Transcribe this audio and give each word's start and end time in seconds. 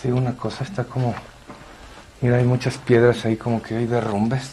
Te 0.00 0.08
digo 0.08 0.18
una 0.18 0.36
cosa, 0.36 0.64
está 0.64 0.84
como... 0.84 1.14
Mira, 2.20 2.36
hay 2.36 2.44
muchas 2.44 2.78
piedras 2.78 3.24
ahí, 3.24 3.36
como 3.36 3.62
que 3.62 3.76
hay 3.76 3.86
derrumbes. 3.86 4.50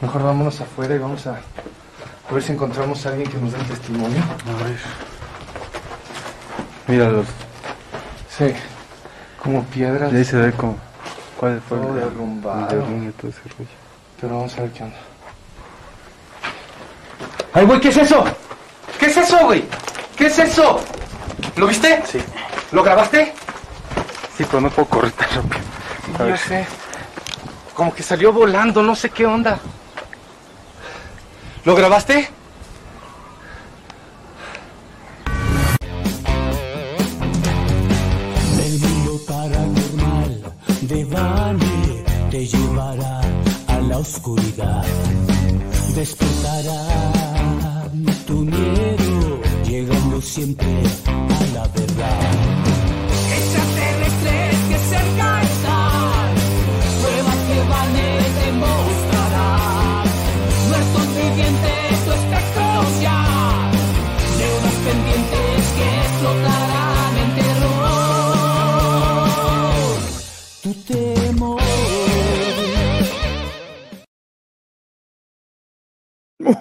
Mejor 0.00 0.22
vámonos 0.22 0.60
afuera 0.60 0.94
y 0.94 0.98
vamos 0.98 1.26
a, 1.26 1.38
a 2.30 2.32
ver 2.34 2.42
si 2.42 2.52
encontramos 2.52 3.04
a 3.06 3.10
alguien 3.10 3.30
que 3.30 3.38
nos 3.38 3.52
dé 3.52 3.58
testimonio. 3.64 4.22
A 4.22 4.64
ver. 4.64 4.78
Míralos. 6.86 7.26
Sí, 8.36 8.52
como 9.42 9.64
piedras. 9.64 10.12
Y 10.12 10.16
ahí 10.16 10.24
se 10.24 10.36
ve 10.36 10.52
como. 10.52 10.76
¿Cuál 11.38 11.60
fue 11.66 11.78
Todo 11.78 11.90
el- 11.96 12.02
el 12.02 12.08
derrumbado. 12.10 12.66
derrumbe, 12.68 13.12
todo 13.12 13.30
ese 13.30 13.40
rollo? 13.58 13.70
Pero 14.20 14.36
vamos 14.36 14.56
a 14.58 14.62
ver 14.62 14.70
qué 14.72 14.82
onda. 14.84 14.96
¡Ay, 17.54 17.64
güey! 17.64 17.80
¿Qué 17.80 17.88
es 17.88 17.96
eso? 17.96 18.24
¿Qué 18.98 19.06
es 19.06 19.16
eso, 19.16 19.38
güey? 19.46 19.64
¿Qué 20.16 20.26
es 20.26 20.38
eso? 20.38 20.80
¿Lo 21.56 21.66
viste? 21.66 22.02
Sí. 22.06 22.18
¿Lo 22.72 22.82
grabaste? 22.82 23.32
Sí, 24.36 24.44
pero 24.44 24.60
no 24.60 24.70
puedo 24.70 24.88
correr 24.88 25.12
tan 25.12 25.28
rápido. 25.30 25.62
A 26.18 26.22
ver. 26.24 26.38
sé. 26.38 26.66
Como 27.74 27.94
que 27.94 28.02
salió 28.02 28.32
volando, 28.32 28.82
no 28.82 28.94
sé 28.94 29.10
qué 29.10 29.26
onda. 29.26 29.58
¿Lo 31.64 31.74
grabaste? 31.74 32.30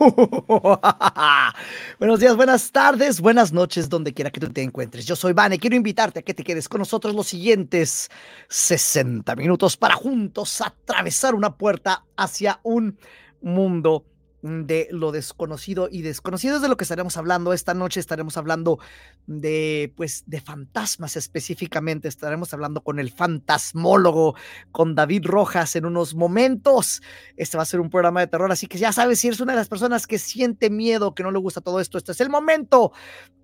Buenos 2.00 2.20
días, 2.20 2.36
buenas 2.36 2.72
tardes, 2.72 3.20
buenas 3.22 3.52
noches, 3.52 3.90
donde 3.90 4.14
quiera 4.14 4.30
que 4.30 4.40
tú 4.40 4.50
te 4.50 4.62
encuentres. 4.62 5.06
Yo 5.06 5.16
soy 5.16 5.34
Vane, 5.34 5.58
quiero 5.58 5.76
invitarte 5.76 6.20
a 6.20 6.22
que 6.22 6.34
te 6.34 6.44
quedes 6.44 6.70
con 6.70 6.80
nosotros 6.80 7.16
los 7.16 7.28
siguientes 7.28 8.10
60 8.50 9.36
minutos 9.36 9.78
para 9.78 9.96
juntos 9.96 10.62
atravesar 10.62 11.34
una 11.34 11.56
puerta 11.56 12.06
hacia 12.16 12.60
un 12.64 12.98
mundo 13.42 14.06
de 14.46 14.88
lo 14.92 15.12
desconocido 15.12 15.90
y 15.92 16.04
desconocido 16.04 16.58
es 16.58 16.62
de 16.62 16.68
lo 16.68 16.78
que 16.78 16.84
estaremos 16.84 17.18
hablando. 17.18 17.52
Esta 17.52 17.74
noche 17.74 18.00
estaremos 18.00 18.38
hablando 18.38 18.78
de 19.26 19.92
pues 19.96 20.24
de 20.28 20.40
fantasmas 20.40 21.16
específicamente. 21.16 22.08
Estaremos 22.08 22.54
hablando 22.54 22.82
con 22.82 23.00
el 23.00 23.12
fantasmólogo 23.12 24.36
con 24.72 24.94
David 24.94 25.26
Rojas 25.26 25.76
en 25.76 25.86
unos 25.86 26.14
momentos. 26.14 27.02
Este 27.36 27.58
va 27.58 27.64
a 27.64 27.66
ser 27.66 27.80
un 27.80 27.90
programa 27.90 28.20
de 28.20 28.28
terror, 28.28 28.52
así 28.52 28.68
que 28.68 28.78
ya 28.78 28.92
sabes, 28.92 29.20
si 29.20 29.28
eres 29.28 29.40
una 29.40 29.54
de 29.54 29.58
las 29.58 29.68
personas 29.68 30.06
que 30.06 30.20
siente 30.20 30.70
miedo, 30.70 31.16
que 31.16 31.24
no 31.24 31.32
le 31.32 31.40
gusta 31.40 31.62
todo 31.62 31.80
esto, 31.80 31.98
este 31.98 32.12
es 32.12 32.22
el 32.22 32.30
momento 32.30 32.92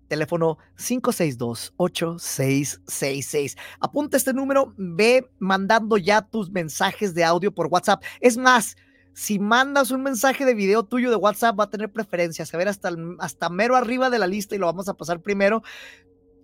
Teléfono 0.07 0.57
562-8666. 0.77 3.57
Apunta 3.79 4.15
este 4.17 4.33
número, 4.33 4.73
ve 4.75 5.29
mandando 5.37 5.97
ya 5.97 6.23
tus 6.23 6.49
mensajes 6.49 7.13
de 7.13 7.23
audio 7.23 7.53
por 7.53 7.67
WhatsApp. 7.67 8.03
Es 8.19 8.35
más, 8.35 8.75
si 9.19 9.37
mandas 9.37 9.91
un 9.91 10.01
mensaje 10.01 10.45
de 10.45 10.53
video 10.53 10.83
tuyo 10.83 11.09
de 11.09 11.17
WhatsApp, 11.17 11.59
va 11.59 11.65
a 11.65 11.69
tener 11.69 11.91
preferencias, 11.91 12.53
a 12.53 12.57
ver 12.57 12.69
hasta, 12.69 12.89
hasta 13.19 13.49
mero 13.49 13.75
arriba 13.75 14.09
de 14.09 14.17
la 14.17 14.27
lista 14.27 14.55
y 14.55 14.59
lo 14.59 14.65
vamos 14.65 14.87
a 14.87 14.93
pasar 14.93 15.19
primero. 15.19 15.61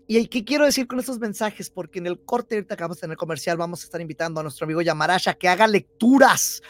¿Y 0.08 0.28
qué 0.28 0.44
quiero 0.44 0.66
decir 0.66 0.86
con 0.86 1.00
estos 1.00 1.18
mensajes? 1.18 1.70
Porque 1.70 2.00
en 2.00 2.06
el 2.06 2.20
corte 2.20 2.56
ahorita 2.56 2.76
que 2.76 2.84
vamos 2.84 2.98
a 2.98 3.02
tener 3.02 3.16
comercial, 3.16 3.56
vamos 3.56 3.82
a 3.82 3.86
estar 3.86 4.02
invitando 4.02 4.42
a 4.42 4.44
nuestro 4.44 4.66
amigo 4.66 4.82
Yamarash 4.82 5.30
a 5.30 5.36
que 5.36 5.48
haga 5.48 5.68
lecturas 5.68 6.62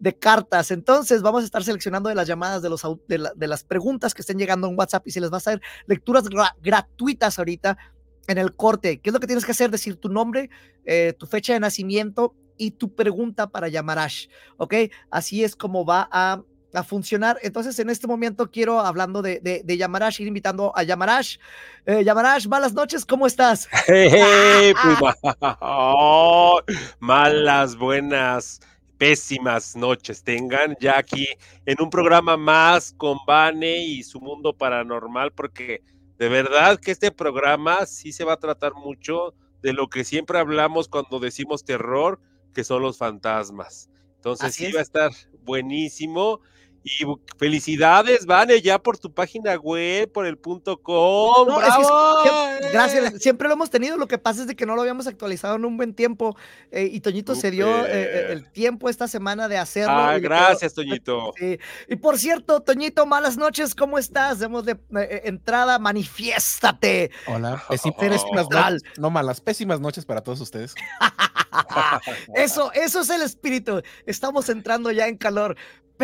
de 0.00 0.18
cartas. 0.18 0.72
Entonces, 0.72 1.22
vamos 1.22 1.42
a 1.42 1.46
estar 1.46 1.62
seleccionando 1.62 2.08
de 2.08 2.16
las 2.16 2.26
llamadas 2.26 2.60
de, 2.60 2.68
los, 2.68 2.82
de 3.06 3.46
las 3.46 3.62
preguntas 3.62 4.14
que 4.14 4.22
estén 4.22 4.38
llegando 4.38 4.66
en 4.66 4.76
WhatsApp 4.76 5.06
y 5.06 5.12
se 5.12 5.20
les 5.20 5.30
va 5.30 5.36
a 5.36 5.38
hacer 5.38 5.62
lecturas 5.86 6.24
gra- 6.24 6.56
gratuitas 6.60 7.38
ahorita 7.38 7.78
en 8.26 8.38
el 8.38 8.56
corte. 8.56 8.98
¿Qué 8.98 9.10
es 9.10 9.14
lo 9.14 9.20
que 9.20 9.28
tienes 9.28 9.44
que 9.44 9.52
hacer? 9.52 9.70
Decir 9.70 9.94
tu 9.94 10.08
nombre, 10.08 10.50
eh, 10.84 11.14
tu 11.16 11.26
fecha 11.26 11.52
de 11.52 11.60
nacimiento 11.60 12.34
y 12.56 12.72
tu 12.72 12.94
pregunta 12.94 13.48
para 13.50 13.68
Yamarash. 13.68 14.28
¿Ok? 14.56 14.74
Así 15.10 15.44
es 15.44 15.56
como 15.56 15.84
va 15.84 16.08
a, 16.10 16.42
a 16.74 16.82
funcionar. 16.82 17.38
Entonces, 17.42 17.78
en 17.78 17.90
este 17.90 18.06
momento 18.06 18.50
quiero, 18.50 18.80
hablando 18.80 19.22
de, 19.22 19.40
de, 19.40 19.62
de 19.64 19.76
Yamarash, 19.76 20.20
ir 20.20 20.28
invitando 20.28 20.72
a 20.76 20.82
Yamarash. 20.82 21.38
Eh, 21.86 22.04
Yamarash, 22.04 22.46
malas 22.46 22.72
noches, 22.72 23.04
¿cómo 23.04 23.26
estás? 23.26 23.68
Hey, 23.86 24.72
pues, 25.00 25.14
oh, 25.60 26.60
malas, 27.00 27.76
buenas, 27.76 28.60
pésimas 29.02 29.74
noches 29.74 30.22
tengan 30.22 30.76
ya 30.80 30.96
aquí 30.96 31.26
en 31.66 31.82
un 31.82 31.90
programa 31.90 32.36
más 32.36 32.94
con 32.96 33.18
Vane 33.26 33.78
y 33.78 34.04
su 34.04 34.20
mundo 34.20 34.52
paranormal, 34.52 35.32
porque 35.32 35.82
de 36.18 36.28
verdad 36.28 36.78
que 36.78 36.92
este 36.92 37.10
programa 37.10 37.84
sí 37.86 38.12
se 38.12 38.22
va 38.22 38.34
a 38.34 38.38
tratar 38.38 38.74
mucho 38.74 39.34
de 39.60 39.72
lo 39.72 39.88
que 39.88 40.04
siempre 40.04 40.38
hablamos 40.38 40.86
cuando 40.86 41.18
decimos 41.18 41.64
terror, 41.64 42.20
que 42.52 42.64
son 42.64 42.82
los 42.82 42.98
fantasmas. 42.98 43.90
Entonces 44.16 44.54
sí 44.54 44.70
va 44.72 44.80
a 44.80 44.82
estar 44.82 45.10
buenísimo. 45.44 46.40
Y 46.84 47.04
felicidades, 47.38 48.26
Vane, 48.26 48.60
ya 48.60 48.78
por 48.78 48.98
tu 48.98 49.12
página 49.12 49.54
web, 49.56 50.10
por 50.10 50.26
el 50.26 50.36
punto 50.36 50.78
com. 50.82 51.46
No, 51.46 51.60
es 51.60 51.68
que 51.74 51.78
¡Bravo! 51.84 52.22
siempre- 52.24 52.70
gracias, 52.72 53.22
siempre 53.22 53.48
lo 53.48 53.54
hemos 53.54 53.70
tenido. 53.70 53.96
Lo 53.96 54.08
que 54.08 54.18
pasa 54.18 54.40
es 54.42 54.46
de 54.48 54.56
que 54.56 54.66
no 54.66 54.74
lo 54.74 54.80
habíamos 54.82 55.06
actualizado 55.06 55.54
en 55.56 55.64
un 55.64 55.76
buen 55.76 55.94
tiempo. 55.94 56.36
eh, 56.72 56.88
y 56.92 57.00
Toñito 57.00 57.34
se 57.36 57.50
dio 57.52 57.68
eh, 57.86 57.90
eh, 57.92 58.26
el 58.32 58.50
tiempo 58.50 58.88
esta 58.88 59.06
semana 59.06 59.46
de 59.48 59.58
hacerlo. 59.58 59.92
Ah, 59.96 60.14
quedó- 60.14 60.22
gracias, 60.22 60.74
Toñito. 60.74 61.32
Sí. 61.38 61.58
Y 61.88 61.96
por 61.96 62.18
cierto, 62.18 62.60
Toñito, 62.60 63.06
malas 63.06 63.36
noches, 63.36 63.74
¿cómo 63.74 63.98
estás? 63.98 64.38
Demos 64.40 64.64
de 64.64 64.72
eh, 64.96 65.22
entrada, 65.24 65.78
manifiéstate. 65.78 67.10
Hola, 67.26 67.62
Oh. 67.68 67.70
pésimas 67.70 68.24
noches, 68.50 68.82
no 68.98 69.10
malas, 69.10 69.40
pésimas 69.40 69.80
noches 69.80 70.04
para 70.04 70.20
todos 70.22 70.40
ustedes. 70.40 70.74
Eso, 72.34 72.72
eso 72.72 73.00
es 73.00 73.10
el 73.10 73.22
espíritu. 73.22 73.82
Estamos 74.06 74.48
entrando 74.48 74.90
ya 74.90 75.06
en 75.08 75.16
calor. 75.16 75.56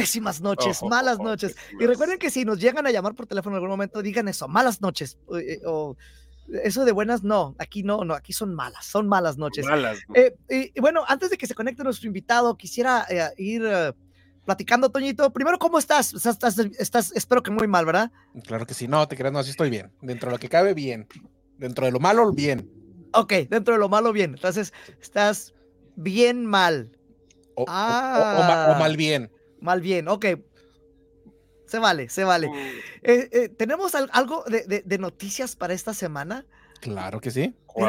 Pésimas 0.03 0.41
noches, 0.41 0.79
Oh, 0.83 0.89
malas 0.89 1.19
oh, 1.21 1.25
noches. 1.25 1.57
Y 1.79 1.87
recuerden 1.87 2.19
que 2.19 2.31
si 2.31 2.45
nos 2.45 2.59
llegan 2.61 2.87
a 2.87 2.91
llamar 2.91 3.15
por 3.15 3.27
teléfono 3.27 3.55
en 3.57 3.63
algún 3.63 3.71
momento, 3.71 4.03
digan 4.03 4.29
eso, 4.29 4.49
malas 4.49 4.81
noches. 4.81 5.19
o, 5.27 5.39
eh, 5.39 5.61
o 5.67 5.97
eso 6.65 6.85
de 6.87 6.93
buenas, 6.93 7.23
no, 7.23 7.55
aquí 7.59 7.83
no, 7.83 8.05
no, 8.05 8.15
aquí 8.15 8.33
son 8.33 8.55
malas, 8.55 8.87
son 8.87 9.07
malas 9.07 9.37
noches. 9.37 9.67
Malas. 9.67 9.99
Eh, 10.15 10.35
y, 10.49 10.73
y 10.79 10.81
bueno, 10.81 11.05
antes 11.07 11.29
de 11.31 11.37
que 11.37 11.47
se 11.47 11.55
conecte 11.55 11.85
nuestro 11.85 12.07
invitado, 12.07 12.57
quisiera 12.57 13.05
eh, 13.11 13.29
ir 13.37 13.63
eh, 13.67 13.93
platicando, 14.47 14.89
Toñito. 14.91 15.31
Primero, 15.31 15.59
¿cómo 15.59 15.79
estás? 15.79 16.15
Estás? 16.15 16.59
Estás, 16.79 17.13
espero 17.15 17.43
que 17.43 17.51
muy 17.51 17.67
mal, 17.69 17.85
¿verdad? 17.85 18.11
Claro 18.47 18.65
que 18.65 18.73
sí, 18.73 18.89
no, 18.89 19.07
te 19.07 19.15
creas, 19.17 19.33
no, 19.33 19.43
sí 19.43 19.51
estoy 19.51 19.69
bien. 19.69 19.93
Dentro 20.01 20.31
de 20.31 20.37
lo 20.37 20.39
que 20.41 20.49
cabe, 20.49 20.73
bien. 20.73 21.07
Dentro 21.59 21.85
de 21.85 21.93
lo 21.93 22.01
malo, 22.01 22.33
bien. 22.33 22.71
Ok, 23.13 23.33
dentro 23.51 23.75
de 23.75 23.81
lo 23.81 23.89
malo, 23.91 24.13
bien. 24.15 24.33
Entonces, 24.35 24.73
estás 25.03 25.53
bien 25.97 26.47
mal. 26.47 26.93
O, 27.57 27.63
o- 27.63 27.65
o- 27.65 27.67
o 27.67 27.69
ma- 27.69 28.65
Ah. 28.69 28.73
o 28.75 28.79
mal 28.79 28.97
bien. 28.97 29.31
Mal 29.61 29.81
bien, 29.81 30.09
ok. 30.09 30.27
Se 31.67 31.79
vale, 31.79 32.09
se 32.09 32.25
vale. 32.25 32.49
Mm, 32.49 32.55
Eh, 33.03 33.29
eh, 33.33 33.49
¿Tenemos 33.51 33.95
al- 33.95 34.09
algo 34.13 34.43
de, 34.47 34.65
de- 34.65 34.83
de 34.85 34.99
noticias 34.99 35.55
para 35.57 35.75
esta 35.75 35.93
semana? 35.95 36.47
Claro 36.81 37.21
que 37.21 37.31
sí. 37.33 37.55
¡Wow! 37.75 37.87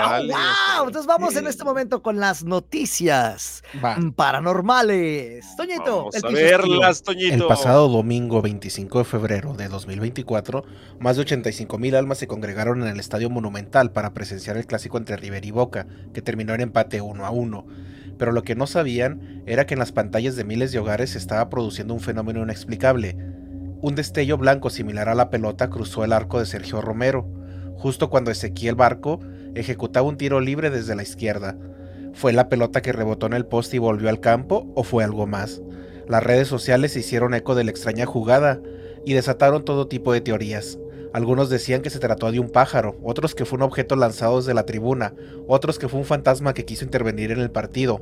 Entonces 0.87 1.05
vamos 1.05 1.35
en 1.35 1.45
este 1.47 1.63
momento 1.63 2.01
con 2.01 2.19
las 2.19 2.43
noticias 2.43 3.63
Va. 3.83 3.97
paranormales. 4.15 5.55
Toñito, 5.55 5.97
Vamos 5.97 6.15
el 6.15 6.25
a 6.25 6.29
verlas, 6.29 7.01
Toñito. 7.03 7.33
El 7.35 7.47
pasado 7.47 7.87
domingo 7.87 8.41
25 8.41 8.99
de 8.99 9.05
febrero 9.05 9.53
de 9.53 9.67
2024, 9.67 10.63
más 10.99 11.15
de 11.15 11.21
85 11.21 11.77
mil 11.77 11.95
almas 11.95 12.17
se 12.17 12.27
congregaron 12.27 12.81
en 12.81 12.87
el 12.89 12.99
Estadio 12.99 13.29
Monumental 13.29 13.91
para 13.91 14.13
presenciar 14.13 14.57
el 14.57 14.65
clásico 14.65 14.97
entre 14.97 15.17
River 15.17 15.45
y 15.45 15.51
Boca, 15.51 15.87
que 16.13 16.21
terminó 16.21 16.53
en 16.53 16.61
empate 16.61 16.99
1 17.01 17.25
a 17.25 17.29
1. 17.29 17.65
Pero 18.19 18.33
lo 18.33 18.43
que 18.43 18.53
no 18.53 18.67
sabían 18.67 19.41
era 19.47 19.65
que 19.65 19.73
en 19.73 19.79
las 19.79 19.93
pantallas 19.93 20.35
de 20.35 20.43
miles 20.43 20.71
de 20.71 20.77
hogares 20.77 21.11
se 21.11 21.17
estaba 21.17 21.49
produciendo 21.49 21.95
un 21.95 22.01
fenómeno 22.01 22.43
inexplicable. 22.43 23.17
Un 23.81 23.95
destello 23.95 24.37
blanco 24.37 24.69
similar 24.69 25.07
a 25.07 25.15
la 25.15 25.29
pelota 25.29 25.69
cruzó 25.69 26.03
el 26.03 26.11
arco 26.11 26.37
de 26.37 26.45
Sergio 26.45 26.81
Romero, 26.81 27.25
justo 27.75 28.09
cuando 28.09 28.29
Ezequiel 28.29 28.75
Barco 28.75 29.21
ejecutaba 29.55 30.07
un 30.07 30.17
tiro 30.17 30.41
libre 30.41 30.69
desde 30.69 30.95
la 30.95 31.01
izquierda. 31.01 31.57
¿Fue 32.13 32.33
la 32.33 32.49
pelota 32.49 32.81
que 32.81 32.91
rebotó 32.91 33.25
en 33.25 33.33
el 33.33 33.45
poste 33.45 33.77
y 33.77 33.79
volvió 33.79 34.09
al 34.09 34.19
campo 34.19 34.69
o 34.75 34.83
fue 34.83 35.05
algo 35.05 35.25
más? 35.25 35.61
Las 36.09 36.21
redes 36.21 36.49
sociales 36.49 36.97
hicieron 36.97 37.33
eco 37.33 37.55
de 37.55 37.63
la 37.63 37.71
extraña 37.71 38.05
jugada 38.05 38.59
y 39.05 39.13
desataron 39.13 39.63
todo 39.63 39.87
tipo 39.87 40.11
de 40.11 40.19
teorías. 40.19 40.77
Algunos 41.13 41.49
decían 41.49 41.81
que 41.81 41.89
se 41.89 41.99
trató 41.99 42.31
de 42.31 42.39
un 42.39 42.49
pájaro, 42.51 42.97
otros 43.03 43.33
que 43.35 43.45
fue 43.45 43.57
un 43.57 43.63
objeto 43.63 43.95
lanzado 43.95 44.37
desde 44.37 44.53
la 44.53 44.65
tribuna, 44.65 45.13
otros 45.47 45.79
que 45.79 45.87
fue 45.89 45.99
un 45.99 46.05
fantasma 46.05 46.53
que 46.53 46.65
quiso 46.65 46.85
intervenir 46.85 47.31
en 47.31 47.39
el 47.39 47.49
partido, 47.51 47.99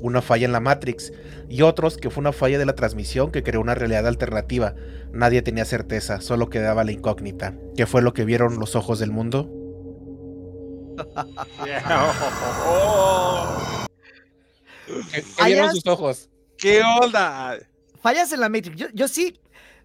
una 0.00 0.22
falla 0.22 0.44
en 0.46 0.52
la 0.52 0.60
Matrix, 0.60 1.12
y 1.48 1.62
otros 1.62 1.96
que 1.96 2.10
fue 2.10 2.20
una 2.20 2.32
falla 2.32 2.58
de 2.58 2.66
la 2.66 2.74
transmisión 2.74 3.30
que 3.30 3.42
creó 3.42 3.60
una 3.60 3.74
realidad 3.74 4.06
alternativa. 4.06 4.74
Nadie 5.12 5.42
tenía 5.42 5.64
certeza, 5.64 6.20
solo 6.20 6.50
quedaba 6.50 6.84
la 6.84 6.92
incógnita. 6.92 7.54
¿Qué 7.76 7.86
fue 7.86 8.02
lo 8.02 8.12
que 8.12 8.24
vieron 8.24 8.58
los 8.58 8.74
ojos 8.76 8.98
del 8.98 9.10
mundo? 9.12 9.48
¿Qué, 15.12 15.22
qué 15.36 15.44
vieron 15.44 15.66
Hayas- 15.66 15.72
sus 15.74 15.86
ojos? 15.86 16.28
¿Qué 16.56 16.82
onda? 16.82 17.58
Fallas 18.02 18.32
en 18.32 18.40
la 18.40 18.48
Matrix. 18.48 18.76
Yo, 18.76 18.86
yo 18.94 19.06
sí, 19.08 19.38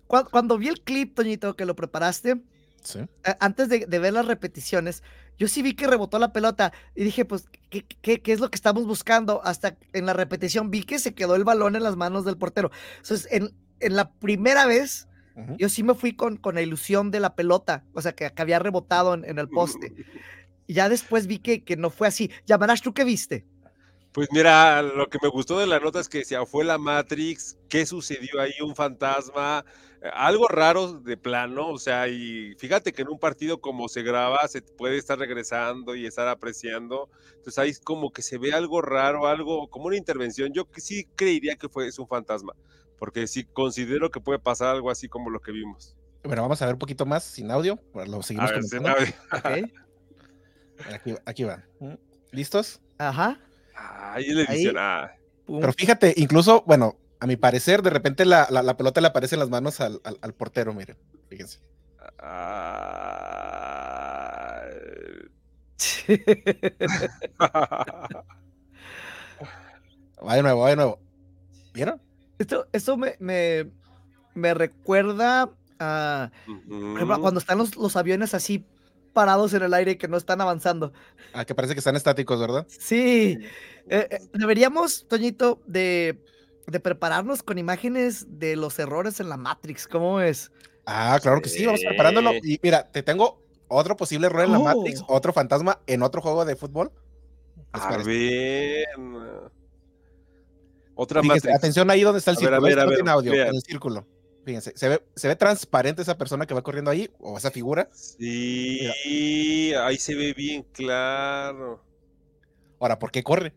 cua- 0.07 0.27
cuando, 0.29 0.57
vi 0.57 0.69
el 0.69 0.81
clip, 0.81 1.15
Toñito, 1.15 1.55
que 1.55 1.65
lo 1.65 1.75
preparaste, 1.75 2.37
Sí. 2.83 2.99
antes 3.39 3.69
de, 3.69 3.85
de 3.85 3.99
ver 3.99 4.13
las 4.13 4.25
repeticiones, 4.27 5.03
yo 5.37 5.47
sí 5.47 5.61
vi 5.61 5.73
que 5.73 5.87
rebotó 5.87 6.19
la 6.19 6.33
pelota 6.33 6.73
y 6.95 7.03
dije, 7.03 7.25
pues, 7.25 7.45
¿qué, 7.69 7.85
qué, 7.85 8.21
qué 8.21 8.33
es 8.33 8.39
lo 8.39 8.49
que 8.49 8.55
estamos 8.55 8.85
buscando? 8.85 9.41
Hasta 9.43 9.77
en 9.93 10.05
la 10.05 10.13
repetición 10.13 10.69
vi 10.69 10.83
que 10.83 10.99
se 10.99 11.13
quedó 11.15 11.35
el 11.35 11.43
balón 11.43 11.75
en 11.75 11.83
las 11.83 11.95
manos 11.95 12.25
del 12.25 12.37
portero. 12.37 12.71
Entonces, 12.97 13.27
en, 13.31 13.55
en 13.79 13.95
la 13.95 14.11
primera 14.11 14.65
vez, 14.65 15.07
Ujú. 15.35 15.55
yo 15.57 15.69
sí 15.69 15.83
me 15.83 15.95
fui 15.95 16.15
con, 16.15 16.37
con 16.37 16.55
la 16.55 16.61
ilusión 16.61 17.09
de 17.09 17.19
la 17.19 17.35
pelota, 17.35 17.83
o 17.93 18.01
sea, 18.01 18.13
que, 18.13 18.29
que 18.31 18.41
había 18.41 18.59
rebotado 18.59 19.13
en, 19.13 19.25
en 19.25 19.39
el 19.39 19.49
poste. 19.49 19.93
Y 20.67 20.73
ya 20.75 20.89
después 20.89 21.27
vi 21.27 21.39
que, 21.39 21.63
que 21.63 21.77
no 21.77 21.89
fue 21.89 22.07
así. 22.07 22.31
Yamanash, 22.45 22.81
¿tú 22.81 22.93
qué 22.93 23.03
viste? 23.03 23.45
Pues 24.11 24.29
mira, 24.31 24.81
lo 24.83 25.09
que 25.09 25.17
me 25.21 25.27
gustó 25.29 25.57
de 25.59 25.65
la 25.65 25.79
nota 25.79 25.99
es 25.99 26.07
que 26.07 26.19
decía, 26.19 26.45
fue 26.45 26.63
la 26.63 26.77
Matrix, 26.77 27.57
¿qué 27.67 27.85
sucedió 27.85 28.39
ahí? 28.39 28.53
Un 28.63 28.75
fantasma, 28.75 29.65
algo 30.11 30.47
raro 30.47 30.99
de 30.99 31.15
plano, 31.15 31.69
o 31.69 31.77
sea, 31.77 32.07
y 32.07 32.55
fíjate 32.57 32.91
que 32.91 33.03
en 33.03 33.09
un 33.09 33.19
partido 33.19 33.61
como 33.61 33.87
se 33.87 34.03
graba, 34.03 34.45
se 34.47 34.61
puede 34.61 34.97
estar 34.97 35.17
regresando 35.17 35.95
y 35.95 36.05
estar 36.05 36.27
apreciando, 36.27 37.09
entonces 37.35 37.57
ahí 37.57 37.73
como 37.83 38.11
que 38.11 38.21
se 38.21 38.37
ve 38.37 38.53
algo 38.53 38.81
raro, 38.81 39.27
algo 39.27 39.69
como 39.69 39.85
una 39.85 39.95
intervención, 39.95 40.51
yo 40.51 40.69
que 40.69 40.81
sí 40.81 41.07
creería 41.15 41.55
que 41.55 41.69
fue, 41.69 41.87
es 41.87 41.99
un 41.99 42.07
fantasma, 42.07 42.53
porque 42.99 43.27
sí 43.27 43.45
considero 43.45 44.11
que 44.11 44.19
puede 44.19 44.39
pasar 44.39 44.75
algo 44.75 44.91
así 44.91 45.07
como 45.07 45.29
lo 45.29 45.39
que 45.39 45.51
vimos. 45.51 45.95
Bueno, 46.23 46.41
vamos 46.41 46.61
a 46.61 46.65
ver 46.65 46.75
un 46.75 46.79
poquito 46.79 47.05
más 47.05 47.23
sin 47.23 47.51
audio. 47.51 47.77
Lo 47.93 48.19
A 48.19 48.23
seguimos 48.23 48.49
ver. 48.49 49.73
Aquí, 50.93 51.15
aquí 51.25 51.43
va. 51.43 51.63
¿Listos? 52.31 52.81
Ajá. 52.97 53.39
Ay, 53.75 54.29
la 54.29 54.43
edición, 54.43 54.75
ah. 54.77 55.11
Pum. 55.45 55.59
Pero 55.59 55.73
fíjate, 55.73 56.13
incluso, 56.15 56.63
bueno, 56.65 56.95
a 57.23 57.27
mi 57.27 57.37
parecer, 57.37 57.81
de 57.81 57.89
repente 57.89 58.25
la, 58.25 58.47
la- 58.49 58.63
la 58.63 58.75
pelota 58.75 58.99
le 58.99 59.07
aparece 59.07 59.35
en 59.35 59.39
las 59.39 59.49
manos 59.49 59.79
al, 59.79 60.01
al- 60.03 60.17
al 60.21 60.33
portero, 60.33 60.73
miren. 60.73 60.97
Fíjense. 61.29 61.59
Ah. 62.19 63.13
Va 70.25 70.35
de 70.35 70.41
nuevo, 70.41 70.61
va 70.61 70.69
de 70.69 70.75
nuevo. 70.77 70.99
¿Vieron? 71.73 72.01
Esto, 72.39 72.67
esto 72.71 72.95
me, 72.97 73.15
me, 73.19 73.69
me 74.35 74.53
recuerda 74.53 75.49
a, 75.79 76.31
cuando 77.21 77.39
están 77.39 77.57
los, 77.57 77.75
los 77.75 77.95
aviones 77.97 78.33
así 78.33 78.65
parados 79.11 79.53
en 79.53 79.63
el 79.63 79.73
aire 79.73 79.97
que 79.97 80.07
no 80.07 80.15
están 80.17 80.39
avanzando. 80.41 80.93
Ah, 81.33 81.43
que 81.45 81.53
parece 81.55 81.73
que 81.73 81.79
están 81.79 81.95
estáticos, 81.97 82.39
¿verdad? 82.39 82.65
Sí, 82.69 83.37
eh, 83.89 84.07
eh, 84.09 84.19
deberíamos, 84.33 85.05
Toñito, 85.09 85.61
de, 85.67 86.23
de 86.67 86.79
prepararnos 86.79 87.43
con 87.43 87.57
imágenes 87.57 88.25
de 88.39 88.55
los 88.55 88.77
errores 88.79 89.19
en 89.19 89.29
la 89.29 89.37
Matrix. 89.37 89.87
¿Cómo 89.87 90.21
es? 90.21 90.51
Ah, 90.85 91.17
claro 91.21 91.41
que 91.41 91.49
sí, 91.49 91.65
vamos 91.65 91.81
preparándolo. 91.85 92.31
Y 92.43 92.59
mira, 92.61 92.91
te 92.91 93.03
tengo 93.03 93.41
otro 93.67 93.95
posible 93.95 94.27
error 94.27 94.45
en 94.45 94.51
la 94.51 94.59
Matrix, 94.59 95.01
Oh. 95.01 95.15
otro 95.15 95.33
fantasma 95.33 95.79
en 95.87 96.01
otro 96.03 96.21
juego 96.21 96.45
de 96.45 96.55
fútbol. 96.55 96.91
¿Qué 96.91 97.61
les 97.79 97.83
A 97.85 97.89
parece? 97.89 98.09
ver. 98.09 98.87
Otra 100.95 101.21
Fíjense, 101.21 101.47
Matrix. 101.47 101.57
atención 101.57 101.89
ahí 101.89 102.01
donde 102.01 102.19
está 102.19 102.31
el 102.31 102.37
A 102.37 102.39
ver, 102.39 102.53
a 102.53 102.57
círculo. 102.57 102.67
ver, 102.67 102.79
a 102.79 102.85
ver, 102.85 103.09
audio, 103.09 103.33
en 103.33 103.55
el 103.55 103.61
círculo. 103.61 104.07
Fíjense, 104.45 104.73
se 104.75 104.89
ve, 104.89 105.03
se 105.15 105.27
ve 105.29 105.35
transparente 105.37 106.01
esa 106.01 106.17
persona 106.17 106.45
que 106.45 106.53
va 106.53 106.61
corriendo 106.61 106.91
ahí, 106.91 107.09
o 107.19 107.37
esa 107.37 107.49
figura. 107.49 107.89
Sí, 107.93 108.81
ahí 109.73 109.97
se 109.97 110.13
ve 110.15 110.33
bien 110.33 110.63
claro. 110.73 111.81
Ahora, 112.79 112.99
¿por 112.99 113.09
qué 113.09 113.23
corre? 113.23 113.53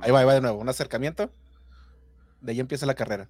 Ahí 0.00 0.10
va, 0.10 0.20
ahí 0.20 0.26
va 0.26 0.34
de 0.34 0.40
nuevo, 0.40 0.58
un 0.58 0.68
acercamiento. 0.68 1.30
De 2.40 2.52
ahí 2.52 2.60
empieza 2.60 2.86
la 2.86 2.94
carrera. 2.94 3.28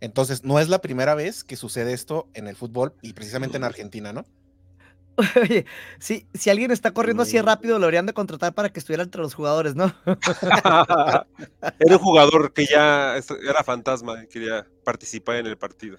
Entonces, 0.00 0.44
no 0.44 0.58
es 0.58 0.68
la 0.68 0.80
primera 0.80 1.14
vez 1.14 1.44
que 1.44 1.56
sucede 1.56 1.92
esto 1.92 2.28
en 2.34 2.46
el 2.46 2.56
fútbol 2.56 2.94
y 3.02 3.12
precisamente 3.12 3.58
en 3.58 3.64
Argentina, 3.64 4.12
¿no? 4.12 4.24
Oye, 5.42 5.66
si, 5.98 6.26
si 6.32 6.50
alguien 6.50 6.70
está 6.70 6.92
corriendo 6.92 7.22
así 7.22 7.38
rápido, 7.40 7.74
lo 7.74 7.80
deberían 7.80 8.06
de 8.06 8.14
contratar 8.14 8.54
para 8.54 8.70
que 8.70 8.78
estuviera 8.78 9.02
entre 9.02 9.20
los 9.20 9.34
jugadores, 9.34 9.74
¿no? 9.74 9.94
Era 11.78 11.96
un 11.96 11.98
jugador 11.98 12.52
que 12.52 12.66
ya 12.66 13.16
era 13.16 13.64
fantasma 13.64 14.22
y 14.22 14.28
quería 14.28 14.66
participar 14.84 15.36
en 15.36 15.46
el 15.46 15.58
partido. 15.58 15.98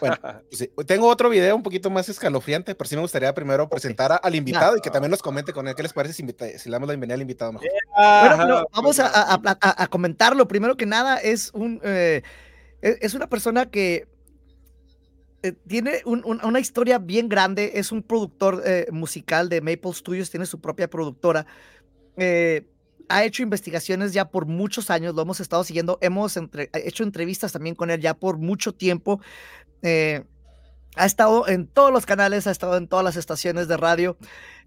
Bueno, 0.00 0.16
pues 0.50 0.58
sí, 0.58 0.70
tengo 0.86 1.06
otro 1.08 1.28
video 1.28 1.54
un 1.54 1.62
poquito 1.62 1.90
más 1.90 2.08
escalofriante, 2.08 2.74
pero 2.74 2.88
sí 2.88 2.96
me 2.96 3.02
gustaría 3.02 3.32
primero 3.34 3.68
presentar 3.68 4.12
a- 4.12 4.16
al 4.16 4.34
invitado 4.34 4.76
y 4.76 4.80
que 4.80 4.90
también 4.90 5.10
nos 5.10 5.22
comente 5.22 5.52
con 5.52 5.68
él 5.68 5.74
qué 5.74 5.82
les 5.82 5.92
parece 5.92 6.14
si, 6.14 6.22
invita- 6.22 6.46
si 6.58 6.68
le 6.68 6.72
damos 6.72 6.86
la 6.88 6.92
bienvenida 6.94 7.14
al 7.14 7.20
invitado 7.22 7.52
mejor. 7.52 7.68
Bueno, 7.96 8.66
vamos 8.72 8.98
a, 8.98 9.06
a- 9.06 9.34
a- 9.34 9.58
a- 9.60 9.82
a 9.84 9.86
comentarlo. 9.88 10.48
Primero 10.48 10.76
que 10.76 10.86
nada, 10.86 11.18
es 11.18 11.50
un 11.54 11.80
eh, 11.84 12.22
e- 12.82 12.98
es 13.00 13.14
una 13.14 13.28
persona 13.28 13.66
que 13.70 14.08
eh, 15.42 15.52
tiene 15.66 16.02
un- 16.04 16.22
un- 16.24 16.44
una 16.44 16.60
historia 16.60 16.98
bien 16.98 17.28
grande. 17.28 17.72
Es 17.74 17.92
un 17.92 18.02
productor 18.02 18.62
eh, 18.64 18.86
musical 18.90 19.48
de 19.48 19.60
Maple 19.60 19.92
Studios, 19.94 20.30
tiene 20.30 20.44
su 20.46 20.60
propia 20.60 20.88
productora. 20.88 21.46
Eh, 22.16 22.66
ha 23.10 23.24
hecho 23.24 23.42
investigaciones 23.42 24.12
ya 24.12 24.24
por 24.30 24.46
muchos 24.46 24.88
años, 24.90 25.14
lo 25.14 25.22
hemos 25.22 25.40
estado 25.40 25.64
siguiendo, 25.64 25.98
hemos 26.00 26.36
entre- 26.36 26.70
hecho 26.72 27.02
entrevistas 27.04 27.52
también 27.52 27.74
con 27.74 27.90
él 27.90 28.00
ya 28.00 28.14
por 28.14 28.38
mucho 28.38 28.72
tiempo. 28.72 29.20
eh, 29.82 30.24
ha 30.96 31.06
estado 31.06 31.46
en 31.48 31.66
todos 31.68 31.92
los 31.92 32.04
canales, 32.04 32.46
ha 32.46 32.50
estado 32.50 32.76
en 32.76 32.88
todas 32.88 33.04
las 33.04 33.16
estaciones 33.16 33.68
de 33.68 33.76
radio. 33.76 34.16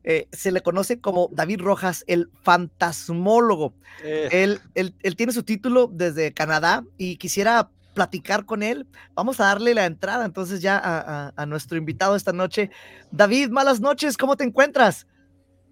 eh, 0.05 0.27
se 0.33 0.51
le 0.51 0.61
conoce 0.61 0.99
como 0.99 1.29
David 1.31 1.61
Rojas, 1.61 2.03
el 2.07 2.29
fantasmólogo. 2.41 3.73
Eh, 4.03 4.27
Él, 4.31 4.59
él, 4.75 4.93
él 5.01 5.15
tiene 5.15 5.31
su 5.31 5.43
título 5.43 5.89
desde 5.91 6.33
Canadá 6.33 6.83
y 6.97 7.15
quisiera 7.17 7.69
platicar 7.93 8.45
con 8.45 8.63
él. 8.63 8.85
Vamos 9.15 9.39
a 9.39 9.45
darle 9.45 9.73
la 9.73 9.85
entrada 9.85 10.25
entonces 10.25 10.61
ya 10.61 10.77
a, 10.77 10.99
a- 11.27 11.33
a 11.35 11.45
nuestro 11.45 11.77
invitado 11.77 12.15
esta 12.15 12.33
noche. 12.33 12.69
David, 13.11 13.49
malas 13.49 13.79
noches, 13.79 14.17
¿cómo 14.17 14.35
te 14.35 14.43
encuentras? 14.43 15.07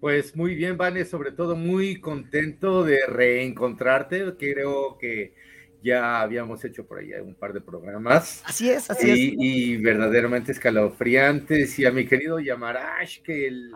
Pues 0.02 0.34
muy 0.34 0.56
bien, 0.56 0.76
Vane, 0.76 1.04
sobre 1.04 1.30
todo 1.30 1.54
muy 1.54 2.00
contento 2.00 2.82
de 2.82 3.06
reencontrarte. 3.06 4.34
Creo 4.36 4.98
que 4.98 5.32
ya 5.80 6.20
habíamos 6.20 6.64
hecho 6.64 6.84
por 6.84 6.98
ahí 6.98 7.12
un 7.22 7.36
par 7.36 7.52
de 7.52 7.60
programas 7.60 8.42
Así 8.44 8.68
es, 8.68 8.90
así 8.90 9.08
es. 9.08 9.16
y, 9.20 9.76
verdaderamente 9.76 10.50
escalofriantes. 10.50 11.78
Y 11.78 11.84
a 11.84 11.92
mi 11.92 12.04
querido 12.04 12.40
Yamarash, 12.40 13.22
que, 13.22 13.46
el- 13.46 13.70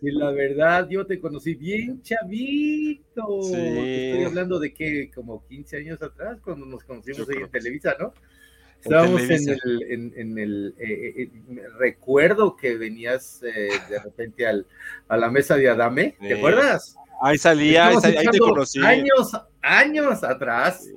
que 0.00 0.10
la 0.10 0.32
verdad 0.32 0.88
yo 0.90 1.06
te 1.06 1.20
conocí 1.20 1.54
bien 1.54 2.02
chavito. 2.02 3.40
Sí. 3.40 3.52
Te 3.52 4.10
Estoy 4.10 4.24
hablando 4.24 4.58
de 4.58 4.74
que 4.74 5.08
como 5.14 5.46
15 5.46 5.76
años 5.76 6.02
atrás, 6.02 6.40
cuando 6.42 6.66
nos 6.66 6.82
conocimos 6.82 7.18
Yo 7.18 7.22
ahí 7.30 7.34
creo 7.36 7.46
en 7.46 7.52
Televisa, 7.52 7.94
¿no? 7.96 8.12
Estábamos 8.82 9.22
en 9.22 9.48
el, 9.48 9.82
en, 9.90 10.12
en 10.16 10.38
el 10.38 10.74
eh, 10.78 10.84
eh, 10.84 11.22
eh, 11.22 11.62
recuerdo 11.78 12.56
que 12.56 12.76
venías 12.76 13.42
eh, 13.42 13.70
de 13.88 13.98
repente 13.98 14.46
al, 14.46 14.66
a 15.08 15.16
la 15.16 15.30
mesa 15.30 15.56
de 15.56 15.68
Adame, 15.68 16.16
¿te 16.20 16.34
acuerdas? 16.34 16.96
ahí 17.22 17.36
salía, 17.36 17.88
ahí, 17.88 18.26
te 18.30 18.38
conocí. 18.38 18.80
Años, 18.82 19.32
años 19.60 20.24
atrás, 20.24 20.88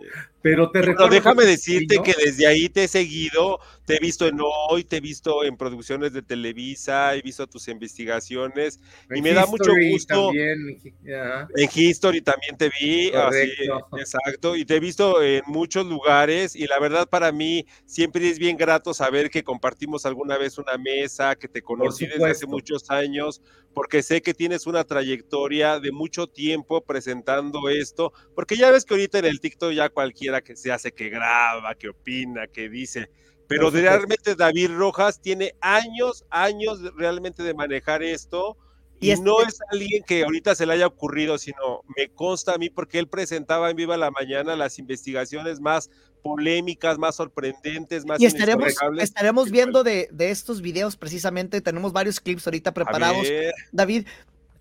pero 0.43 0.69
te 0.69 0.81
Pero 0.81 0.91
recuerdo. 0.91 1.15
déjame 1.15 1.45
decirte 1.45 1.99
que 2.03 2.13
desde 2.23 2.45
ahí 2.45 2.67
te 2.69 2.83
he 2.83 2.87
seguido, 2.89 3.59
te 3.85 3.95
he 3.95 3.99
visto 3.99 4.27
en 4.27 4.37
Hoy, 4.69 4.83
te 4.83 4.97
he 4.97 5.01
visto 5.01 5.43
en 5.45 5.55
producciones 5.57 6.11
de 6.13 6.21
Televisa, 6.21 7.15
he 7.15 7.21
visto 7.21 7.47
tus 7.47 7.67
investigaciones, 7.69 8.79
y 9.09 9.19
En 9.19 9.23
me 9.23 9.33
da 9.33 9.45
mucho 9.45 9.71
History 9.71 9.91
gusto. 9.91 10.25
También, 10.27 10.81
ajá. 11.15 11.47
en 11.55 11.69
History 11.73 12.21
también 12.21 12.57
te 12.57 12.69
vi, 12.79 13.09
así, 13.13 13.51
exacto, 13.97 14.55
y 14.57 14.65
te 14.65 14.75
he 14.75 14.79
visto 14.81 15.23
en 15.23 15.43
muchos 15.47 15.85
lugares, 15.85 16.55
y 16.55 16.67
la 16.67 16.77
verdad 16.79 17.07
para 17.09 17.31
mí 17.31 17.65
siempre 17.85 18.29
es 18.29 18.37
bien 18.37 18.57
grato 18.57 18.93
saber 18.93 19.29
que 19.29 19.43
compartimos 19.43 20.05
alguna 20.05 20.37
vez 20.37 20.57
una 20.57 20.77
mesa, 20.77 21.35
que 21.35 21.47
te 21.47 21.61
conocí 21.61 22.05
desde 22.05 22.29
hace 22.29 22.45
muchos 22.47 22.89
años, 22.89 23.41
porque 23.73 24.03
sé 24.03 24.21
que 24.21 24.33
tienes 24.33 24.67
una 24.67 24.83
trayectoria 24.83 25.79
de 25.79 25.91
mucho 25.91 26.27
tiempo 26.27 26.83
presentando 26.85 27.69
esto, 27.69 28.13
porque 28.35 28.55
ya 28.55 28.69
ves 28.71 28.85
que 28.85 28.93
ahorita 28.93 29.19
en 29.19 29.25
el 29.25 29.39
TikTok 29.39 29.71
ya 29.71 29.89
cualquiera 29.89 30.32
que 30.41 30.55
se 30.55 30.71
hace 30.71 30.91
que 30.91 31.09
graba, 31.09 31.75
que 31.75 31.89
opina, 31.89 32.47
que 32.47 32.69
dice, 32.69 33.09
pero 33.47 33.69
realmente 33.69 34.35
David 34.35 34.71
Rojas 34.71 35.21
tiene 35.21 35.53
años, 35.61 36.25
años 36.29 36.79
realmente 36.95 37.43
de 37.43 37.53
manejar 37.53 38.01
esto. 38.03 38.57
Y 38.99 39.07
Y, 39.07 39.11
este- 39.11 39.25
no 39.25 39.41
es 39.41 39.59
alguien 39.69 40.01
que 40.03 40.23
ahorita 40.23 40.55
se 40.55 40.65
le 40.65 40.73
haya 40.73 40.87
ocurrido, 40.87 41.37
sino 41.37 41.81
me 41.97 42.07
consta 42.09 42.53
a 42.53 42.57
mí 42.57 42.69
porque 42.69 42.99
él 42.99 43.07
presentaba 43.07 43.69
en 43.69 43.75
Viva 43.75 43.97
la 43.97 44.11
Mañana 44.11 44.55
las 44.55 44.79
investigaciones 44.79 45.59
más 45.59 45.89
polémicas, 46.23 46.97
más 46.97 47.17
sorprendentes, 47.17 48.05
más 48.05 48.21
Y 48.21 48.25
estaremos, 48.25 48.73
estaremos 48.99 49.51
viendo 49.51 49.83
de, 49.83 50.07
de 50.11 50.31
estos 50.31 50.61
videos 50.61 50.95
precisamente, 50.95 51.59
tenemos 51.59 51.91
varios 51.91 52.21
clips 52.21 52.47
ahorita 52.47 52.73
preparados. 52.73 53.27
David, 53.73 54.07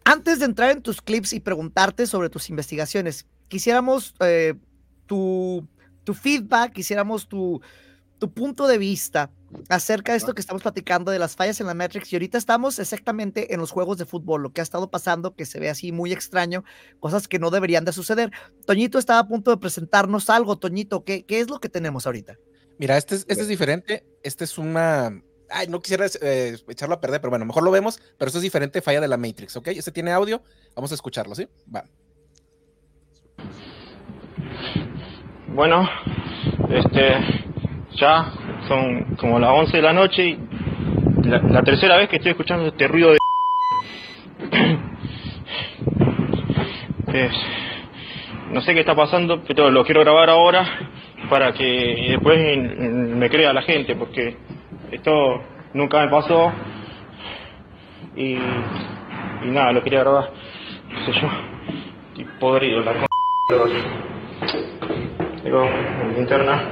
antes 0.05 0.41
de 0.41 0.47
entrar 0.47 0.73
en 0.73 0.83
tus 0.83 1.01
clips 1.01 1.33
y 1.33 1.39
preguntarte 1.39 2.09
sobre 2.09 2.29
tus 2.29 2.51
investigaciones, 2.51 3.27
quisiéramos 3.47 4.15
eh, 4.21 4.55
tu, 5.07 5.67
tu 6.05 6.15
feedback, 6.15 6.73
quisiéramos 6.73 7.29
tu, 7.29 7.61
tu 8.19 8.33
punto 8.33 8.67
de 8.67 8.79
vista 8.79 9.31
acerca 9.69 10.13
de 10.13 10.19
esto 10.19 10.35
que 10.35 10.41
estamos 10.41 10.63
platicando 10.63 11.11
de 11.11 11.19
las 11.19 11.37
fallas 11.37 11.61
en 11.61 11.67
la 11.67 11.75
Matrix 11.75 12.13
y 12.13 12.17
ahorita 12.17 12.39
estamos 12.39 12.79
exactamente 12.79 13.53
en 13.53 13.61
los 13.61 13.71
juegos 13.71 13.99
de 13.99 14.07
fútbol, 14.07 14.43
lo 14.43 14.53
que 14.53 14.61
ha 14.61 14.65
estado 14.65 14.91
pasando, 14.91 15.35
que 15.35 15.45
se 15.45 15.61
ve 15.61 15.69
así 15.69 15.93
muy 15.93 16.13
extraño, 16.13 16.65
cosas 17.01 17.29
que 17.29 17.39
no 17.39 17.51
deberían 17.51 17.85
de 17.85 17.93
suceder. 17.93 18.31
Toñito 18.67 18.99
estaba 18.99 19.19
a 19.19 19.29
punto 19.29 19.51
de 19.51 19.59
presentarnos 19.59 20.31
algo, 20.31 20.57
Toñito, 20.57 21.05
¿qué, 21.05 21.25
qué 21.27 21.41
es 21.41 21.51
lo 21.51 21.61
que 21.61 21.69
tenemos 21.69 22.07
ahorita? 22.07 22.39
Mira, 22.79 22.97
este 22.97 23.15
es, 23.15 23.25
este 23.29 23.43
es 23.43 23.49
diferente. 23.49 24.05
Este 24.23 24.45
es 24.45 24.59
una. 24.59 25.23
Ay, 25.49 25.69
no 25.69 25.81
quisiera 25.81 26.07
eh, 26.21 26.57
echarlo 26.67 26.95
a 26.97 27.01
perder, 27.01 27.21
pero 27.21 27.31
bueno, 27.31 27.45
mejor 27.45 27.63
lo 27.63 27.71
vemos. 27.71 28.01
Pero 28.19 28.29
esto 28.29 28.39
es 28.39 28.43
diferente, 28.43 28.83
falla 28.83 29.01
de 29.01 29.09
la 29.09 29.17
Matrix, 29.17 29.57
¿ok? 29.57 29.69
Este 29.69 29.93
tiene 29.93 30.11
audio. 30.11 30.43
Vamos 30.75 30.91
a 30.91 30.95
escucharlo, 30.95 31.35
¿sí? 31.35 31.49
Va. 31.73 31.85
Bueno, 35.55 35.87
este, 36.71 37.15
ya 37.97 38.25
son 38.67 39.17
como 39.17 39.39
las 39.39 39.51
11 39.51 39.77
de 39.77 39.83
la 39.83 39.93
noche 39.93 40.27
y 40.29 40.39
la, 41.25 41.63
tercera 41.63 41.99
vez 41.99 42.09
que 42.09 42.17
estoy 42.17 42.31
escuchando 42.33 42.67
este 42.67 42.89
ruido 42.89 43.11
de... 43.13 43.19
Es- 47.13 47.37
no 48.51 48.61
sé 48.63 48.73
qué 48.75 48.81
está 48.81 48.95
pasando, 48.95 49.43
pero 49.47 49.71
lo 49.71 49.85
quiero 49.85 50.01
grabar 50.03 50.31
ahora 50.31 50.65
para 51.29 51.53
que 51.53 52.07
después 52.11 52.39
me 52.79 53.29
crea 53.31 53.53
la 53.53 53.63
gente, 53.63 53.95
porque 53.97 54.37
esto 54.91 55.43
nunca 55.75 56.05
me 56.05 56.11
pasó 56.11 56.53
y, 58.17 58.37
nada, 59.45 59.73
lo 59.73 59.83
quería 59.83 60.01
grabar, 60.01 60.31
qué 60.91 61.13
sé 61.13 61.21
yo, 61.21 61.29
y 62.17 62.25
podrido 62.39 62.81
la. 62.81 63.07
Digo, 65.45 65.65
en 65.65 66.15
linterna. 66.15 66.63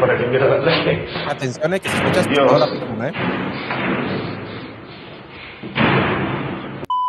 Para 0.00 0.16
que 0.16 0.24
viera 0.26 0.46
la. 0.58 1.30
Atención, 1.32 1.74
eh, 1.74 1.80
que 1.80 1.88
se 1.88 1.96
escucha 1.96 2.22
Dios. 2.28 2.60
la 2.60 2.66
película, 2.66 3.08
¿eh? 3.08 3.12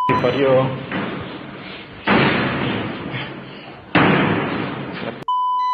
Y 0.10 0.13
parió. 0.22 0.69
La 5.05 5.12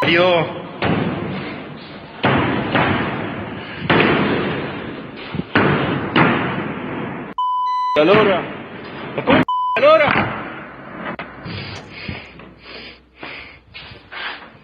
parió. 0.02 0.64
La 9.16 9.24
p- 9.26 9.82
lora. 9.82 10.10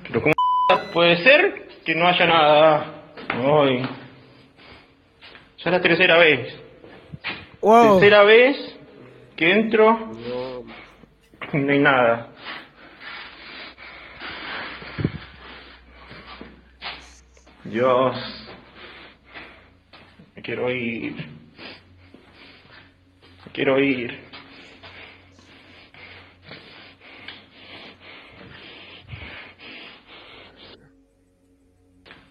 Pero 0.07 0.21
cómo 0.21 0.33
puede 0.77 1.23
ser 1.23 1.67
que 1.83 1.95
no 1.95 2.07
haya 2.07 2.25
nada. 2.25 2.85
Ay. 3.29 3.81
Ya 5.57 5.65
es 5.65 5.71
la 5.71 5.81
tercera 5.81 6.17
vez. 6.17 6.55
Wow. 7.61 7.99
Tercera 7.99 8.23
vez 8.23 8.75
que 9.35 9.51
entro 9.51 10.11
y 11.53 11.57
no 11.57 11.71
hay 11.73 11.79
nada. 11.79 12.27
Dios. 17.63 18.17
Me 20.35 20.41
quiero 20.41 20.71
ir. 20.71 21.15
Me 23.45 23.51
quiero 23.51 23.79
ir. 23.79 24.28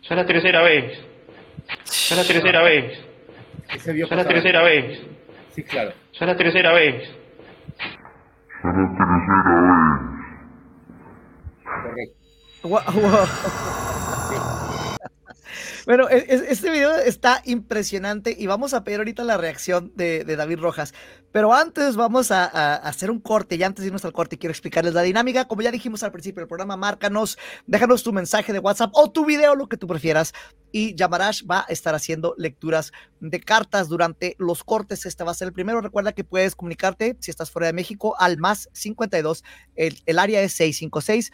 Ya 0.09 0.15
es 0.15 0.17
la 0.17 0.27
tercera 0.27 0.63
vez. 0.63 0.99
Ya 1.69 1.75
es 1.85 2.17
la 2.17 2.25
tercera 2.25 2.63
vez. 2.63 2.99
Ya 3.69 3.75
es 3.75 4.11
la 4.11 4.25
tercera 4.25 4.63
vez. 4.63 5.01
Sí, 5.55 5.63
claro. 5.65 5.91
Ya 5.91 6.21
es 6.21 6.27
la 6.27 6.37
tercera 6.37 6.73
vez. 6.73 7.11
Correcto. 8.63 9.05
Bueno, 15.89 16.07
e- 16.11 16.27
este 16.51 16.71
video 16.71 16.99
está 16.99 17.41
impresionante 17.47 18.37
y 18.39 18.47
vamos 18.47 18.75
a 18.75 18.85
pedir 18.85 18.99
ahorita 18.99 19.25
la 19.25 19.39
reacción 19.39 19.91
de, 19.97 20.23
David 20.23 20.59
Rojas. 20.59 20.93
Pero 21.33 21.55
antes 21.55 21.97
vamos 21.97 22.31
a 22.31 22.75
hacer 22.75 23.11
un 23.11 23.21
corte 23.21 23.57
y 23.57 23.63
antes 23.63 23.83
de 23.83 23.87
irnos 23.87 24.05
al 24.05 24.13
corte 24.13 24.37
quiero 24.37 24.51
explicarles 24.51 24.93
la 24.93 25.01
dinámica. 25.01 25.49
Como 25.49 25.63
ya 25.63 25.71
dijimos 25.71 26.03
al 26.03 26.13
principio 26.13 26.43
del 26.43 26.47
programa, 26.47 26.77
márcanos, 26.77 27.39
déjanos 27.67 28.03
tu 28.03 28.13
mensaje 28.13 28.53
de 28.53 28.59
WhatsApp 28.59 28.91
o 28.93 29.11
tu 29.11 29.25
video, 29.25 29.55
lo 29.55 29.67
que 29.67 29.79
tú 29.79 29.87
prefieras. 29.87 30.35
Y 30.73 30.95
Yamarash 30.95 31.45
va 31.51 31.61
a 31.61 31.73
estar 31.73 31.95
haciendo 31.95 32.35
lecturas 32.37 32.93
de 33.21 33.41
cartas 33.41 33.89
durante 33.89 34.37
los 34.39 34.65
cortes. 34.65 35.07
Este 35.07 35.25
va 35.25 35.31
a 35.31 35.35
ser 35.35 35.49
el 35.49 35.55
primero. 35.55 35.81
Recuerda 35.81 36.13
que 36.13 36.23
puedes 36.23 36.55
comunicarte 36.55 37.17
si 37.21 37.31
estás 37.31 37.51
fuera 37.51 37.67
de 37.67 37.73
México 37.73 38.15
al 38.19 38.37
más 38.37 38.69
52. 38.75 39.43
El, 39.75 40.03
el 40.05 40.19
área 40.19 40.43
es 40.43 40.53
656. 40.53 41.31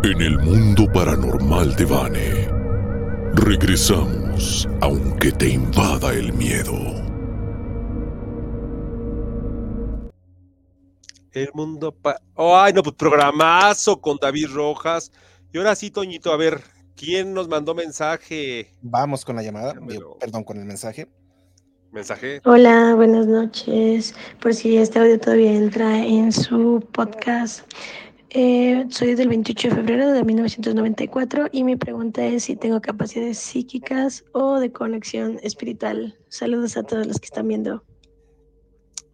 en 0.02 0.20
el 0.20 0.38
mundo 0.38 0.90
paranormal 0.92 1.76
de 1.76 1.84
Vane. 1.84 2.48
Regresamos, 3.34 4.68
aunque 4.80 5.30
te 5.32 5.50
invada 5.50 6.12
el 6.14 6.32
miedo. 6.32 6.72
El 11.32 11.50
mundo 11.54 11.92
pa 11.92 12.20
Ay, 12.36 12.72
no, 12.72 12.82
pues 12.82 12.96
programazo 12.96 14.00
con 14.00 14.16
David 14.20 14.48
Rojas. 14.52 15.12
Y 15.52 15.58
ahora 15.58 15.74
sí, 15.74 15.90
Toñito, 15.90 16.32
a 16.32 16.36
ver, 16.36 16.62
¿quién 16.98 17.32
nos 17.32 17.48
mandó 17.48 17.74
mensaje? 17.74 18.72
Vamos 18.82 19.24
con 19.24 19.36
la 19.36 19.42
llamada, 19.42 19.74
Digo, 19.86 20.18
perdón, 20.18 20.44
con 20.44 20.58
el 20.58 20.64
mensaje. 20.64 21.08
¿Mensaje? 21.92 22.40
Hola, 22.44 22.94
buenas 22.94 23.26
noches. 23.26 24.14
Por 24.40 24.52
si 24.52 24.76
este 24.76 24.98
audio 24.98 25.18
todavía 25.18 25.54
entra 25.54 26.04
en 26.04 26.32
su 26.32 26.86
podcast. 26.92 27.72
Eh, 28.30 28.84
soy 28.90 29.14
del 29.14 29.28
28 29.28 29.68
de 29.68 29.74
febrero 29.74 30.12
de 30.12 30.22
1994 30.22 31.46
y 31.50 31.64
mi 31.64 31.76
pregunta 31.76 32.26
es 32.26 32.44
si 32.44 32.56
tengo 32.56 32.82
capacidades 32.82 33.38
psíquicas 33.38 34.24
o 34.32 34.58
de 34.58 34.70
conexión 34.70 35.38
espiritual. 35.42 36.18
Saludos 36.28 36.76
a 36.76 36.82
todos 36.82 37.06
los 37.06 37.18
que 37.18 37.26
están 37.26 37.48
viendo. 37.48 37.84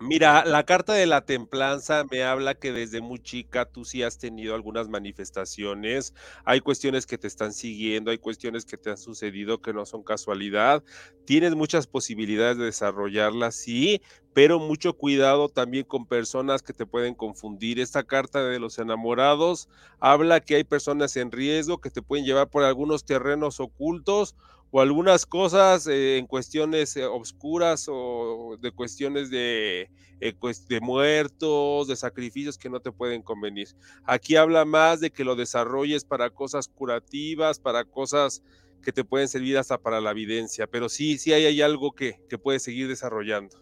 Mira, 0.01 0.45
la 0.45 0.65
carta 0.65 0.93
de 0.93 1.07
la 1.07 1.25
templanza 1.25 2.05
me 2.11 2.25
habla 2.25 2.55
que 2.57 2.73
desde 2.73 3.01
muy 3.01 3.21
chica 3.21 3.65
tú 3.65 3.85
sí 3.85 4.03
has 4.03 4.19
tenido 4.19 4.55
algunas 4.55 4.89
manifestaciones, 4.89 6.13
hay 6.45 6.61
cuestiones 6.61 7.07
que 7.07 7.17
te 7.17 7.29
están 7.29 7.53
siguiendo, 7.53 8.11
hay 8.11 8.19
cuestiones 8.19 8.65
que 8.67 8.77
te 8.77 8.91
han 8.91 8.97
sucedido 8.99 9.61
que 9.61 9.73
no 9.73 9.87
son 9.87 10.03
casualidad, 10.03 10.83
tienes 11.25 11.55
muchas 11.55 11.87
posibilidades 11.87 12.59
de 12.59 12.65
desarrollarlas, 12.65 13.55
sí, 13.55 14.03
pero 14.33 14.59
mucho 14.59 14.95
cuidado 14.95 15.49
también 15.49 15.85
con 15.85 16.07
personas 16.07 16.63
que 16.63 16.73
te 16.73 16.87
pueden 16.87 17.15
confundir. 17.15 17.79
Esta 17.79 18.03
carta 18.03 18.43
de 18.45 18.59
los 18.59 18.79
enamorados 18.79 19.69
habla 20.01 20.41
que 20.41 20.57
hay 20.57 20.65
personas 20.65 21.17
en 21.17 21.31
riesgo 21.31 21.79
que 21.79 21.91
te 21.91 22.03
pueden 22.03 22.27
llevar 22.27 22.49
por 22.51 22.65
algunos 22.65 23.05
terrenos 23.05 23.61
ocultos 23.61 24.35
o 24.77 24.81
algunas 24.81 25.25
cosas 25.25 25.87
eh, 25.87 26.19
en 26.19 26.27
cuestiones 26.27 26.97
eh, 26.97 27.05
obscuras 27.05 27.87
o 27.89 28.59
de 28.61 28.73
cuestiones 28.73 29.31
de, 29.31 29.89
eh, 30.21 30.35
de 30.69 30.81
muertos, 30.81 31.87
de 31.87 31.95
sacrificios 31.95 32.59
que 32.59 32.69
no 32.69 32.81
te 32.81 32.91
pueden 32.91 33.23
convenir. 33.23 33.69
Aquí 34.03 34.35
habla 34.35 34.65
más 34.65 34.99
de 34.99 35.13
que 35.13 35.23
lo 35.23 35.37
desarrolles 35.37 36.05
para 36.05 36.29
cosas 36.31 36.67
curativas, 36.67 37.61
para 37.61 37.85
cosas 37.85 38.43
que 38.83 38.91
te 38.91 39.05
pueden 39.05 39.29
servir 39.29 39.59
hasta 39.59 39.79
para 39.79 40.01
la 40.01 40.11
evidencia, 40.11 40.67
pero 40.67 40.89
sí, 40.89 41.19
sí 41.19 41.33
hay, 41.33 41.63
algo 41.63 41.93
que, 41.93 42.19
que 42.29 42.37
puedes 42.37 42.65
seguir 42.65 42.89
desarrollando. 42.89 43.57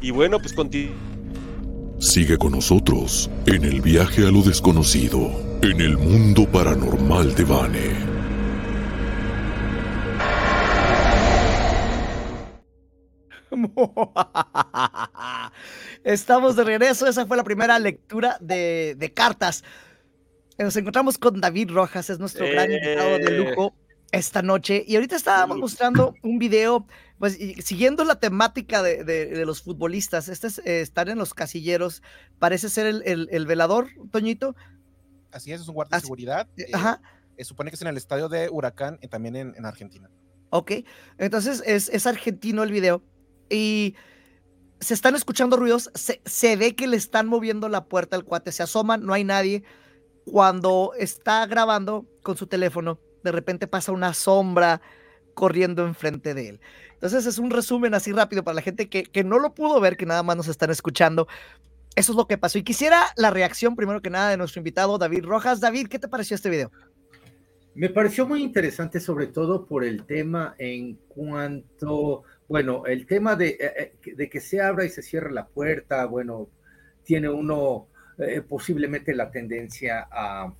Y 0.00 0.12
bueno, 0.12 0.38
pues 0.38 0.54
continúa. 0.54 0.96
Sigue 1.98 2.38
con 2.38 2.52
nosotros 2.52 3.28
en 3.44 3.64
el 3.64 3.82
viaje 3.82 4.26
a 4.26 4.30
lo 4.30 4.40
desconocido, 4.40 5.30
en 5.62 5.80
el 5.80 5.98
mundo 5.98 6.46
paranormal 6.46 7.34
de 7.34 7.44
Vane. 7.44 8.08
Estamos 16.04 16.54
de 16.54 16.64
regreso, 16.64 17.06
esa 17.06 17.26
fue 17.26 17.36
la 17.36 17.44
primera 17.44 17.78
lectura 17.78 18.36
de, 18.40 18.94
de 18.96 19.12
cartas. 19.12 19.64
Nos 20.58 20.76
encontramos 20.76 21.18
con 21.18 21.40
David 21.40 21.70
Rojas, 21.70 22.10
es 22.10 22.18
nuestro 22.18 22.48
gran 22.48 22.70
invitado 22.70 23.18
de 23.18 23.30
lujo 23.30 23.74
esta 24.12 24.42
noche. 24.42 24.84
Y 24.86 24.94
ahorita 24.94 25.16
estábamos 25.16 25.58
mostrando 25.58 26.14
un 26.22 26.38
video, 26.38 26.86
pues 27.18 27.38
siguiendo 27.64 28.04
la 28.04 28.20
temática 28.20 28.82
de, 28.82 29.04
de, 29.04 29.44
los 29.44 29.62
futbolistas. 29.62 30.28
Este 30.28 30.46
es 30.46 30.58
eh, 30.60 30.80
estar 30.80 31.08
en 31.08 31.18
los 31.18 31.34
casilleros. 31.34 32.02
Parece 32.38 32.68
ser 32.68 32.86
el, 32.86 33.28
el, 33.30 33.46
velador, 33.46 33.88
Toñito. 34.10 34.54
Así 35.32 35.52
es, 35.52 35.60
es 35.60 35.68
un 35.68 35.74
guardia 35.74 35.96
de 35.96 36.00
seguridad. 36.02 36.48
Eh, 36.56 36.70
Ajá. 36.72 37.00
Eh, 37.36 37.44
supone 37.44 37.70
que 37.70 37.76
es 37.76 37.82
en 37.82 37.88
el 37.88 37.96
estadio 37.96 38.28
de 38.28 38.48
Huracán, 38.48 38.98
y 39.00 39.08
también 39.08 39.36
en, 39.36 39.54
en, 39.56 39.64
Argentina. 39.64 40.10
Ok, 40.50 40.72
entonces 41.18 41.62
es, 41.64 41.88
es, 41.88 42.06
argentino 42.06 42.62
el 42.62 42.72
video. 42.72 43.02
Y 43.48 43.94
se 44.80 44.94
están 44.94 45.14
escuchando 45.14 45.56
ruidos. 45.56 45.90
Se, 45.94 46.20
se 46.24 46.56
ve 46.56 46.74
que 46.74 46.86
le 46.86 46.96
están 46.96 47.26
moviendo 47.26 47.68
la 47.68 47.84
puerta 47.84 48.16
al 48.16 48.24
cuate. 48.24 48.50
Se 48.50 48.62
asoman, 48.62 49.04
no 49.04 49.12
hay 49.12 49.24
nadie. 49.24 49.62
Cuando 50.24 50.92
está 50.98 51.46
grabando 51.46 52.06
con 52.22 52.36
su 52.36 52.46
teléfono, 52.46 52.98
de 53.22 53.32
repente 53.32 53.66
pasa 53.66 53.92
una 53.92 54.14
sombra 54.14 54.80
corriendo 55.34 55.86
enfrente 55.86 56.34
de 56.34 56.48
él. 56.48 56.60
Entonces 56.94 57.26
es 57.26 57.38
un 57.38 57.50
resumen 57.50 57.94
así 57.94 58.12
rápido 58.12 58.42
para 58.42 58.56
la 58.56 58.62
gente 58.62 58.88
que, 58.88 59.04
que 59.04 59.22
no 59.22 59.38
lo 59.38 59.54
pudo 59.54 59.80
ver, 59.80 59.96
que 59.96 60.04
nada 60.04 60.24
más 60.24 60.36
nos 60.36 60.48
están 60.48 60.70
escuchando. 60.70 61.28
Eso 61.98 62.12
es 62.12 62.16
lo 62.16 62.28
que 62.28 62.38
pasó. 62.38 62.58
Y 62.58 62.62
quisiera 62.62 63.06
la 63.16 63.30
reacción, 63.30 63.74
primero 63.74 64.00
que 64.00 64.08
nada, 64.08 64.30
de 64.30 64.36
nuestro 64.36 64.60
invitado, 64.60 64.98
David 64.98 65.24
Rojas. 65.24 65.58
David, 65.58 65.88
¿qué 65.88 65.98
te 65.98 66.06
pareció 66.06 66.36
este 66.36 66.48
video? 66.48 66.70
Me 67.74 67.88
pareció 67.88 68.24
muy 68.24 68.40
interesante, 68.40 69.00
sobre 69.00 69.26
todo 69.26 69.66
por 69.66 69.82
el 69.82 70.04
tema 70.04 70.54
en 70.58 70.94
cuanto, 71.08 72.22
bueno, 72.46 72.86
el 72.86 73.04
tema 73.04 73.34
de, 73.34 73.48
eh, 73.48 73.92
eh, 74.04 74.14
de 74.14 74.30
que 74.30 74.38
se 74.38 74.62
abra 74.62 74.84
y 74.84 74.90
se 74.90 75.02
cierre 75.02 75.32
la 75.32 75.48
puerta, 75.48 76.06
bueno, 76.06 76.48
tiene 77.02 77.28
uno 77.28 77.88
eh, 78.18 78.42
posiblemente 78.42 79.12
la 79.12 79.32
tendencia 79.32 80.06
a, 80.08 80.54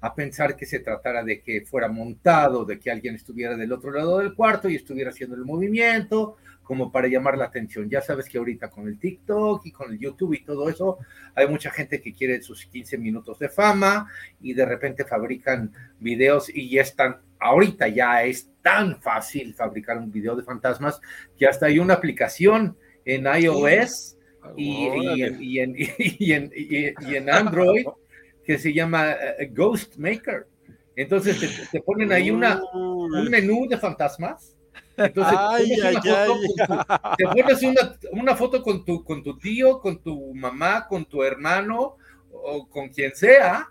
a 0.00 0.14
pensar 0.14 0.56
que 0.56 0.64
se 0.64 0.78
tratara 0.78 1.22
de 1.24 1.42
que 1.42 1.60
fuera 1.66 1.88
montado, 1.88 2.64
de 2.64 2.80
que 2.80 2.90
alguien 2.90 3.16
estuviera 3.16 3.54
del 3.54 3.72
otro 3.72 3.90
lado 3.90 4.20
del 4.20 4.34
cuarto 4.34 4.70
y 4.70 4.76
estuviera 4.76 5.10
haciendo 5.10 5.36
el 5.36 5.44
movimiento, 5.44 6.38
como 6.68 6.92
para 6.92 7.08
llamar 7.08 7.38
la 7.38 7.46
atención. 7.46 7.88
Ya 7.88 8.02
sabes 8.02 8.28
que 8.28 8.36
ahorita 8.36 8.68
con 8.68 8.86
el 8.88 8.98
TikTok 8.98 9.64
y 9.64 9.72
con 9.72 9.90
el 9.90 9.98
YouTube 9.98 10.34
y 10.34 10.44
todo 10.44 10.68
eso, 10.68 10.98
hay 11.34 11.48
mucha 11.48 11.70
gente 11.70 11.98
que 11.98 12.12
quiere 12.12 12.42
sus 12.42 12.66
15 12.66 12.98
minutos 12.98 13.38
de 13.38 13.48
fama 13.48 14.06
y 14.42 14.52
de 14.52 14.66
repente 14.66 15.06
fabrican 15.06 15.72
videos 15.98 16.54
y 16.54 16.68
ya 16.68 16.82
están, 16.82 17.22
ahorita 17.40 17.88
ya 17.88 18.22
es 18.22 18.50
tan 18.60 19.00
fácil 19.00 19.54
fabricar 19.54 19.96
un 19.96 20.12
video 20.12 20.36
de 20.36 20.42
fantasmas 20.42 21.00
que 21.38 21.46
hasta 21.46 21.64
hay 21.64 21.78
una 21.78 21.94
aplicación 21.94 22.76
en 23.06 23.24
iOS 23.24 24.18
y, 24.54 24.88
y, 25.40 25.58
en, 25.60 25.74
y, 25.78 26.32
en, 26.34 26.52
y 26.54 27.14
en 27.14 27.30
Android 27.30 27.86
que 28.44 28.58
se 28.58 28.74
llama 28.74 29.12
eh, 29.12 29.50
Ghost 29.54 29.96
Maker. 29.96 30.46
Entonces 30.94 31.66
te, 31.72 31.80
ponen 31.80 32.12
ahí 32.12 32.30
una, 32.30 32.60
un 32.74 33.30
menú 33.30 33.66
de 33.66 33.78
fantasmas. 33.78 34.57
Entonces 34.98 35.38
te 37.16 37.24
pones 37.24 37.62
una, 38.12 38.36
foto 38.36 38.62
con 38.62 38.84
tu, 38.84 39.04
con 39.04 39.22
tu 39.22 39.38
tío, 39.38 39.80
con 39.80 40.02
tu 40.02 40.34
mamá, 40.34 40.86
con 40.86 41.04
tu 41.06 41.22
hermano 41.22 41.96
o 42.30 42.68
con 42.68 42.88
quien 42.88 43.14
sea, 43.14 43.70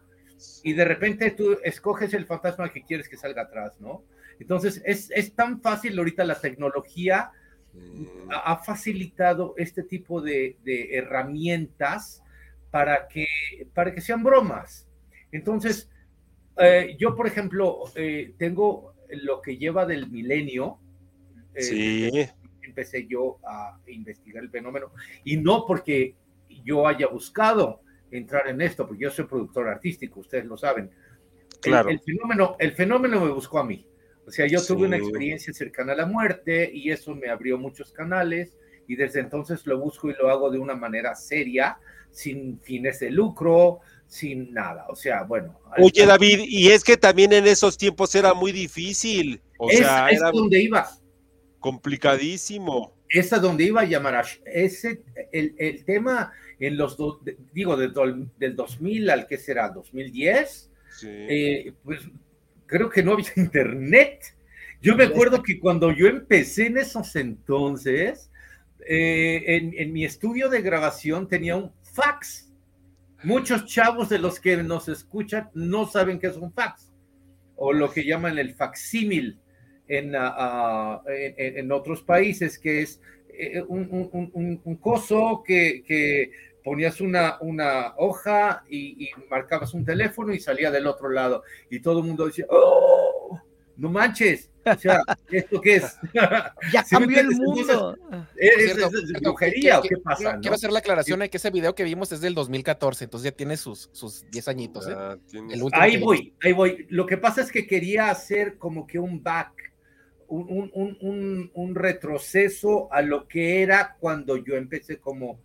y 0.63 0.73
de 0.73 0.85
repente 0.85 1.31
tú 1.31 1.57
escoges 1.63 2.13
el 2.13 2.25
fantasma 2.25 2.69
que 2.69 2.83
quieres 2.83 3.07
que 3.07 3.17
salga 3.17 3.43
atrás, 3.43 3.79
¿no? 3.79 4.03
Entonces 4.39 4.81
es, 4.85 5.09
es 5.11 5.33
tan 5.33 5.61
fácil 5.61 5.97
ahorita 5.97 6.23
la 6.23 6.39
tecnología 6.39 7.31
ha 8.29 8.57
facilitado 8.57 9.53
este 9.57 9.83
tipo 9.83 10.21
de, 10.21 10.57
de 10.63 10.95
herramientas 10.95 12.23
para 12.71 13.07
que, 13.07 13.25
para 13.73 13.93
que 13.93 14.01
sean 14.01 14.23
bromas. 14.23 14.87
Entonces, 15.31 15.89
eh, 16.57 16.95
yo, 16.99 17.15
por 17.15 17.27
ejemplo, 17.27 17.83
eh, 17.95 18.33
tengo 18.37 18.93
lo 19.09 19.41
que 19.41 19.57
lleva 19.57 19.85
del 19.85 20.09
milenio. 20.09 20.79
Eh, 21.57 21.63
sí. 21.63 22.29
Empecé 22.61 23.07
yo 23.07 23.39
a 23.43 23.79
investigar 23.87 24.43
el 24.43 24.49
fenómeno 24.49 24.91
y 25.23 25.37
no 25.37 25.65
porque 25.65 26.15
yo 26.63 26.87
haya 26.87 27.07
buscado 27.07 27.81
entrar 28.11 28.47
en 28.47 28.61
esto, 28.61 28.87
porque 28.87 29.03
yo 29.03 29.11
soy 29.11 29.25
productor 29.25 29.67
artístico, 29.67 30.19
ustedes 30.19 30.45
lo 30.45 30.57
saben. 30.57 30.91
Claro. 31.61 31.89
El, 31.89 31.99
fenómeno, 31.99 32.55
el 32.59 32.71
fenómeno 32.73 33.21
me 33.25 33.31
buscó 33.31 33.59
a 33.59 33.63
mí. 33.63 33.85
O 34.25 34.31
sea, 34.31 34.45
yo 34.45 34.63
tuve 34.63 34.87
una 34.87 34.97
experiencia 34.97 35.53
cercana 35.53 35.93
a 35.93 35.95
la 35.95 36.05
muerte 36.05 36.69
y 36.71 36.91
eso 36.91 37.15
me 37.15 37.29
abrió 37.29 37.57
muchos 37.57 37.91
canales 37.91 38.57
y 38.87 38.95
desde 38.95 39.21
entonces 39.21 39.65
lo 39.65 39.79
busco 39.79 40.09
y 40.09 40.13
lo 40.13 40.29
hago 40.29 40.51
de 40.51 40.59
una 40.59 40.75
manera 40.75 41.15
seria, 41.15 41.77
sin 42.11 42.59
fines 42.59 42.99
de 42.99 43.09
lucro, 43.09 43.79
sin 44.05 44.53
nada. 44.53 44.85
O 44.89 44.95
sea, 44.95 45.23
bueno. 45.23 45.59
Oye, 45.77 46.05
David, 46.05 46.39
y 46.43 46.69
es 46.69 46.83
que 46.83 46.97
también 46.97 47.33
en 47.33 47.47
esos 47.47 47.77
tiempos 47.77 48.13
era 48.15 48.33
muy 48.33 48.51
difícil. 48.51 49.41
O 49.57 49.69
es, 49.69 49.79
sea, 49.79 50.09
es 50.09 50.19
era 50.19 50.31
donde 50.31 50.61
iba. 50.61 50.89
Complicadísimo. 51.59 52.93
Es 53.09 53.31
a 53.33 53.39
donde 53.39 53.63
iba 53.65 53.83
Yamarash. 53.85 54.39
Ese, 54.45 55.01
el, 55.31 55.55
el 55.57 55.85
tema 55.85 56.31
en 56.59 56.77
los, 56.77 56.97
do- 56.97 57.19
de- 57.23 57.37
digo, 57.53 57.77
del, 57.77 57.93
do- 57.93 58.27
del 58.37 58.55
2000 58.55 59.09
al 59.09 59.27
que 59.27 59.37
será, 59.37 59.69
2010, 59.69 60.71
Sí. 60.99 61.07
eh, 61.09 61.73
pues 61.83 62.01
creo 62.65 62.89
que 62.89 63.03
no 63.03 63.13
había 63.13 63.29
internet. 63.35 64.35
Yo 64.81 64.95
me 64.95 65.05
acuerdo 65.05 65.41
que 65.43 65.59
cuando 65.59 65.91
yo 65.91 66.07
empecé 66.07 66.67
en 66.67 66.77
esos 66.77 67.15
entonces, 67.15 68.29
eh, 68.87 69.43
en, 69.47 69.73
en 69.77 69.91
mi 69.93 70.05
estudio 70.05 70.49
de 70.49 70.61
grabación 70.61 71.27
tenía 71.27 71.55
un 71.55 71.71
fax. 71.93 72.51
Muchos 73.23 73.65
chavos 73.65 74.09
de 74.09 74.19
los 74.19 74.39
que 74.39 74.57
nos 74.57 74.87
escuchan 74.89 75.49
no 75.55 75.87
saben 75.87 76.19
qué 76.19 76.27
es 76.27 76.37
un 76.37 76.53
fax, 76.53 76.91
o 77.55 77.73
lo 77.73 77.91
que 77.91 78.05
llaman 78.05 78.37
el 78.37 78.53
facsímil 78.53 79.39
en, 79.87 80.15
ah, 80.15 80.33
ah, 80.37 81.01
en, 81.07 81.57
en 81.59 81.71
otros 81.71 82.01
países, 82.03 82.57
que 82.59 82.81
es 82.81 82.99
eh, 83.29 83.61
un, 83.67 83.87
un- 83.91 84.29
un- 84.33 84.61
un- 84.63 84.75
coso 84.77 85.43
que, 85.45 85.83
que 85.85 86.31
ponías 86.63 86.99
una, 87.01 87.37
una 87.41 87.93
hoja 87.97 88.63
y, 88.69 89.05
y 89.05 89.09
marcabas 89.29 89.73
un 89.73 89.85
teléfono 89.85 90.33
y 90.33 90.39
salía 90.39 90.71
del 90.71 90.87
otro 90.87 91.09
lado. 91.09 91.43
Y 91.69 91.79
todo 91.79 91.99
el 91.99 92.05
mundo 92.05 92.25
decía, 92.25 92.45
¡Oh! 92.49 93.39
¡No 93.77 93.89
manches! 93.89 94.49
O 94.65 94.75
sea, 94.75 95.01
¿esto 95.31 95.61
qué 95.61 95.75
es? 95.75 95.97
Ya 96.73 96.83
¿Sí 96.83 96.95
me 96.95 97.01
cambió 97.01 97.19
el 97.21 97.27
mundo. 97.37 97.95
¿Es, 98.35 98.51
Por 98.51 98.61
es- 98.63 98.71
es 98.71 98.75
quiero- 99.05 99.19
brujería 99.21 99.79
o 99.79 99.81
qué 99.83 99.97
pasa? 99.97 100.17
quiero- 100.17 100.33
no? 100.33 100.41
Quiero 100.41 100.55
hacer 100.55 100.71
la 100.71 100.79
aclaración 100.79 101.19
de 101.19 101.29
que 101.29 101.37
ese 101.37 101.51
video 101.51 101.75
que 101.75 101.83
vimos 101.83 102.11
es 102.11 102.19
del 102.21 102.33
2014, 102.33 103.03
entonces 103.05 103.31
ya 103.31 103.37
tiene 103.37 103.55
sus, 103.55 103.89
sus 103.93 104.25
10 104.31 104.47
añitos. 104.47 104.87
¿eh? 104.87 104.93
Ah, 104.97 105.15
tienes- 105.29 105.53
El 105.53 105.61
último 105.63 105.81
Ahí 105.81 105.97
voy, 105.97 106.33
ahí 106.41 106.53
voy. 106.53 106.87
Lo 106.89 107.05
que 107.05 107.17
pasa 107.17 107.41
es 107.41 107.51
que 107.51 107.67
quería 107.67 108.09
hacer 108.09 108.57
como 108.57 108.87
que 108.87 108.97
un 108.99 109.21
back, 109.23 109.53
un, 110.27 110.71
un- 110.73 110.97
un- 111.01 111.51
un- 111.53 111.75
retroceso 111.75 112.91
a 112.91 113.01
lo 113.01 113.27
que 113.27 113.61
era 113.61 113.95
cuando 113.99 114.37
yo 114.37 114.55
empecé 114.55 114.99
como, 114.99 115.39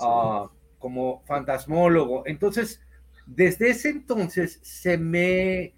ah, 0.00 0.50
como 0.78 1.22
fantasmólogo. 1.26 2.24
Entonces, 2.26 2.80
desde 3.26 3.70
ese 3.70 3.90
entonces 3.90 4.58
se 4.62 4.98
me, 4.98 5.74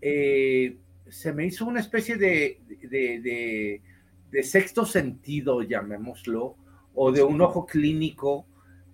eh, 0.00 0.78
se 1.08 1.32
me 1.32 1.46
hizo 1.46 1.66
una 1.66 1.80
especie 1.80 2.16
de, 2.16 2.60
de- 2.68 3.20
de- 3.20 3.82
de 4.30 4.42
sexto 4.42 4.84
sentido, 4.86 5.62
llamémoslo, 5.62 6.56
o 6.94 7.12
de 7.12 7.22
un 7.22 7.40
ojo 7.40 7.66
clínico 7.66 8.46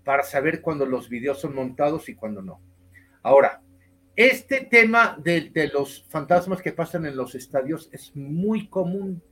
para 0.05 0.23
saber 0.23 0.61
cuando 0.63 0.87
los 0.87 1.09
videos 1.09 1.41
son 1.41 1.55
montados 1.55 2.09
y 2.09 2.15
cuando 2.15 2.43
no. 2.43 2.61
Ahora, 3.23 3.63
este 4.17 4.63
tema 4.63 5.19
de, 5.23 5.71
los 5.73 6.05
fantasmas 6.09 6.61
que 6.61 6.73
pasan 6.73 7.07
en 7.07 7.17
los 7.17 7.35
estadios 7.35 7.89
es 7.93 8.15
muy 8.15 8.69
común 8.69 9.23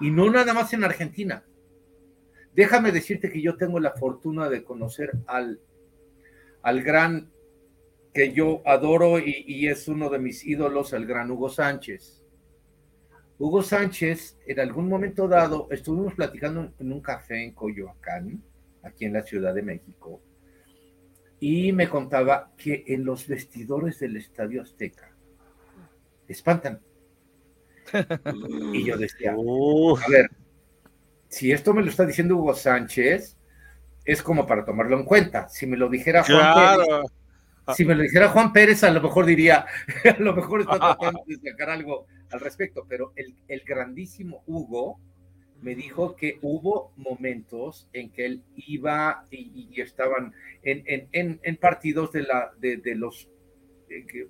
y 0.00 0.10
no 0.10 0.30
nada 0.30 0.54
más 0.54 0.72
en 0.72 0.84
Argentina. 0.84 1.44
Déjame 2.54 2.92
decirte 2.92 3.30
que 3.30 3.40
yo 3.40 3.56
tengo 3.56 3.78
la 3.78 3.92
fortuna 3.92 4.48
de 4.48 4.64
conocer 4.64 5.12
al, 5.26 5.60
al 6.62 6.82
gran 6.82 7.30
que 8.12 8.32
yo 8.32 8.62
adoro 8.66 9.20
y, 9.20 9.44
y 9.46 9.68
es 9.68 9.86
uno 9.86 10.10
de 10.10 10.18
mis 10.18 10.44
ídolos, 10.44 10.92
el 10.92 11.06
gran 11.06 11.30
Hugo 11.30 11.48
Sánchez. 11.48 12.24
Hugo 13.38 13.62
Sánchez, 13.62 14.38
en 14.46 14.60
algún 14.60 14.88
momento 14.88 15.28
dado, 15.28 15.68
estuvimos 15.70 16.14
platicando 16.14 16.72
en 16.78 16.92
un 16.92 17.00
café 17.00 17.42
en 17.42 17.52
Coyoacán, 17.52 18.42
aquí 18.82 19.04
en 19.04 19.14
la 19.14 19.22
Ciudad 19.22 19.54
de 19.54 19.62
México, 19.62 20.20
y 21.40 21.72
me 21.72 21.88
contaba 21.88 22.52
que 22.56 22.84
en 22.86 23.04
los 23.04 23.26
vestidores 23.26 23.98
del 23.98 24.16
Estadio 24.16 24.62
Azteca 24.62 25.10
espantan. 26.28 26.80
Y 28.72 28.84
yo 28.84 28.96
decía, 28.96 29.32
a 29.32 30.10
ver, 30.10 30.30
si 31.28 31.50
esto 31.50 31.72
me 31.72 31.82
lo 31.82 31.88
está 31.88 32.04
diciendo 32.04 32.36
Hugo 32.36 32.54
Sánchez, 32.54 33.36
es 34.04 34.22
como 34.22 34.46
para 34.46 34.64
tomarlo 34.64 34.98
en 34.98 35.04
cuenta. 35.04 35.48
Si 35.48 35.66
me 35.66 35.76
lo 35.76 35.88
dijera 35.88 36.22
Juan 36.22 36.54
Pérez, 36.54 37.10
si 37.74 37.84
me 37.84 37.94
lo 37.94 38.02
dijera 38.02 38.28
Juan 38.28 38.52
Pérez, 38.52 38.84
a 38.84 38.90
lo 38.90 39.00
mejor 39.00 39.24
diría, 39.24 39.66
a 40.04 40.20
lo 40.20 40.34
mejor 40.34 40.60
está 40.60 40.78
tratando 40.78 41.22
de 41.26 41.50
sacar 41.50 41.70
algo 41.70 42.06
al 42.30 42.40
respecto, 42.40 42.84
pero 42.88 43.12
el, 43.16 43.34
el 43.48 43.62
grandísimo 43.62 44.42
Hugo 44.46 45.00
me 45.62 45.74
dijo 45.74 46.16
que 46.16 46.38
hubo 46.42 46.92
momentos 46.96 47.88
en 47.92 48.10
que 48.10 48.26
él 48.26 48.42
iba 48.56 49.24
y, 49.30 49.80
estaban 49.80 50.32
en, 50.62 50.84
en- 51.12 51.40
en- 51.42 51.56
partidos 51.56 52.12
de, 52.12 52.22
la, 52.22 52.52
de, 52.58 52.80
los 52.94 53.28
eh, 53.88 54.26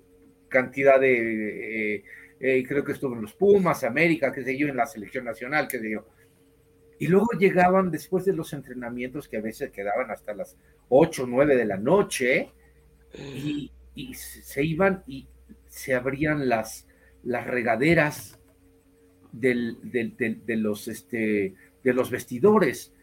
cantidad 0.49 0.99
de, 0.99 1.95
eh, 1.97 2.03
eh, 2.39 2.63
creo 2.67 2.83
que 2.83 2.93
estuvo 2.93 3.15
en 3.15 3.21
los 3.21 3.33
Pumas, 3.33 3.83
América, 3.83 4.31
qué 4.31 4.43
sé 4.43 4.57
yo, 4.57 4.67
en 4.67 4.75
la 4.77 4.85
selección 4.85 5.25
nacional, 5.25 5.67
qué 5.67 5.79
sé 5.79 5.91
yo. 5.91 6.05
Y 6.99 7.07
luego 7.07 7.29
llegaban 7.39 7.89
después 7.89 8.25
de 8.25 8.33
los 8.33 8.53
entrenamientos 8.53 9.27
que 9.27 9.37
a 9.37 9.41
veces 9.41 9.71
quedaban 9.71 10.11
hasta 10.11 10.33
las 10.35 10.55
8 10.89 11.23
o 11.23 11.27
9 11.27 11.55
de 11.55 11.65
la 11.65 11.77
noche 11.77 12.51
y, 13.13 13.71
y 13.95 14.13
se 14.13 14.63
iban 14.63 15.03
y 15.07 15.27
se 15.67 15.95
abrían 15.95 16.49
las, 16.49 16.87
las 17.23 17.47
regaderas 17.47 18.39
del- 19.31 19.77
del- 19.83 20.15
del- 20.17 20.45
de, 20.45 20.55
los, 20.57 20.87
este, 20.87 21.53
de 21.83 21.93
los 21.93 22.09
vestidores 22.11 22.93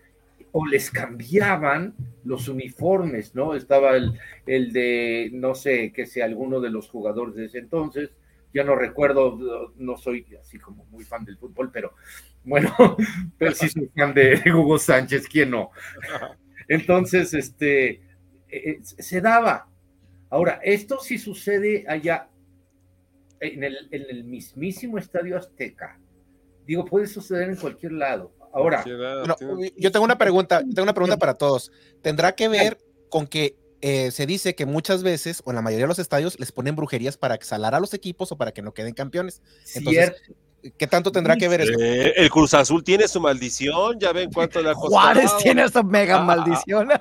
o 0.53 0.67
les 0.67 0.91
cambiaban 0.91 1.95
los 2.25 2.49
uniformes, 2.49 3.35
¿no? 3.35 3.55
Estaba 3.55 3.97
el, 3.97 4.19
el 4.47 4.73
de, 4.73 5.31
no 5.33 5.55
sé, 5.55 5.93
que 5.93 6.07
sea 6.07 6.25
alguno 6.25 6.61
de 6.61 6.71
los 6.71 6.88
jugadores 6.88 7.35
de 7.35 7.47
ese 7.47 7.59
entonces, 7.59 8.11
ya 8.55 8.64
no 8.64 8.75
recuerdo, 8.75 9.73
no 9.77 9.97
soy 9.99 10.27
así 10.41 10.59
como 10.59 10.85
muy 10.87 11.05
fan 11.05 11.25
del 11.25 11.37
fútbol, 11.37 11.71
pero 11.73 11.93
bueno, 12.45 12.75
pero 13.38 13.53
sí 13.55 13.69
soy 13.69 13.91
fan 13.95 14.14
de 14.14 14.41
Hugo 14.55 14.79
Sánchez, 14.79 15.29
¿quién 15.29 15.51
no? 15.51 15.71
Entonces, 16.69 17.35
este, 17.35 17.88
eh, 17.91 18.01
eh, 18.51 18.79
se 18.83 19.21
daba. 19.21 19.69
Ahora, 20.31 20.61
esto 20.62 20.99
sí 21.01 21.19
sucede 21.19 21.85
allá 21.88 22.29
en 23.41 23.64
el, 23.64 23.77
en 23.91 24.05
el 24.11 24.25
mismísimo 24.25 24.99
Estadio 24.99 25.37
Azteca. 25.37 25.99
Digo, 26.68 26.85
puede 26.85 27.07
suceder 27.07 27.48
en 27.48 27.57
cualquier 27.57 27.92
lado. 27.92 28.31
Ahora, 28.52 28.85
Bueno, 28.85 29.37
yo 29.74 29.90
tengo 29.90 30.04
una 30.04 30.18
pregunta, 30.18 30.61
tengo 30.61 30.83
una 30.83 30.92
pregunta 30.92 31.16
para 31.16 31.33
todos. 31.33 31.72
¿Tendrá 32.02 32.33
que 32.33 32.46
ver 32.48 32.76
con 33.09 33.26
que 33.26 33.57
eh, 33.81 34.11
se 34.11 34.26
dice 34.26 34.54
que 34.54 34.66
muchas 34.66 35.02
veces, 35.02 35.40
o 35.46 35.50
en 35.50 35.57
la 35.57 35.62
mayoría 35.62 35.85
de 35.85 35.88
los 35.88 35.98
estadios, 35.98 36.38
les 36.38 36.52
ponen 36.52 36.76
brujerías 36.76 37.16
para 37.16 37.35
exhalar 37.35 37.74
a 37.74 37.81
los 37.81 37.94
equipos 37.94 38.33
o 38.33 38.37
para 38.37 38.52
que 38.52 38.61
no 38.61 38.74
queden 38.74 38.92
campeones? 38.92 39.40
Entonces, 39.74 40.14
cierto. 40.14 40.35
¿Qué 40.76 40.87
tanto 40.87 41.11
tendrá 41.11 41.37
que 41.37 41.48
ver 41.48 41.62
esto? 41.62 41.81
Eh, 41.81 42.12
el 42.16 42.28
Cruz 42.28 42.52
Azul 42.52 42.85
tiene 42.85 43.09
su 43.09 43.18
maldición, 43.18 43.98
ya 43.98 44.12
ven 44.12 44.31
cuánto 44.31 44.61
le 44.61 44.68
ha 44.68 44.74
costado. 44.74 44.90
Juárez 44.90 45.31
tiene 45.42 45.62
esa 45.62 45.83
mega 45.83 46.16
ah, 46.16 46.24
maldición. 46.24 46.88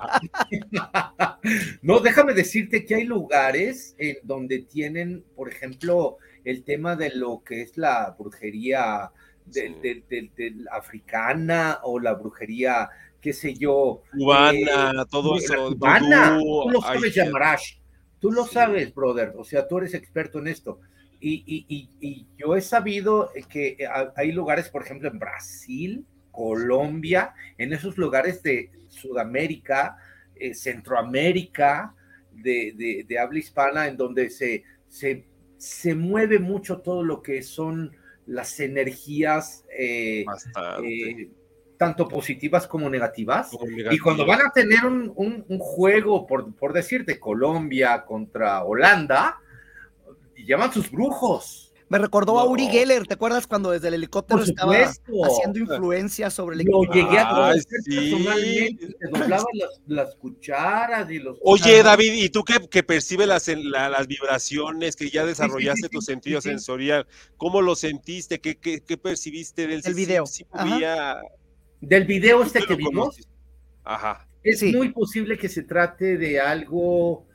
No, 1.82 2.00
déjame 2.00 2.34
decirte 2.34 2.86
que 2.86 2.96
hay 2.96 3.04
lugares 3.04 3.96
en 3.98 4.18
donde 4.24 4.60
tienen, 4.60 5.26
por 5.36 5.50
ejemplo, 5.50 6.18
el 6.44 6.64
tema 6.64 6.96
de 6.96 7.10
lo 7.12 7.42
que 7.44 7.62
es 7.62 7.78
la 7.78 8.16
brujería 8.18 9.12
de- 9.52 10.02
Sí. 10.10 10.32
de- 10.36 10.66
africana 10.72 11.80
o 11.84 12.00
la 12.00 12.14
brujería, 12.14 12.90
qué 13.22 13.34
sé 13.34 13.54
yo. 13.54 14.04
Cubana, 14.12 14.92
eh, 14.92 15.06
todo 15.10 15.38
eso. 15.38 15.70
Cubana, 15.74 16.38
vudú, 16.38 16.64
tú 16.64 16.70
lo 16.72 16.82
sabes, 16.82 17.14
Yamarash. 17.16 17.78
Tú 18.20 18.32
lo 18.32 18.46
Sí. 18.46 18.54
sabes, 18.54 18.94
brother. 18.94 19.34
O 19.38 19.44
sea, 19.44 19.68
tú 19.68 19.78
eres 19.78 19.94
experto 19.94 20.40
en 20.40 20.48
esto. 20.48 20.80
Y, 21.20 21.44
y- 21.48 21.66
y- 21.68 21.90
y 22.00 22.28
yo 22.38 22.56
he 22.56 22.62
sabido 22.62 23.32
que 23.50 23.78
ha- 23.90 24.14
hay 24.16 24.32
lugares, 24.32 24.70
por 24.70 24.84
ejemplo, 24.84 25.10
en 25.10 25.18
Brasil, 25.20 26.06
Colombia, 26.32 27.34
en 27.58 27.74
esos 27.74 27.98
lugares 27.98 28.44
de 28.44 28.70
Sudamérica, 28.88 29.98
eh, 30.36 30.54
Centroamérica, 30.54 31.96
de, 32.32 32.74
de- 32.78 33.06
de 33.08 33.20
habla 33.20 33.40
hispana, 33.40 33.88
en 33.88 33.98
donde 33.98 34.30
se, 34.30 34.64
se, 34.88 35.26
se 35.58 35.96
mueve 35.96 36.38
mucho 36.38 36.80
todo 36.82 37.02
lo 37.04 37.24
que 37.24 37.42
son 37.42 37.92
las 38.28 38.60
energías, 38.60 39.66
eh, 39.78 40.24
eh, 40.84 41.30
tanto 41.78 42.08
positivas 42.08 42.68
como 42.68 42.90
negativas. 42.90 43.50
Como 43.52 43.66
Y 43.92 44.00
cuando 44.00 44.26
van 44.26 44.42
a 44.48 44.52
tener 44.52 44.86
un, 44.86 45.12
un- 45.16 45.46
un 45.48 45.60
juego, 45.60 46.26
por, 46.28 46.54
por 46.56 46.74
decirte, 46.74 47.20
Colombia 47.20 48.04
contra 48.06 48.64
Holanda, 48.64 49.40
llaman 50.46 50.72
sus 50.72 50.90
brujos. 50.92 51.67
Me 51.90 51.98
recordó 52.00 52.38
a. 52.40 52.46
Uri 52.46 52.68
Geller, 52.68 53.08
¿te 53.08 53.14
acuerdas 53.14 53.48
cuando 53.48 53.72
desde 53.72 53.88
el 53.88 53.94
helicóptero 53.94 54.44
estaba 54.44 54.74
haciendo 54.76 55.60
influencia 55.60 56.30
sobre 56.30 56.56
el 56.56 56.62
equipo? 56.62 56.84
llegué 56.94 57.18
a 57.18 57.30
Ay, 57.30 57.36
conocer 57.62 57.82
sí. 57.86 57.96
personalmente, 57.96 58.88
doblaban 59.12 59.46
las, 59.54 59.82
las 59.88 60.16
cucharas 60.16 61.10
y 61.10 61.20
los... 61.20 61.38
Oye, 61.42 61.84
David, 61.84 62.14
¿y 62.14 62.30
tú 62.30 62.44
que, 62.44 62.68
que 62.70 62.84
percibes 62.84 63.28
las, 63.28 63.48
la- 63.48 63.90
las 63.90 64.06
vibraciones, 64.08 64.96
que 64.98 65.10
ya 65.10 65.22
sí, 65.22 65.28
desarrollaste 65.30 65.84
sí, 65.84 65.90
tu 65.90 66.02
sí, 66.02 66.06
sentido 66.08 66.42
sí, 66.42 66.50
sí. 66.50 66.56
sensorial? 66.56 67.08
¿Cómo 67.38 67.62
lo 67.62 67.76
sentiste? 67.76 68.40
¿Qué, 68.42 68.58
qué, 68.58 68.82
qué 68.82 68.98
percibiste 68.98 69.66
del 69.68 69.82
El 69.86 69.94
video. 69.94 70.26
Movía- 70.54 71.22
Del 71.80 72.06
video 72.06 72.44
este 72.44 72.64
que 72.64 72.76
vimos, 72.76 72.94
conociste. 73.16 73.32
Ajá. 73.86 74.28
es 74.44 74.60
Sí. 74.60 74.74
muy 74.76 74.92
posible 74.92 75.38
que 75.38 75.48
se 75.48 75.64
trate 75.64 76.18
de 76.18 76.42
algo, 76.42 77.26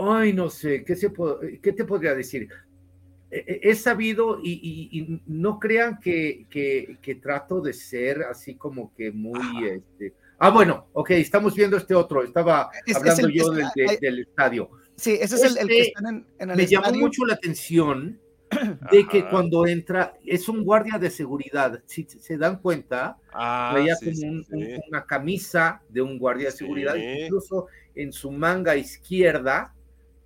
ay, 0.00 0.32
no 0.32 0.48
sé, 0.48 0.84
¿qué, 0.84 0.96
se 0.96 1.10
po- 1.10 1.38
qué 1.62 1.72
te 1.72 1.84
podría 1.84 2.14
decir? 2.14 2.48
He 3.46 3.70
he 3.70 3.74
sabido 3.74 4.38
y, 4.42 4.52
y- 4.52 4.98
y 5.00 5.22
no 5.26 5.58
crean 5.58 5.98
que, 6.00 6.46
que- 6.50 6.98
que 7.02 7.14
trato 7.16 7.60
de 7.60 7.72
ser 7.72 8.22
así 8.22 8.54
como 8.56 8.94
que 8.94 9.10
muy... 9.12 9.40
Este... 9.68 10.14
Ah, 10.38 10.50
bueno, 10.50 10.88
ok, 10.92 11.10
estamos 11.12 11.54
viendo 11.54 11.76
este 11.76 11.94
otro. 11.94 12.22
Estaba 12.22 12.70
Es- 12.86 12.92
es 12.92 12.96
hablando 12.96 13.26
el- 13.28 13.32
yo 13.34 13.52
es- 13.52 13.56
del, 13.58 13.66
de- 13.74 13.90
hay- 13.90 13.96
del 14.00 14.18
estadio. 14.20 14.70
Sí, 14.96 15.12
ese 15.20 15.34
es 15.36 15.42
el, 15.44 15.58
el 15.58 15.68
que 15.68 15.78
Este 15.78 15.88
están 15.88 16.06
en, 16.06 16.26
en 16.38 16.50
el 16.50 16.56
Me 16.56 16.66
llamó 16.66 16.92
mucho 16.92 17.24
la 17.24 17.34
atención 17.34 18.20
de 18.92 19.06
que 19.08 19.20
Ajá. 19.20 19.30
cuando 19.30 19.66
entra, 19.66 20.14
es 20.24 20.48
un 20.48 20.62
guardia 20.62 20.98
de 20.98 21.10
seguridad. 21.10 21.82
Si 21.86 22.04
se 22.04 22.36
dan 22.38 22.60
cuenta, 22.60 23.16
Ah, 23.32 23.70
traía 23.72 23.96
sí, 23.96 24.04
como 24.20 24.32
un- 24.32 24.44
sí. 24.44 24.52
un- 24.52 24.80
una 24.90 25.04
camisa 25.06 25.82
de 25.88 26.02
un 26.02 26.18
guardia 26.18 26.46
de 26.46 26.52
seguridad, 26.52 26.94
Sí. 26.94 27.02
incluso 27.24 27.66
en 27.96 28.12
su 28.12 28.30
manga 28.30 28.76
izquierda 28.76 29.74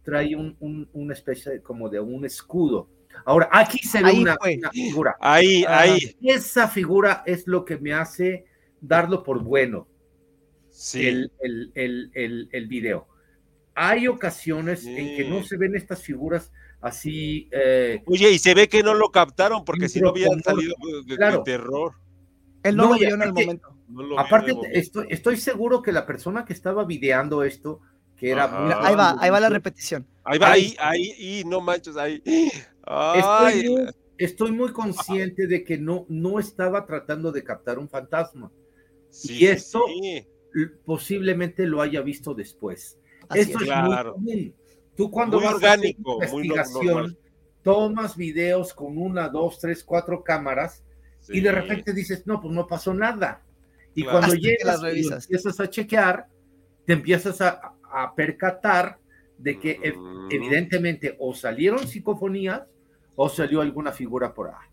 trae 0.03 0.35
un, 0.37 0.57
un- 0.61 0.89
una 0.93 1.13
especie 1.15 1.53
de- 1.53 1.63
como 1.63 1.89
de 1.89 2.01
un 2.01 2.25
escudo. 2.27 2.89
Ahora, 3.25 3.49
aquí 3.53 3.79
se 3.79 4.03
ve 4.03 4.11
Ahí 4.11 4.19
una, 4.23 4.37
una 4.41 4.71
figura. 4.71 5.17
Ahí, 5.21 5.65
Ah. 5.67 5.81
ahí. 5.81 6.17
Esa 6.23 6.69
figura 6.69 7.23
es 7.27 7.47
lo 7.47 7.65
que 7.65 7.79
me 7.79 7.93
hace 7.93 8.45
darlo 8.81 9.23
por 9.23 9.43
bueno, 9.43 9.87
Sí. 10.71 11.07
el, 11.07 11.33
el, 11.41 11.73
el, 11.75 12.11
el, 12.15 12.49
el 12.53 12.67
video. 12.69 13.09
Hay 13.75 14.09
ocasiones 14.09 14.87
en 14.87 15.17
que 15.17 15.25
no 15.29 15.43
se 15.43 15.57
ven 15.57 15.75
estas 15.77 16.03
figuras 16.03 16.53
así. 16.81 17.49
eh, 17.53 18.03
Oye, 18.07 18.31
y 18.33 18.39
se 18.39 18.55
ve 18.55 18.69
que 18.69 18.83
no 18.83 18.95
lo 18.95 19.11
captaron 19.11 19.65
porque 19.65 19.89
si 19.89 20.01
no 20.01 20.11
hubieran 20.13 20.43
salido 20.43 20.75
de, 20.85 21.11
de 21.11 21.17
Claro. 21.17 21.43
terror. 21.43 21.93
Él 22.65 22.77
no, 22.77 22.85
No, 22.87 22.93
lo 22.95 22.99
vio 22.99 23.15
en 23.15 23.23
el 23.23 23.33
momento. 23.33 23.75
No 23.89 24.19
Aparte, 24.19 24.53
estoy, 24.73 25.07
estoy 25.11 25.37
seguro 25.37 25.81
que 25.81 25.93
la 25.93 26.07
persona 26.07 26.45
que 26.45 26.53
estaba 26.53 26.85
videando 26.85 27.43
esto, 27.45 27.81
que 28.17 28.31
era 28.31 28.49
Mira, 28.49 28.81
ahí 28.87 28.95
va, 28.97 29.17
ahí 29.19 29.31
va 29.31 29.39
la 29.41 29.49
repetición. 29.49 30.05
Ahí 30.25 30.39
va, 30.39 30.51
Ahí 30.53 30.77
ahí, 30.81 31.13
ahí, 31.17 31.41
y 31.41 31.45
no 31.45 31.61
manches, 31.61 31.97
ahí. 31.97 32.21
Estoy 33.17 33.69
muy, 33.69 33.87
estoy 34.19 34.53
muy 34.53 34.73
consciente 34.73 35.47
de 35.47 35.63
que 35.65 35.79
no, 35.79 36.07
no 36.09 36.39
estaba 36.39 36.87
tratando 36.87 37.31
de 37.33 37.45
captar 37.45 37.79
un 37.79 37.89
fantasma. 37.89 38.51
sí, 39.11 39.33
y 39.35 39.39
sí, 39.39 39.47
esto- 39.47 39.85
sí. 39.89 40.27
Posiblemente 40.85 41.67
lo 41.67 41.81
haya 41.83 42.01
visto 42.01 42.35
después. 42.35 42.99
Así 43.29 43.41
Esto 43.41 43.59
es. 43.59 43.63
es, 43.65 43.69
Claro. 43.69 44.17
muy 44.19 44.33
común. 44.53 44.55
Tú 44.97 45.11
cuando 45.11 45.37
Muy 45.37 45.45
vas 45.47 45.55
a 45.55 45.57
hacer 45.57 45.69
orgánico, 45.71 46.17
una 46.17 46.29
muy 46.29 46.49
no- 46.49 46.55
investigación, 46.55 46.95
normal. 46.95 47.19
tomas 47.63 48.17
videos 48.17 48.73
con 48.75 48.99
una, 48.99 49.29
dos, 49.29 49.59
tres, 49.61 49.85
cuatro 49.85 50.25
cámaras 50.25 50.83
y 51.29 51.41
de 51.41 51.51
Sí. 51.51 51.55
repente 51.55 51.93
dices, 51.93 52.27
no, 52.27 52.41
pues 52.41 52.53
no 52.55 52.67
pasó 52.67 52.95
nada. 52.95 53.43
Y 53.95 54.03
Claro. 54.03 54.19
cuando 54.19 54.35
Hasta 54.35 54.67
las 54.67 54.83
llegas 54.83 54.97
y 54.97 55.13
empiezas 55.13 55.61
a 55.61 55.71
chequear, 55.71 56.27
te 56.87 56.93
empiezas 56.95 57.41
a, 57.41 57.75
a 57.93 58.15
percatar 58.15 58.99
de 59.37 59.61
que 59.61 59.93
Ujú. 59.95 60.29
evidentemente 60.31 61.15
o 61.21 61.35
salieron 61.35 61.87
psicofonías 61.87 62.63
o 63.21 63.29
salió 63.29 63.61
alguna 63.61 63.91
figura 63.91 64.33
por 64.33 64.49
ahí, 64.49 64.69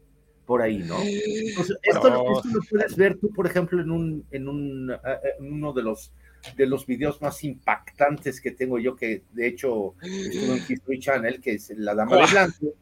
por 0.46 0.62
ahí 0.62 0.78
¿no? 0.84 0.98
Entonces, 1.02 1.78
esto, 1.82 2.10
No. 2.10 2.38
esto 2.38 2.50
lo 2.54 2.60
puedes 2.70 2.96
ver 2.96 3.18
tú, 3.18 3.30
por 3.32 3.48
ejemplo, 3.48 3.82
en, 3.82 3.90
un, 3.90 4.24
en, 4.30 4.48
un, 4.48 4.92
eh, 4.92 4.98
eh, 5.04 5.30
en 5.40 5.52
uno 5.52 5.74
de 5.74 5.82
los, 5.82 6.12
de 6.56 6.68
los 6.68 6.86
videos 6.86 7.20
más 7.24 7.44
impactantes 7.44 8.40
que 8.40 8.52
tengo 8.52 8.78
yo, 8.78 8.96
que 8.96 9.24
de 9.34 9.48
hecho 9.48 9.96
estuvo 10.04 10.54
en 10.54 10.62
History 10.70 11.00
Channel, 11.00 11.42
que 11.42 11.54
es 11.54 11.72
La 11.76 11.96
Dama 11.96 12.18
de 12.18 12.22
Ah. 12.22 12.28
Blanco, 12.32 12.74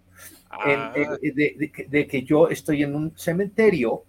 Ah, 0.50 0.94
en- 0.96 1.34
de, 1.36 1.56
de 1.58 1.72
que- 1.72 1.86
de 1.86 2.06
que 2.08 2.24
yo 2.24 2.48
estoy 2.50 2.84
en 2.84 2.94
un 2.96 3.18
cementerio 3.18 4.04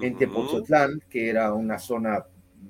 en. 0.00 0.18
Tepoztlán, 0.18 1.00
que 1.08 1.28
era 1.30 1.54
una 1.54 1.78
zona 1.78 2.24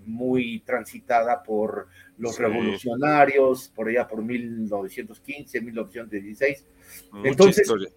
muy 0.06 0.60
transitada 0.60 1.42
por 1.42 1.88
los 2.18 2.36
Sí. 2.36 2.42
revolucionarios, 2.42 3.68
por 3.74 3.88
allá 3.88 4.06
por 4.06 4.22
1915, 4.22 5.60
1916. 5.60 6.64
Mucha 7.12 7.28
entonces- 7.28 7.62
historia. 7.62 7.88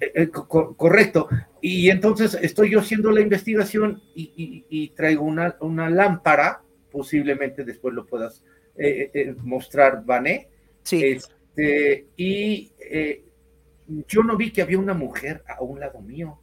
Eh, 0.00 0.12
eh, 0.14 0.28
co- 0.28 0.48
co- 0.48 0.76
correcto. 0.76 1.28
Y 1.60 1.90
entonces 1.90 2.34
estoy 2.40 2.70
yo 2.70 2.80
haciendo 2.80 3.10
la 3.10 3.20
investigación 3.20 4.02
y, 4.14 4.32
y- 4.36 4.64
y 4.68 4.88
traigo 4.90 5.24
una, 5.24 5.56
una 5.60 5.88
lámpara, 5.90 6.62
posiblemente 6.90 7.64
después 7.64 7.94
lo 7.94 8.06
puedas 8.06 8.42
eh, 8.76 9.10
eh, 9.14 9.34
mostrar, 9.42 10.04
Vané. 10.04 10.48
Sí, 10.82 11.02
Este, 11.04 12.06
y 12.16 12.72
eh, 12.90 13.24
yo 14.08 14.22
no 14.22 14.36
vi 14.36 14.50
que 14.50 14.62
había 14.62 14.78
una 14.78 14.94
mujer 14.94 15.42
a 15.46 15.62
un 15.62 15.80
lado 15.80 16.00
mío. 16.00 16.40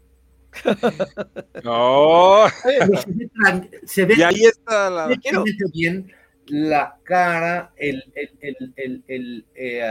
No, 1.63 2.45
se 2.49 3.12
ve, 3.13 3.30
tran- 3.34 3.69
se 3.86 4.06
ve 4.06 4.15
y 4.17 4.21
ahí 4.23 4.43
está 4.45 4.89
la. 4.89 5.08
bien 5.73 6.12
la 6.47 6.97
cara, 7.04 7.71
el, 7.77 8.04
el, 8.15 8.73
el, 8.75 9.04
el, 9.08 9.45
eh, 9.56 9.82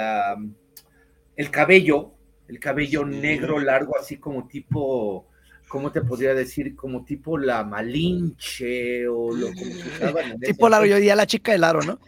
el 1.36 1.50
cabello, 1.50 2.12
el 2.50 2.58
cabello 2.58 3.06
Sí. 3.08 3.16
negro 3.16 3.60
largo, 3.60 3.96
así 3.98 4.16
como 4.16 4.46
tipo, 4.48 5.28
¿cómo 5.68 5.92
te 5.92 6.02
podría 6.02 6.34
decir? 6.34 6.74
Como 6.74 7.04
tipo 7.04 7.38
la 7.38 7.62
Malinche 7.62 9.06
o 9.06 9.34
lo 9.34 9.46
como 9.46 9.60
se 9.60 9.88
usaba 9.88 10.22
en 10.22 10.32
ese 10.32 10.52
tipo 10.52 10.68
la, 10.68 10.84
yo 10.84 10.96
diría 10.96 11.14
la 11.14 11.26
chica 11.26 11.52
del 11.52 11.64
aro, 11.64 11.80
¿no? 11.82 11.98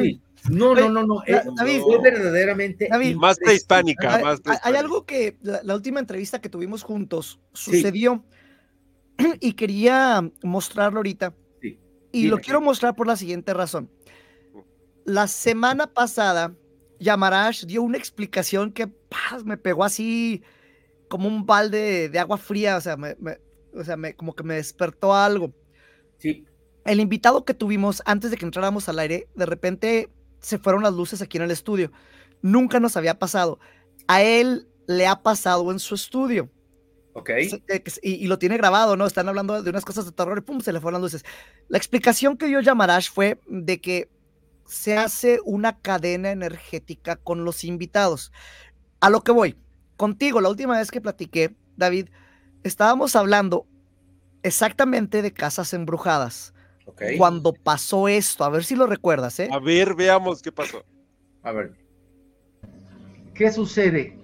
Sí. 0.00 0.20
No, 0.48 0.74
no, 0.74 0.88
no, 0.88 1.04
no. 1.06 1.22
David, 1.54 1.80
fue 1.82 2.00
verdaderamente. 2.00 2.88
David. 2.90 3.14
Más 3.16 3.38
prehispánica, 3.38 4.38
Hay, 4.62 4.74
algo 4.74 5.04
que 5.04 5.36
la, 5.42 5.60
la 5.62 5.74
última 5.74 6.00
entrevista 6.00 6.40
que 6.40 6.48
tuvimos 6.48 6.82
juntos 6.82 7.38
sucedió 7.52 8.24
y 9.40 9.52
quería 9.52 10.28
mostrarlo 10.42 11.00
ahorita. 11.00 11.34
Sí. 11.60 11.78
Y 12.10 12.22
Dime. 12.22 12.30
lo 12.30 12.38
quiero 12.38 12.60
mostrar 12.60 12.96
por 12.96 13.06
la 13.06 13.16
siguiente 13.16 13.52
razón. 13.54 13.90
La 15.04 15.26
semana 15.28 15.86
pasada, 15.86 16.54
Yamarash 17.00 17.64
dio 17.66 17.82
una 17.82 17.98
explicación 17.98 18.72
que 18.72 18.86
¡paz! 18.88 19.44
me 19.44 19.56
pegó 19.58 19.84
así 19.84 20.42
como 21.08 21.28
un 21.28 21.46
balde 21.46 22.08
de 22.08 22.18
agua 22.20 22.38
fría, 22.38 22.76
o 22.76 22.80
sea, 22.80 22.96
me, 22.96 23.16
me- 23.20 23.38
o 23.74 23.84
sea 23.84 23.96
me- 23.96 24.14
como 24.14 24.34
que 24.34 24.44
me 24.44 24.54
despertó 24.56 25.14
algo. 25.14 25.52
Sí, 26.18 26.44
El 26.84 27.00
invitado 27.00 27.44
que 27.44 27.54
tuvimos 27.54 28.02
antes 28.06 28.30
de 28.30 28.36
que 28.36 28.44
entráramos 28.44 28.88
al 28.88 28.98
aire, 28.98 29.28
de 29.34 29.46
repente 29.46 30.10
se 30.40 30.58
fueron 30.58 30.82
las 30.82 30.94
luces 30.94 31.22
aquí 31.22 31.38
en 31.38 31.44
el 31.44 31.50
estudio. 31.50 31.92
Nunca 32.42 32.80
nos 32.80 32.96
había 32.96 33.18
pasado. 33.18 33.58
A 34.08 34.22
él 34.22 34.68
le 34.86 35.06
ha 35.06 35.22
pasado 35.22 35.70
en 35.72 35.78
su 35.78 35.94
estudio. 35.94 36.50
ok. 37.12 37.30
Eh, 37.30 37.82
Y, 38.02 38.12
y 38.24 38.26
lo 38.26 38.38
tiene 38.38 38.56
grabado, 38.56 38.96
¿no? 38.96 39.06
Están 39.06 39.28
hablando 39.28 39.62
de 39.62 39.70
unas 39.70 39.84
cosas 39.84 40.04
de 40.06 40.12
terror 40.12 40.38
y 40.38 40.42
pum, 40.42 40.60
se 40.60 40.72
le 40.72 40.80
fueron 40.80 41.00
las 41.02 41.12
luces. 41.12 41.24
La 41.68 41.78
explicación 41.78 42.36
que 42.36 42.46
dio 42.46 42.60
Yamarash 42.60 43.10
fue 43.10 43.40
de 43.46 43.80
que 43.80 44.10
se 44.70 44.96
hace 44.96 45.40
una 45.44 45.78
cadena 45.80 46.30
energética 46.30 47.16
con 47.16 47.44
los 47.44 47.64
invitados. 47.64 48.32
A 49.00 49.10
lo 49.10 49.22
que 49.22 49.32
voy, 49.32 49.56
contigo, 49.96 50.40
la 50.40 50.48
última 50.48 50.78
vez 50.78 50.90
que 50.90 51.00
platiqué, 51.00 51.56
David, 51.76 52.08
estábamos 52.62 53.16
hablando 53.16 53.66
exactamente 54.42 55.22
de 55.22 55.32
casas 55.32 55.74
embrujadas. 55.74 56.54
Cuando 57.18 57.52
pasó 57.52 58.08
esto, 58.08 58.44
a 58.44 58.48
ver 58.48 58.64
si 58.64 58.76
lo 58.76 58.86
recuerdas, 58.86 59.38
¿eh? 59.40 59.48
A 59.52 59.58
ver, 59.58 59.94
veamos 59.94 60.42
qué 60.42 60.52
pasó. 60.52 60.84
A 61.42 61.52
ver. 61.52 61.72
¿Qué 63.34 63.50
sucede? 63.50 64.18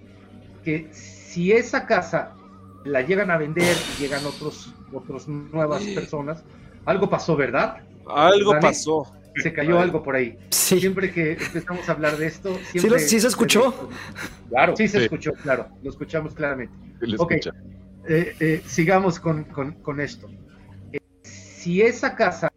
Que 0.63 0.89
si 0.93 1.51
esa 1.51 1.85
casa 1.87 2.35
la 2.83 3.01
llegan 3.01 3.31
a 3.31 3.37
vender 3.37 3.75
y 3.95 4.01
llegan 4.01 4.25
otros, 4.25 4.73
otros 4.93 5.27
nuevas 5.27 5.83
personas, 5.83 6.43
algo 6.85 7.09
pasó, 7.09 7.35
¿verdad? 7.35 7.81
Algo 8.05 8.51
Dani, 8.53 8.61
pasó. 8.61 9.11
Se 9.41 9.53
cayó 9.53 9.79
algo 9.79 10.03
por 10.03 10.15
ahí. 10.15 10.37
Sí. 10.51 10.79
Siempre 10.79 11.11
que 11.11 11.33
empezamos 11.33 11.87
a 11.89 11.91
hablar 11.93 12.17
de 12.17 12.27
esto, 12.27 12.57
siempre... 12.71 12.99
sí 12.99 13.19
se 13.19 13.27
escuchó? 13.27 13.89
Claro, 14.49 14.75
sí 14.75 14.87
se 14.87 14.97
Sí. 14.99 15.03
escuchó, 15.05 15.33
claro. 15.33 15.69
Lo 15.83 15.89
escuchamos 15.89 16.33
claramente. 16.33 16.73
Lo 16.99 17.21
Ok. 17.23 17.31
escucha. 17.33 17.51
Eh, 18.09 18.35
eh, 18.39 18.61
sigamos 18.65 19.19
con, 19.19 19.43
con- 19.45 19.73
con 19.81 19.99
esto. 19.99 20.29
Eh, 20.93 20.99
si 21.23 21.81
esa 21.81 22.15
casa... 22.15 22.49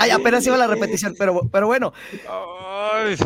Ay, 0.00 0.10
apenas 0.12 0.46
iba 0.46 0.56
la 0.56 0.68
repetición, 0.68 1.14
pero, 1.18 1.40
pero 1.50 1.66
bueno, 1.66 1.92
Ay, 2.30 3.16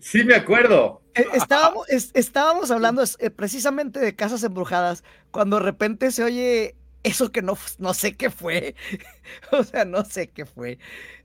Sí 0.00 0.22
me 0.24 0.36
acuerdo. 0.36 1.02
estábamos, 1.34 1.88
es- 1.88 2.12
estábamos 2.14 2.70
hablando 2.70 3.02
precisamente 3.34 3.98
de 3.98 4.14
casas 4.14 4.44
embrujadas, 4.44 5.02
cuando 5.32 5.56
de 5.58 5.64
repente 5.64 6.12
se 6.12 6.22
oye 6.22 6.76
eso 7.04 7.30
que 7.30 7.42
no, 7.42 7.56
no 7.78 7.94
sé 7.94 8.16
qué 8.16 8.30
fue, 8.30 8.74
o 9.52 9.62
sea, 9.62 9.84
no 9.84 10.04
sé 10.04 10.30
qué 10.30 10.44
fue. 10.44 10.78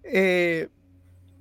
Eh, 0.04 0.70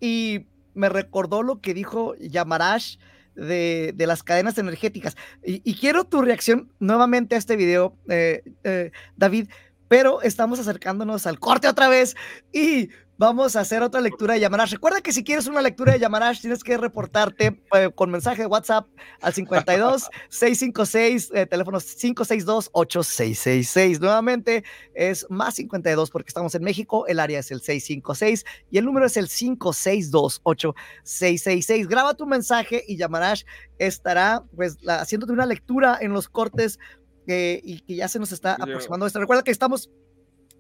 y 0.01 0.47
me 0.75 0.89
recordó 0.89 1.43
lo 1.43 1.61
que 1.61 1.75
dijo 1.75 2.15
Yamarash 2.17 2.97
de, 3.35 3.93
de 3.95 4.07
las 4.07 4.23
cadenas 4.23 4.57
energéticas. 4.59 5.17
Y, 5.45 5.75
quiero 5.75 6.05
tu 6.05 6.23
reacción 6.23 6.73
nuevamente 6.79 7.35
a 7.35 7.39
este 7.39 7.57
video, 7.57 7.97
eh, 8.09 8.43
eh, 8.65 8.93
David, 9.17 9.49
pero 9.89 10.23
estamos 10.23 10.59
acercándonos 10.59 11.27
al 11.27 11.41
corte 11.41 11.69
otra 11.69 11.89
vez 11.89 12.17
y 12.53 12.91
Vamos 13.21 13.57
a 13.57 13.61
hacer 13.61 13.83
otra 13.83 14.01
lectura 14.01 14.35
de 14.35 14.41
Yamarash. 14.41 14.71
Recuerda 14.75 15.01
que 15.01 15.13
si 15.13 15.25
quieres 15.25 15.49
una 15.49 15.61
lectura 15.61 15.93
de 15.93 15.99
Yamarash, 15.99 16.41
tienes 16.41 16.63
que 16.63 16.77
reportarte 16.79 17.61
eh, 17.75 17.91
con 17.93 18.13
mensaje 18.13 18.43
de 18.43 18.47
WhatsApp 18.47 18.87
al 19.21 19.35
52 19.35 20.09
656, 20.29 21.31
eh, 21.35 21.47
teléfono 21.47 21.81
562 21.81 22.71
8666. 22.73 24.01
Nuevamente 24.01 24.63
es 24.95 25.27
más 25.31 25.57
52 25.57 26.11
porque 26.13 26.29
estamos 26.29 26.55
en 26.55 26.63
México, 26.63 27.09
el 27.09 27.19
área 27.19 27.41
es 27.41 27.51
el 27.51 27.61
656 27.61 28.45
y 28.71 28.79
el 28.79 28.85
número 28.85 29.07
es 29.07 29.17
el 29.17 29.27
562 29.29 30.41
8666. 30.45 31.89
Graba 31.89 32.15
tu 32.15 32.25
mensaje 32.25 32.85
y 32.87 32.97
Yamarash 32.99 33.43
estará 33.79 34.45
pues 34.55 34.77
la- 34.83 35.01
haciéndote 35.01 35.33
una 35.33 35.45
lectura 35.47 35.99
en 36.01 36.13
los 36.13 36.29
cortes 36.29 36.79
eh, 37.27 37.61
y 37.65 37.81
que 37.81 37.97
ya 37.97 38.07
se 38.07 38.19
nos 38.21 38.31
está 38.31 38.55
aproximando 38.55 39.07
esto. 39.07 39.19
Recuerda 39.19 39.43
que 39.43 39.51
estamos 39.51 39.91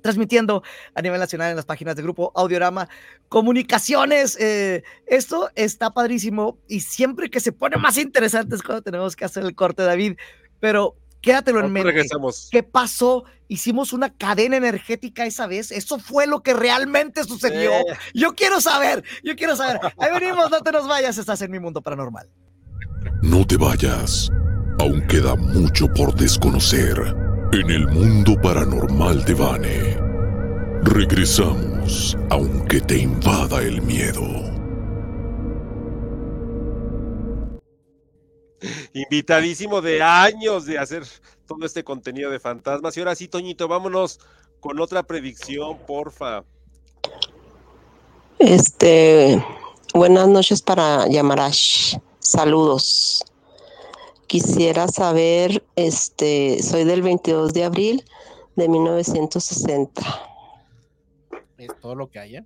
transmitiendo 0.00 0.62
a 0.94 1.02
nivel 1.02 1.20
nacional 1.20 1.50
en 1.50 1.56
las 1.56 1.64
páginas 1.64 1.96
de 1.96 2.02
Grupo 2.02 2.32
Audiorama 2.34 2.88
Comunicaciones. 3.28 4.36
eh, 4.40 4.82
esto 5.06 5.50
está 5.54 5.90
padrísimo 5.90 6.58
y 6.68 6.80
siempre 6.80 7.30
que 7.30 7.40
se 7.40 7.52
pone 7.52 7.76
más 7.76 7.98
interesante 7.98 8.56
es 8.56 8.62
cuando 8.62 8.82
tenemos 8.82 9.16
que 9.16 9.24
hacer 9.24 9.44
el 9.44 9.54
corte, 9.54 9.82
David. 9.82 10.16
Pero 10.60 10.96
quédatelo 11.20 11.60
en 11.60 11.72
mente. 11.72 11.90
regresamos. 11.90 12.48
¿Qué 12.50 12.62
pasó? 12.62 13.24
Hicimos 13.48 13.92
una 13.92 14.12
cadena 14.12 14.56
energética 14.56 15.24
esa 15.24 15.46
vez. 15.46 15.72
Eso 15.72 15.98
fue 15.98 16.26
lo 16.26 16.42
que 16.42 16.54
realmente 16.54 17.24
sucedió. 17.24 17.72
Eh. 17.72 17.84
Yo 18.14 18.34
quiero 18.34 18.60
saber, 18.60 19.02
yo 19.22 19.36
quiero 19.36 19.56
saber. 19.56 19.80
Ahí 19.98 20.12
venimos, 20.12 20.50
no 20.50 20.60
te 20.60 20.72
nos 20.72 20.86
vayas, 20.86 21.18
estás 21.18 21.40
en 21.42 21.50
mi 21.50 21.58
mundo 21.58 21.80
paranormal. 21.80 22.28
No 23.22 23.46
te 23.46 23.56
vayas. 23.56 24.30
Aún 24.80 25.06
queda 25.08 25.34
mucho 25.34 25.88
por 25.92 26.14
desconocer 26.14 27.27
en 27.52 27.70
el 27.70 27.88
mundo 27.88 28.34
paranormal 28.42 29.24
de 29.24 29.34
Vane. 29.34 29.96
Regresamos, 30.82 32.16
aunque 32.30 32.80
te 32.80 32.98
invada 32.98 33.62
el 33.62 33.80
miedo. 33.80 34.22
Invitadísimo 38.92 39.80
de 39.80 40.02
años 40.02 40.66
de 40.66 40.78
hacer 40.78 41.04
todo 41.46 41.64
este 41.64 41.84
contenido 41.84 42.30
de 42.30 42.38
fantasmas. 42.38 42.96
Y 42.96 43.00
ahora 43.00 43.14
sí, 43.14 43.28
Toñito, 43.28 43.66
vámonos 43.66 44.20
con 44.60 44.78
otra 44.80 45.02
predicción, 45.02 45.78
porfa. 45.86 46.44
Este, 48.38 49.42
buenas 49.94 50.28
noches 50.28 50.60
para 50.60 51.08
Yamarash. 51.08 51.96
Saludos. 52.18 53.24
Quisiera 54.28 54.88
saber, 54.88 55.64
este, 55.74 56.62
soy 56.62 56.84
del 56.84 57.00
22 57.00 57.54
de 57.54 57.64
abril 57.64 58.04
de 58.56 58.68
1960. 58.68 60.02
Es 61.56 61.68
todo 61.80 61.94
lo 61.94 62.10
que 62.10 62.18
haya. 62.18 62.44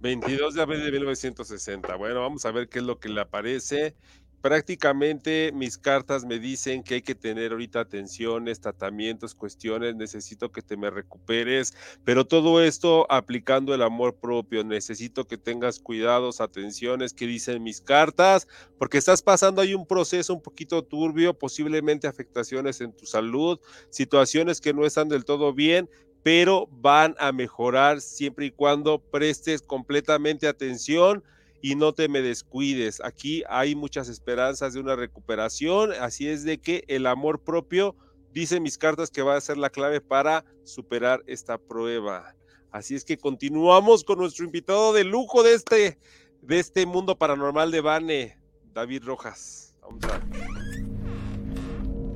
22 0.00 0.54
de 0.54 0.62
abril 0.62 0.84
de 0.84 0.90
1960. 0.90 1.94
Bueno, 1.94 2.22
vamos 2.22 2.44
a 2.44 2.50
ver 2.50 2.68
qué 2.68 2.80
es 2.80 2.84
lo 2.84 2.98
que 2.98 3.08
le 3.08 3.20
aparece. 3.20 3.94
Prácticamente 4.40 5.50
mis 5.52 5.76
cartas 5.76 6.24
me 6.24 6.38
dicen 6.38 6.84
que 6.84 6.94
hay 6.94 7.02
que 7.02 7.16
tener 7.16 7.50
ahorita 7.50 7.80
atenciones, 7.80 8.60
tratamientos, 8.60 9.34
cuestiones, 9.34 9.96
necesito 9.96 10.52
que 10.52 10.62
te 10.62 10.76
me 10.76 10.90
recuperes, 10.90 11.74
pero 12.04 12.24
todo 12.24 12.62
esto 12.62 13.10
aplicando 13.10 13.74
el 13.74 13.82
amor 13.82 14.14
propio, 14.14 14.62
necesito 14.62 15.26
que 15.26 15.38
tengas 15.38 15.80
cuidados, 15.80 16.40
atenciones, 16.40 17.12
que 17.12 17.26
dicen 17.26 17.64
mis 17.64 17.80
cartas, 17.80 18.46
porque 18.78 18.98
estás 18.98 19.22
pasando 19.22 19.60
ahí 19.60 19.74
un 19.74 19.86
proceso 19.86 20.34
un 20.34 20.42
poquito 20.42 20.84
turbio, 20.84 21.34
posiblemente 21.34 22.06
afectaciones 22.06 22.80
en 22.80 22.92
tu 22.92 23.06
salud, 23.06 23.58
situaciones 23.90 24.60
que 24.60 24.72
no 24.72 24.86
están 24.86 25.08
del 25.08 25.24
todo 25.24 25.52
bien, 25.52 25.90
pero 26.22 26.68
van 26.70 27.16
a 27.18 27.32
mejorar 27.32 28.00
siempre 28.00 28.46
y 28.46 28.50
cuando 28.52 29.00
prestes 29.00 29.62
completamente 29.62 30.46
atención 30.46 31.24
y 31.60 31.74
no 31.74 31.92
te 31.92 32.08
me 32.08 32.22
descuides. 32.22 33.00
Aquí 33.04 33.42
hay 33.48 33.74
muchas 33.74 34.08
esperanzas 34.08 34.74
de 34.74 34.80
una 34.80 34.96
recuperación, 34.96 35.92
así 36.00 36.28
es 36.28 36.44
de 36.44 36.58
que 36.58 36.84
el 36.88 37.06
amor 37.06 37.42
propio, 37.42 37.96
dice 38.32 38.60
mis 38.60 38.78
cartas 38.78 39.10
que 39.10 39.22
va 39.22 39.36
a 39.36 39.40
ser 39.40 39.56
la 39.56 39.70
clave 39.70 40.00
para 40.00 40.44
superar 40.64 41.22
esta 41.26 41.58
prueba. 41.58 42.34
Así 42.70 42.94
es 42.94 43.04
que 43.04 43.16
continuamos 43.16 44.04
con 44.04 44.18
nuestro 44.18 44.44
invitado 44.44 44.92
de 44.92 45.02
lujo 45.04 45.42
de 45.42 45.54
este, 45.54 45.98
de 46.42 46.58
este 46.60 46.86
mundo 46.86 47.16
paranormal 47.16 47.70
de 47.70 47.80
Bane, 47.80 48.38
David 48.74 49.02
Rojas. 49.04 49.74
Vamos 49.80 50.04
a- 50.04 50.20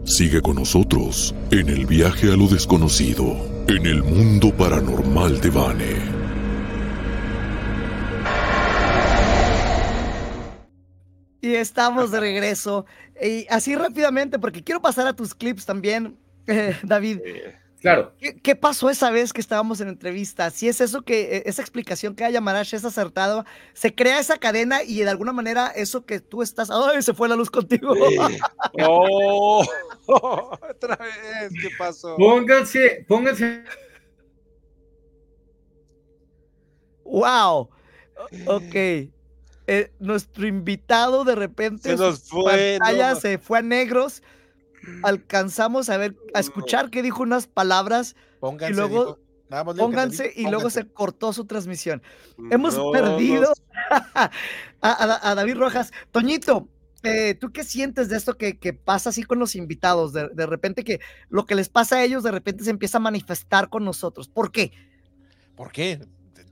Sigue 0.04 0.42
con 0.42 0.56
nosotros 0.56 1.34
en 1.52 1.68
el 1.68 1.86
viaje 1.86 2.30
a 2.32 2.36
lo 2.36 2.46
desconocido, 2.48 3.24
en 3.68 3.86
el 3.86 4.02
mundo 4.02 4.54
paranormal 4.56 5.40
de 5.40 5.50
Vane. 5.50 6.21
Y 11.42 11.56
estamos 11.56 12.10
de 12.12 12.20
regreso. 12.20 12.86
Y 13.20 13.46
así 13.50 13.74
rápidamente, 13.74 14.38
porque 14.38 14.62
quiero 14.62 14.80
pasar 14.80 15.06
a 15.08 15.12
tus 15.12 15.34
clips 15.34 15.66
también, 15.66 16.16
eh, 16.46 16.76
David. 16.84 17.18
Claro. 17.80 18.14
¿Qué, 18.20 18.36
qué 18.40 18.54
pasó 18.54 18.88
esa 18.90 19.10
vez 19.10 19.32
que 19.32 19.40
estábamos 19.40 19.80
en 19.80 19.88
entrevista? 19.88 20.50
Si 20.50 20.68
es 20.68 20.80
eso 20.80 21.02
que, 21.02 21.38
eh, 21.38 21.42
esa 21.46 21.60
explicación 21.62 22.14
que 22.14 22.22
da 22.22 22.30
Yamarash 22.30 22.74
es 22.76 22.84
acertado, 22.84 23.44
se 23.72 23.92
crea 23.92 24.20
esa 24.20 24.38
cadena 24.38 24.84
y 24.84 25.00
de 25.00 25.10
alguna 25.10 25.32
manera 25.32 25.66
eso 25.66 26.06
que 26.06 26.20
tú 26.20 26.42
estás, 26.42 26.70
¡ay! 26.70 27.02
Se 27.02 27.12
fue 27.12 27.28
la 27.28 27.34
luz 27.34 27.50
contigo. 27.50 27.92
¡Oh! 28.86 29.66
Otra 30.06 30.94
vez, 30.96 31.52
¿qué 31.60 31.70
pasó? 31.76 32.16
Pónganse, 32.16 33.04
pónganse. 33.08 33.64
¡Wow! 37.04 37.68
O- 38.46 38.54
Ok. 38.56 39.10
Eh, 39.66 39.92
nuestro 40.00 40.46
invitado 40.46 41.24
de 41.24 41.34
repente 41.36 41.90
Se 41.90 41.96
nos 41.96 42.28
fue, 42.28 42.76
pantalla 42.80 43.14
no. 43.14 43.20
se 43.20 43.38
fue 43.38 43.58
a 43.60 43.62
negros. 43.62 44.22
Alcanzamos 45.02 45.88
a 45.90 45.96
ver, 45.96 46.16
a 46.34 46.40
escuchar 46.40 46.90
que 46.90 47.02
dijo 47.02 47.22
unas 47.22 47.46
palabras 47.46 48.16
Pónganse, 48.40 48.72
y 48.72 48.76
luego 48.76 48.98
dijo- 49.04 49.18
nada 49.48 49.64
más 49.64 49.76
pónganse 49.76 50.32
y 50.34 50.42
luego 50.42 50.56
pónganse. 50.62 50.80
se 50.82 50.88
cortó 50.92 51.32
su 51.32 51.44
transmisión. 51.44 52.02
Hemos 52.50 52.76
No, 52.76 52.90
perdido 52.90 53.52
no. 53.90 53.90
a, 54.14 54.30
a- 54.80 55.30
a 55.30 55.34
David 55.36 55.56
Rojas. 55.56 55.92
Toñito, 56.10 56.68
eh, 57.04 57.34
¿tú 57.34 57.52
qué 57.52 57.62
sientes 57.62 58.08
de 58.08 58.16
esto 58.16 58.36
que, 58.36 58.58
que 58.58 58.72
pasa 58.72 59.10
así 59.10 59.22
con 59.22 59.38
los 59.38 59.54
invitados? 59.54 60.12
De, 60.12 60.28
de 60.30 60.46
repente 60.46 60.82
que 60.82 61.00
lo 61.28 61.46
que 61.46 61.54
les 61.54 61.68
pasa 61.68 61.96
a 61.96 62.04
ellos 62.04 62.22
de 62.24 62.32
repente 62.32 62.64
se 62.64 62.70
empieza 62.70 62.98
a 62.98 63.00
manifestar 63.00 63.68
con 63.68 63.84
nosotros. 63.84 64.28
¿Por 64.28 64.50
qué? 64.50 64.72
¿Por 65.54 65.70
qué? 65.70 66.00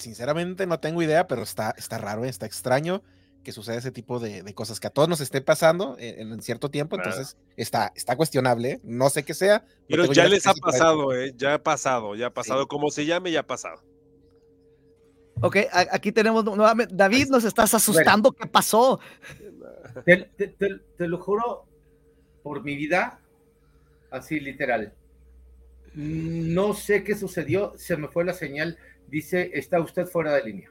Sinceramente 0.00 0.66
no 0.66 0.80
tengo 0.80 1.02
idea, 1.02 1.26
pero 1.28 1.42
está, 1.42 1.74
está 1.78 1.98
raro, 1.98 2.24
está 2.24 2.46
extraño 2.46 3.02
que 3.44 3.52
suceda 3.52 3.76
ese 3.76 3.90
tipo 3.90 4.18
de, 4.18 4.42
de 4.42 4.54
cosas, 4.54 4.80
que 4.80 4.86
a 4.86 4.90
todos 4.90 5.08
nos 5.08 5.20
esté 5.22 5.40
pasando 5.40 5.96
en, 5.98 6.30
en 6.32 6.42
cierto 6.42 6.70
tiempo, 6.70 6.96
Claro. 6.96 7.10
entonces 7.10 7.36
está, 7.56 7.90
está 7.94 8.14
cuestionable, 8.16 8.70
¿eh? 8.72 8.80
no 8.82 9.08
sé 9.08 9.22
qué 9.24 9.32
sea. 9.32 9.64
Pero 9.88 10.04
ya 10.12 10.26
les 10.28 10.46
ha 10.46 10.52
pasado, 10.54 11.14
¿eh? 11.14 11.32
Ya 11.36 11.54
ha 11.54 11.62
pasado, 11.62 12.14
ya 12.16 12.26
ha 12.26 12.30
pasado. 12.34 12.66
Como 12.68 12.90
se 12.90 13.06
llame, 13.06 13.30
ya 13.32 13.40
ha 13.40 13.46
pasado. 13.46 13.82
Ok, 15.42 15.56
aquí 15.90 16.12
tenemos 16.12 16.44
nuevamente. 16.44 16.94
David, 16.94 17.28
nos 17.28 17.44
estás 17.44 17.72
asustando. 17.72 18.30
¿Qué 18.32 18.46
pasó? 18.46 19.00
Te, 20.04 20.16
te- 20.36 20.48
te- 20.48 20.78
te 20.98 21.08
lo 21.08 21.16
juro 21.18 21.64
por 22.42 22.62
mi 22.62 22.76
vida, 22.76 23.20
así 24.10 24.38
literal. 24.38 24.92
No 25.94 26.74
sé 26.74 27.02
qué 27.04 27.16
sucedió, 27.16 27.72
se 27.76 27.96
me 27.96 28.08
fue 28.08 28.24
la 28.26 28.34
señal. 28.34 28.76
Dice, 29.10 29.50
está 29.54 29.80
usted 29.80 30.06
fuera 30.06 30.32
de 30.34 30.44
línea. 30.44 30.70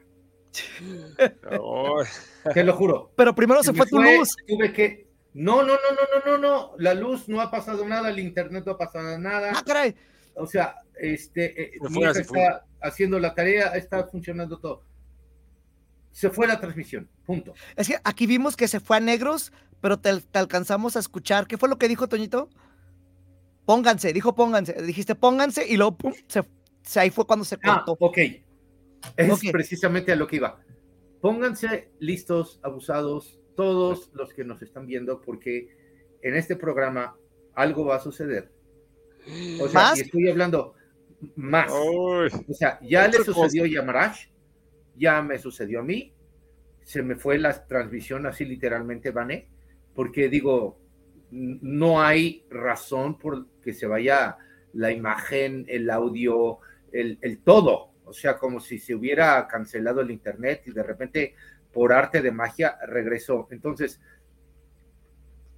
Te 2.54 2.64
lo 2.64 2.74
juro. 2.74 3.12
Pero 3.16 3.36
primero 3.36 3.62
se 3.64 3.74
fue 3.74 3.86
tu 3.86 4.02
luz. 4.02 4.30
Tuve 4.48 4.74
que. 4.74 5.08
No, 5.34 5.62
no, 5.62 5.74
no, 5.74 5.76
no, 5.76 6.20
no, 6.26 6.38
no, 6.38 6.38
no. 6.38 6.74
La 6.78 6.94
luz 6.94 7.30
no 7.30 7.40
ha 7.42 7.52
pasado 7.52 7.86
nada, 7.86 8.10
el 8.10 8.20
internet 8.20 8.64
no 8.66 8.74
ha 8.74 8.78
pasado 8.78 9.18
nada. 9.20 9.52
Ah, 9.56 9.64
caray. 9.66 9.96
O 10.36 10.48
sea, 10.48 10.76
este, 10.96 11.62
eh, 11.62 11.72
Se 11.82 11.90
mi 11.90 11.96
fue, 11.96 12.04
hija 12.04 12.14
se 12.14 12.24
fue. 12.24 12.40
está 12.42 12.66
haciendo 12.82 13.20
la 13.20 13.36
tarea, 13.36 13.68
está 13.76 14.06
funcionando 14.08 14.60
todo. 14.60 14.84
Se 16.12 16.30
fue 16.30 16.48
la 16.48 16.60
transmisión, 16.60 17.08
punto. 17.26 17.54
Es 17.76 17.88
que 17.88 17.98
aquí 18.04 18.26
vimos 18.26 18.58
que 18.58 18.68
se 18.68 18.80
fue 18.80 18.98
a 18.98 19.00
negros, 19.00 19.54
pero 19.82 20.00
te, 20.00 20.20
te 20.20 20.40
alcanzamos 20.40 20.96
a 20.96 21.00
escuchar. 21.00 21.46
¿Qué 21.46 21.58
fue 21.58 21.70
lo 21.70 21.78
que 21.78 21.88
dijo 21.88 22.08
Toñito? 22.08 22.50
Pónganse, 23.66 24.14
dijo 24.14 24.34
pónganse. 24.34 24.74
Dijiste 24.82 25.14
pónganse 25.14 25.68
y 25.68 25.78
luego 25.78 25.98
pum, 25.98 26.14
se, 26.28 26.44
se- 26.90 27.00
ahí 27.00 27.10
fue 27.12 27.26
cuando 27.26 27.46
se 27.46 27.56
Ah, 27.64 27.84
cortó. 27.86 28.06
ok. 28.06 28.18
Es 29.16 29.32
Ok. 29.32 29.52
precisamente 29.52 30.12
a 30.12 30.16
lo 30.16 30.28
que 30.28 30.38
iba. 30.38 30.60
Pónganse 31.22 31.92
listos, 32.00 32.60
abusados, 32.64 33.40
todos 33.56 34.10
los 34.14 34.34
que 34.34 34.44
nos 34.44 34.62
están 34.62 34.88
viendo, 34.88 35.22
porque 35.22 35.70
en 36.22 36.36
este 36.36 36.56
programa 36.56 37.16
algo 37.54 37.86
va 37.86 37.96
a 37.98 38.00
suceder. 38.00 38.52
O 39.62 39.68
sea, 39.68 39.82
¿Más? 39.82 39.98
y 40.00 40.02
estoy 40.02 40.30
hablando 40.30 40.74
más. 41.36 41.72
Uy. 41.72 42.30
O 42.48 42.54
sea, 42.54 42.80
ya 42.82 43.08
le 43.08 43.18
sucedió 43.18 43.64
cosa. 43.64 43.66
a 43.66 43.68
Yamarash, 43.68 44.28
ya 44.96 45.22
me 45.22 45.38
sucedió 45.38 45.82
a 45.82 45.84
mí, 45.84 46.14
se 46.84 47.04
me 47.04 47.16
fue 47.16 47.38
la 47.38 47.68
transmisión 47.68 48.26
así 48.26 48.46
literalmente, 48.46 49.12
Vané, 49.12 49.50
porque 49.94 50.30
digo, 50.30 50.80
no 51.32 52.02
hay 52.02 52.46
razón 52.50 53.18
por 53.18 53.48
que 53.62 53.74
se 53.74 53.86
vaya 53.86 54.38
la 54.74 54.92
imagen, 54.92 55.66
el 55.68 55.90
audio, 55.90 56.60
el, 56.94 57.18
el 57.22 57.40
todo. 57.40 57.94
O 58.06 58.14
sea, 58.14 58.38
como 58.38 58.60
si 58.60 58.80
se 58.80 58.96
hubiera 58.96 59.48
cancelado 59.48 60.02
el 60.02 60.10
internet 60.10 60.64
y 60.66 60.72
de 60.72 60.82
repente, 60.82 61.36
por 61.72 61.94
arte 61.94 62.22
de 62.22 62.32
magia, 62.32 62.78
regresó. 62.88 63.48
Entonces, 63.52 64.02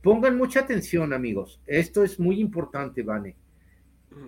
pongan 0.01 0.37
mucha 0.37 0.61
atención, 0.61 1.13
amigos. 1.13 1.61
Esto 1.65 2.03
es 2.03 2.19
muy 2.19 2.41
importante, 2.41 3.03
Vane. 3.03 3.37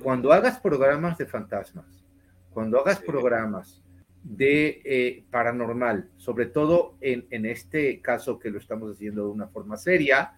Cuando 0.02 0.32
hagas 0.32 0.60
programas 0.60 1.18
de 1.18 1.26
fantasmas, 1.26 2.06
cuando 2.52 2.80
hagas 2.80 3.02
programas 3.02 3.84
de 4.24 4.82
eh, 4.86 5.26
paranormal, 5.30 6.10
sobre 6.16 6.46
todo 6.46 6.96
en, 7.02 7.28
en, 7.30 7.46
este 7.46 8.00
caso 8.00 8.40
que 8.40 8.50
lo 8.50 8.60
estamos 8.60 8.94
haciendo 8.94 9.26
de 9.26 9.32
una 9.32 9.48
forma 9.48 9.76
seria, 9.76 10.34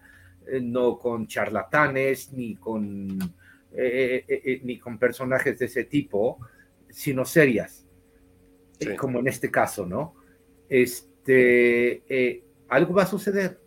eh, 0.48 0.60
no 0.60 0.98
con 0.98 1.28
charlatanes 1.28 2.32
ni 2.32 2.56
con, 2.56 3.16
eh, 3.72 4.60
ni 4.64 4.80
con 4.80 4.98
personajes 4.98 5.60
de 5.60 5.66
ese 5.66 5.84
tipo, 5.84 6.40
sino 6.90 7.24
serias, 7.24 7.86
sí. 8.78 8.96
como 8.96 9.20
en 9.20 9.28
este 9.28 9.50
caso, 9.50 9.86
¿no? 9.86 10.14
Este, 10.68 12.44
algo 12.68 12.94
va 12.94 13.02
a 13.02 13.06
suceder. 13.06 13.60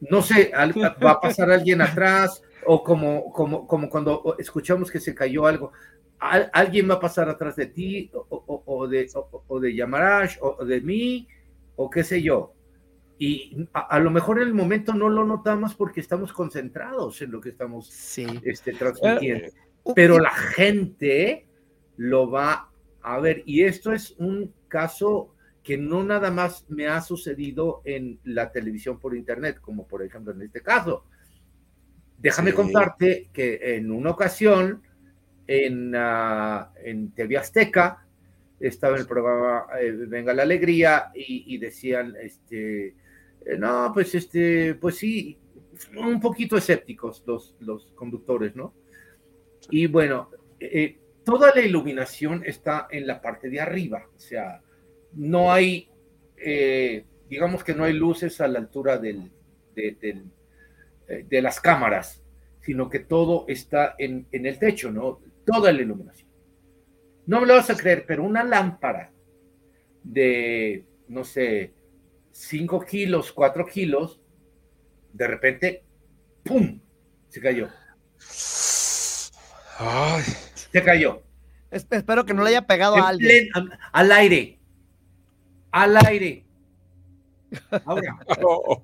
No 0.00 0.22
sé, 0.22 0.52
va 1.04 1.10
a 1.10 1.20
pasar 1.20 1.50
alguien 1.50 1.80
atrás, 1.80 2.42
o 2.66 2.82
como, 2.82 3.32
como, 3.32 3.66
como 3.66 3.88
cuando 3.88 4.36
escuchamos 4.38 4.90
que 4.90 5.00
se 5.00 5.14
cayó 5.14 5.46
algo, 5.46 5.72
Al, 6.18 6.50
alguien 6.52 6.88
va 6.88 6.94
a 6.94 7.00
pasar 7.00 7.28
atrás 7.28 7.56
de 7.56 7.66
ti, 7.66 8.10
o, 8.12 8.26
o, 8.30 8.62
o 8.66 8.88
de, 8.88 9.08
o, 9.46 9.60
de 9.60 9.74
Yamarash, 9.74 10.38
o, 10.40 10.64
de 10.64 10.80
mí, 10.80 11.28
o 11.76 11.88
qué 11.90 12.04
sé 12.04 12.22
yo. 12.22 12.54
Y 13.18 13.66
a, 13.72 13.80
a, 13.80 13.98
lo 13.98 14.10
mejor 14.10 14.40
en 14.40 14.48
el 14.48 14.54
momento 14.54 14.94
no 14.94 15.08
lo 15.08 15.24
notamos 15.24 15.74
porque 15.74 16.00
estamos 16.00 16.32
concentrados 16.32 17.20
en 17.20 17.32
lo 17.32 17.40
que 17.40 17.48
estamos 17.48 17.88
sí. 17.88 18.26
este, 18.44 18.72
transmitiendo. 18.72 19.48
Pero 19.94 20.20
la 20.20 20.30
gente 20.30 21.47
lo 21.98 22.30
va 22.30 22.70
a 23.02 23.20
ver. 23.20 23.42
Y 23.44 23.64
esto 23.64 23.92
es 23.92 24.12
un 24.12 24.54
caso 24.68 25.34
que 25.62 25.76
no 25.76 26.02
nada 26.02 26.30
más 26.30 26.64
me 26.70 26.86
ha 26.86 27.02
sucedido 27.02 27.82
en 27.84 28.18
la 28.24 28.50
televisión 28.50 28.98
por 28.98 29.14
internet, 29.14 29.58
como 29.60 29.86
por 29.86 30.02
ejemplo 30.02 30.32
en 30.32 30.40
este 30.40 30.62
caso. 30.62 31.04
Déjame 32.16 32.50
sí. 32.50 32.56
contarte 32.56 33.28
que 33.32 33.76
en 33.76 33.90
una 33.90 34.10
ocasión 34.10 34.82
en, 35.46 35.94
uh, 35.94 36.66
en 36.82 37.10
TV 37.12 37.36
Azteca 37.36 38.06
estaba 38.58 38.96
en 38.96 39.02
el 39.02 39.06
programa 39.06 39.66
eh, 39.80 39.92
Venga 39.92 40.34
la 40.34 40.42
Alegría 40.42 41.10
y, 41.14 41.54
y 41.54 41.58
decían, 41.58 42.14
este, 42.20 42.88
eh, 42.88 42.94
no, 43.58 43.90
pues 43.94 44.14
este, 44.14 44.74
pues 44.74 44.96
sí, 44.96 45.38
un 45.96 46.20
poquito 46.20 46.56
escépticos 46.56 47.22
los, 47.26 47.56
los 47.60 47.92
conductores, 47.94 48.56
¿no? 48.56 48.74
Y 49.70 49.86
bueno, 49.86 50.30
eh, 50.58 50.98
toda 51.28 51.54
la 51.54 51.60
iluminación 51.60 52.42
está 52.46 52.88
en 52.90 53.06
la 53.06 53.20
parte 53.20 53.50
de 53.50 53.60
arriba, 53.60 54.08
o 54.16 54.18
sea, 54.18 54.62
no 55.12 55.52
hay, 55.52 55.90
eh, 56.38 57.04
digamos 57.28 57.62
que 57.62 57.74
no 57.74 57.84
hay 57.84 57.92
luces 57.92 58.40
a 58.40 58.48
la 58.48 58.60
altura 58.60 58.98
eh, 59.04 60.14
de, 61.04 61.42
las 61.42 61.60
cámaras, 61.60 62.22
sino 62.62 62.88
que 62.88 63.00
todo 63.00 63.44
está 63.46 63.94
en, 63.98 64.26
en, 64.32 64.46
el 64.46 64.58
techo, 64.58 64.90
¿no? 64.90 65.20
Toda 65.44 65.70
la 65.70 65.82
iluminación. 65.82 66.30
No 67.26 67.42
me 67.42 67.46
lo 67.46 67.56
vas 67.56 67.68
a 67.68 67.76
creer, 67.76 68.06
pero 68.06 68.24
una 68.24 68.42
lámpara 68.42 69.12
de, 70.02 70.86
no 71.08 71.24
sé, 71.24 71.74
5 72.32 72.80
kilos, 72.86 73.32
4 73.32 73.66
kilos, 73.66 74.18
de 75.12 75.26
repente, 75.26 75.84
¡pum! 76.42 76.80
Se 77.28 77.38
cayó. 77.38 77.68
Ay. 79.78 80.24
Se 80.72 80.82
cayó. 80.82 81.22
Espero 81.70 82.24
que 82.24 82.34
no 82.34 82.42
le 82.42 82.50
haya 82.50 82.66
pegado 82.66 82.96
en 82.96 83.02
a 83.02 83.08
alguien. 83.08 83.48
Plen, 83.52 83.70
al 83.92 84.12
aire. 84.12 84.58
Al 85.70 85.96
aire. 86.06 86.44
Ahora. 87.84 88.18
Oh, 88.42 88.82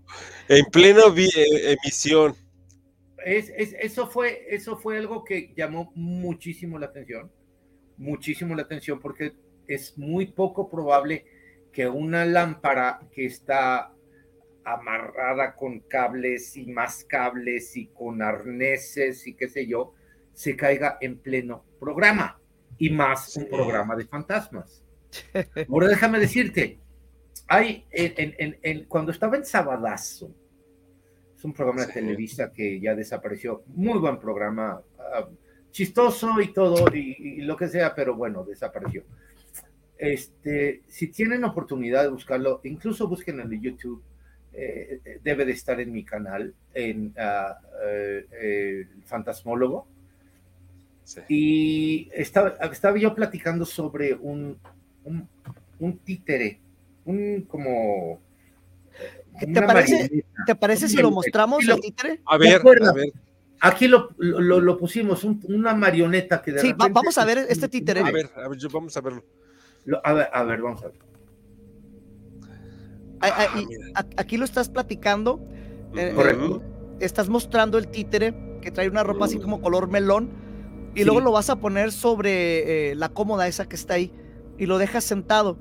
en 0.49 0.65
plena 0.67 1.03
eh, 1.17 1.77
emisión. 1.83 2.35
Es, 3.25 3.51
es, 3.57 3.75
eso, 3.81 4.07
fue, 4.07 4.45
eso 4.49 4.77
fue 4.77 4.99
algo 4.99 5.25
que 5.25 5.53
llamó 5.57 5.93
muchísimo 5.95 6.79
la 6.79 6.87
atención. 6.87 7.31
Muchísimo 7.97 8.55
la 8.55 8.63
atención 8.63 9.01
porque 9.01 9.33
es 9.67 9.97
muy 9.97 10.27
poco 10.27 10.69
probable 10.69 11.25
que 11.73 11.89
una 11.89 12.25
lámpara 12.25 13.01
que 13.13 13.27
está 13.27 13.93
amarrada 14.65 15.55
con 15.57 15.81
cables 15.81 16.57
y 16.57 16.67
más 16.67 17.05
cables 17.05 17.77
y 17.77 17.87
con 17.89 18.23
arneses 18.23 19.27
y 19.27 19.35
qué 19.35 19.49
sé 19.49 19.67
yo, 19.67 19.95
se 20.35 20.57
caiga 20.57 20.99
en 21.01 21.19
pleno 21.19 21.65
programa 21.79 22.39
y 22.79 22.91
más 22.91 23.37
un 23.37 23.49
programa 23.49 23.97
de 23.97 24.05
fantasmas. 24.05 24.83
Ahora 25.69 25.89
déjame 25.89 26.19
decirte, 26.19 26.79
hay 27.47 27.85
en, 27.91 28.35
en, 28.39 28.59
en, 28.63 28.85
cuando 28.87 29.13
estaba 29.13 29.37
en 29.37 29.45
Sabadazo, 29.45 30.35
es 31.37 31.45
un 31.45 31.53
programa 31.53 31.83
sí. 31.83 31.87
de 31.87 31.93
Televisa 31.93 32.53
que 32.53 32.81
ya 32.81 32.95
desapareció, 32.95 33.63
muy 33.69 33.99
buen 33.99 34.19
programa, 34.19 34.81
uh, 34.99 35.35
chistoso 35.71 36.41
y 36.41 36.53
todo 36.53 36.87
y, 36.95 37.17
y, 37.19 37.43
lo 37.43 37.57
que 37.57 37.69
sea, 37.69 37.95
pero 37.95 38.15
bueno, 38.15 38.45
desapareció. 38.45 39.05
Este, 39.97 40.83
si 40.89 41.09
tienen 41.09 41.45
oportunidad 41.45 42.03
de 42.03 42.11
buscarlo, 42.11 42.61
incluso 42.65 43.07
busquen 43.09 43.41
en 43.41 43.61
YouTube, 43.61 44.03
eh, 44.53 45.21
debe 45.23 45.45
de 45.45 45.53
estar 45.53 45.81
en 45.81 45.93
mi 45.93 46.05
canal, 46.05 46.55
en 46.75 47.15
uh, 47.17 49.05
Fantasmólogo. 49.05 49.89
Sí. 51.05 51.21
Y 51.29 52.11
estaba, 52.13 52.55
estaba, 52.73 52.99
yo 52.99 53.15
platicando 53.15 53.65
sobre 53.65 54.15
un, 54.15 54.59
un, 55.05 55.29
un 55.79 55.99
títere, 55.99 56.61
un 57.05 57.43
como... 57.43 58.21
¿Te 59.39 59.63
parece, 59.63 60.25
¿Te 60.47 60.55
parece, 60.55 60.89
si 60.89 60.97
lo 60.97 61.11
mostramos 61.11 61.65
lo, 61.65 61.75
el 61.75 61.81
títere? 61.81 62.21
A 62.27 62.39
ver, 62.39 62.61
a 62.63 62.93
ver. 62.93 63.13
Aquí 63.61 63.89
lo, 63.89 64.11
lo, 64.19 64.61
lo 64.61 64.79
pusimos, 64.79 65.25
un, 65.25 65.41
una 65.49 65.75
marioneta 65.75 66.41
que 66.41 66.53
de 66.53 66.61
Sí, 66.61 66.69
repente, 66.73 66.93
vamos 66.93 67.19
a 67.19 67.25
ver 67.25 67.39
este 67.49 67.69
títere. 67.69 68.01
A 68.01 68.11
ver, 68.11 68.31
a 68.37 68.49
ver, 68.49 68.59
vamos 68.73 68.97
a 68.97 69.01
verlo. 69.01 69.25
A 70.03 70.13
ver, 70.13 70.29
a 70.33 70.43
ver, 70.45 70.63
vamos 70.63 70.83
a 70.85 70.89
ver. 70.89 70.99
Ah, 73.21 74.05
aquí 74.17 74.37
lo 74.37 74.45
estás 74.45 74.69
platicando. 74.69 75.47
Correcto. 76.15 76.63
Eh, 77.01 77.05
estás 77.05 77.29
mostrando 77.29 77.79
el 77.79 77.89
títere 77.89 78.35
que 78.61 78.71
trae 78.71 78.89
una 78.89 79.03
ropa 79.03 79.25
así 79.27 79.39
como 79.39 79.61
color 79.61 79.89
melón 79.89 80.44
y 80.95 81.01
sí. 81.01 81.05
luego 81.05 81.21
lo 81.21 81.33
vas 81.33 81.51
a 81.51 81.57
poner 81.57 81.93
sobre 81.93 82.91
eh, 82.91 82.95
la 82.95 83.09
cómoda 83.09 83.47
esa 83.49 83.67
que 83.67 83.77
está 83.77 83.95
ahí 83.95 84.13
y 84.59 84.67
lo 84.67 84.79
dejas 84.79 85.05
sentado. 85.05 85.59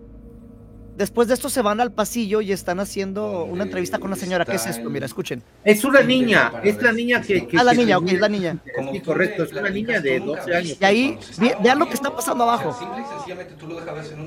Después 0.97 1.27
de 1.27 1.33
esto 1.33 1.49
se 1.49 1.63
van 1.63 1.81
al 1.81 1.91
pasillo 1.91 2.41
y 2.41 2.51
están 2.51 2.79
haciendo 2.79 3.45
una 3.45 3.63
entrevista 3.63 3.97
con 3.97 4.07
una 4.07 4.15
señora. 4.15 4.45
¿Qué 4.45 4.55
es 4.55 4.67
esto? 4.67 4.91
Mira, 4.91 5.07
escuchen. 5.07 5.41
Es 5.63 5.83
una 5.83 6.01
niña, 6.01 6.53
es 6.63 6.79
la 6.83 6.91
niña 6.91 7.19
que... 7.19 7.47
que 7.47 7.57
ah, 7.57 7.63
la 7.63 7.73
niña, 7.73 7.97
ok, 7.97 8.09
es 8.09 8.19
la 8.19 8.29
niña. 8.29 8.57
Sí, 8.91 8.99
correcto, 8.99 9.43
es 9.43 9.53
una 9.53 9.69
niña 9.69 9.99
de 9.99 10.19
12 10.19 10.55
años. 10.55 10.77
Y 10.79 10.85
ahí, 10.85 11.19
vean 11.63 11.79
lo 11.79 11.87
que 11.87 11.95
está 11.95 12.15
pasando 12.15 12.43
abajo. 12.43 12.77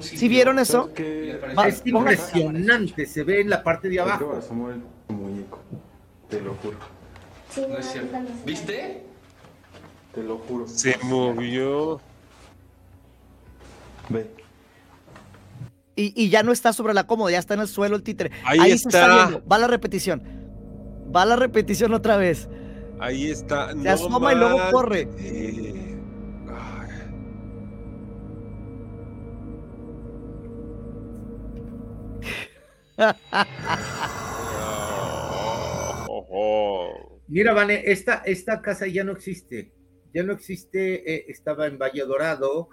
¿Sí 0.00 0.28
vieron 0.28 0.58
eso? 0.58 0.90
Es 1.66 1.82
impresionante, 1.84 3.06
se 3.06 3.22
ve 3.22 3.42
en 3.42 3.50
la 3.50 3.62
parte 3.62 3.88
de 3.88 4.00
abajo. 4.00 4.40
Te 6.28 6.40
lo 6.40 6.54
juro. 6.54 6.78
No 7.68 7.78
es 7.78 7.86
cierto. 7.86 8.18
¿Viste? 8.44 9.04
Te 10.16 10.22
lo 10.22 10.38
juro. 10.38 10.66
Se 10.66 10.96
movió. 11.02 12.00
Ve. 14.08 14.30
Y, 15.94 16.14
y, 16.16 16.30
ya 16.30 16.42
no 16.42 16.52
está 16.52 16.72
sobre 16.72 16.94
la 16.94 17.06
cómoda, 17.06 17.32
ya 17.32 17.38
está 17.38 17.52
en 17.52 17.60
el 17.60 17.68
suelo 17.68 17.96
el 17.96 18.02
títere. 18.02 18.30
Ahí, 18.42 18.58
Ahí 18.60 18.70
está. 18.70 18.90
Se 18.90 18.98
está 18.98 19.14
viendo. 19.14 19.46
Va 19.46 19.58
la 19.58 19.66
repetición. 19.66 20.22
Va 21.14 21.26
la 21.26 21.36
repetición 21.36 21.92
otra 21.92 22.16
vez. 22.16 22.48
Ahí 22.98 23.30
está. 23.30 23.72
Se 23.72 23.74
no 23.74 23.90
asoma 23.90 24.32
y 24.32 24.36
luego 24.36 24.58
corre. 24.70 25.06
Eh... 25.18 25.98
Mira, 37.28 37.52
Vane, 37.52 37.82
esta, 37.84 38.22
esta 38.24 38.62
casa 38.62 38.86
ya 38.86 39.04
no 39.04 39.12
existe. 39.12 39.75
Ya 40.16 40.22
no 40.22 40.32
existe. 40.32 41.14
Eh, 41.14 41.26
estaba 41.28 41.66
en 41.66 41.76
Valle 41.76 42.02
Dorado. 42.06 42.70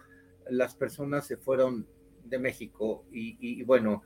Las 0.50 0.76
personas 0.76 1.28
se 1.28 1.36
fueron 1.36 1.86
de 2.24 2.40
México 2.40 3.04
y, 3.12 3.36
y 3.42 3.64
bueno, 3.64 4.04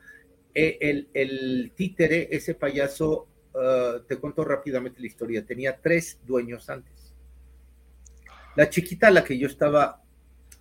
eh, 0.55 0.79
el, 0.81 1.07
el, 1.13 1.71
títere, 1.75 2.29
ese 2.31 2.55
payaso, 2.55 3.27
uh, 3.53 3.99
te 4.07 4.17
cuento 4.17 4.43
rápidamente 4.43 4.99
la 4.99 5.05
historia, 5.05 5.45
tenía 5.45 5.79
tres 5.79 6.19
dueños 6.25 6.67
antes. 6.71 7.13
La 8.55 8.67
chiquita 8.67 9.09
a 9.09 9.11
la 9.11 9.23
que 9.23 9.37
yo 9.37 9.45
estaba 9.45 10.01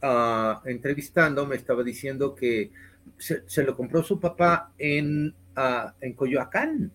uh, 0.03 0.69
entrevistando 0.69 1.47
me 1.47 1.57
estaba 1.57 1.83
diciendo 1.83 2.35
que 2.35 2.73
se, 3.17 3.49
se 3.49 3.63
lo 3.63 3.75
compró 3.75 4.03
su 4.03 4.21
papá 4.21 4.75
en, 4.77 5.35
uh, 5.57 5.93
en 6.03 6.13
Coyoacán, 6.13 6.93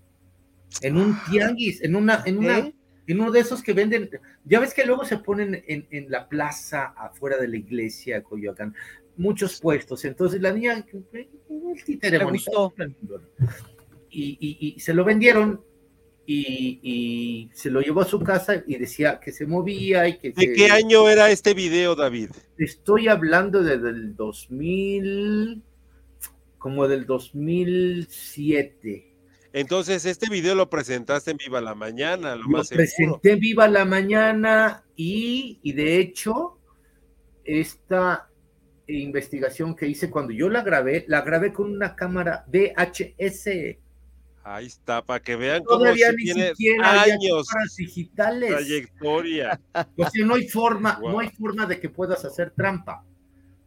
en 0.82 0.98
un 0.98 1.18
tianguis, 1.28 1.82
en 1.82 1.96
una, 1.96 2.22
en 2.24 2.38
una, 2.38 2.60
¿Eh? 2.60 2.76
En 3.12 3.20
uno 3.22 3.32
de 3.32 3.40
esos 3.42 3.62
que 3.64 3.74
venden, 3.74 4.10
ya 4.46 4.60
ves 4.60 4.74
que 4.74 4.86
luego 4.86 5.04
se 5.06 5.18
ponen 5.18 5.64
en, 5.68 5.88
en 5.92 6.10
la 6.10 6.28
plaza 6.30 6.94
afuera 6.98 7.38
de 7.38 7.48
la 7.48 7.58
iglesia 7.58 8.16
de 8.18 8.24
Coyoacán, 8.24 8.74
muchos 9.18 9.60
puestos. 9.60 10.06
Entonces 10.06 10.42
la 10.42 10.52
niña, 10.54 10.86
el 10.94 11.84
títere 11.86 12.18
Le 12.18 12.24
bonito, 12.26 12.74
Y, 14.10 14.38
y- 14.40 14.74
y 14.76 14.80
se 14.80 14.94
lo 14.94 15.04
vendieron 15.06 15.64
y, 16.26 16.80
y 16.84 17.50
se 17.54 17.72
lo 17.72 17.82
llevó 17.82 18.02
a 18.02 18.06
su 18.06 18.20
casa 18.20 18.64
y 18.68 18.78
decía 18.78 19.20
que 19.20 19.32
se 19.32 19.46
movía 19.46 20.08
y 20.08 20.18
que 20.18 20.32
¿De 20.32 20.42
se- 20.44 20.54
qué 20.54 20.70
año 20.70 21.10
era 21.10 21.32
este 21.32 21.54
video, 21.54 21.96
David? 21.96 22.30
Estoy 22.58 23.08
hablando 23.08 23.64
de- 23.64 23.78
del 23.80 24.16
2000, 24.16 25.62
como 26.58 26.88
del 26.88 27.06
2007. 27.06 29.11
Entonces, 29.54 30.06
este 30.06 30.30
video 30.30 30.56
lo 30.56 30.70
presentaste 30.70 31.32
en 31.32 31.38
Viva 31.38 31.60
la 31.60 31.76
Mañana, 31.76 32.36
lo 32.36 32.44
Lo 32.44 32.50
más 32.50 32.68
seguro. 32.70 32.78
presenté 32.86 33.32
en 33.34 33.40
Viva 33.40 33.68
la 33.68 33.84
Mañana 33.86 34.84
y, 34.96 35.60
y 35.62 35.74
de 35.74 35.98
hecho, 36.00 36.58
esta 37.44 38.30
investigación 38.88 39.76
que 39.76 39.88
hice 39.88 40.10
cuando 40.10 40.32
yo 40.34 40.50
la 40.50 40.62
grabé, 40.62 41.06
la 41.08 41.22
grabé 41.22 41.52
con 41.52 41.70
una 41.72 41.96
cámara 41.96 42.46
VHS. 42.48 43.78
Ahí 44.44 44.66
está, 44.66 45.04
para 45.06 45.20
que 45.22 45.36
vean 45.36 45.64
cómo 45.64 45.80
Todavía 45.82 46.10
sí 46.12 46.16
ni 46.18 46.24
tiene 46.24 46.50
siquiera 46.50 47.02
años 47.04 47.48
cámaras 47.48 47.76
digitales. 47.76 48.50
trayectoria. 48.52 49.62
O 49.98 50.10
sea, 50.10 50.26
no 50.26 50.36
hay 50.36 50.48
forma, 50.48 50.98
Wow. 51.00 51.12
no 51.12 51.20
hay 51.20 51.30
forma 51.30 51.66
de 51.66 51.80
que 51.80 51.90
puedas 51.90 52.24
hacer 52.26 52.52
trampa. 52.52 53.04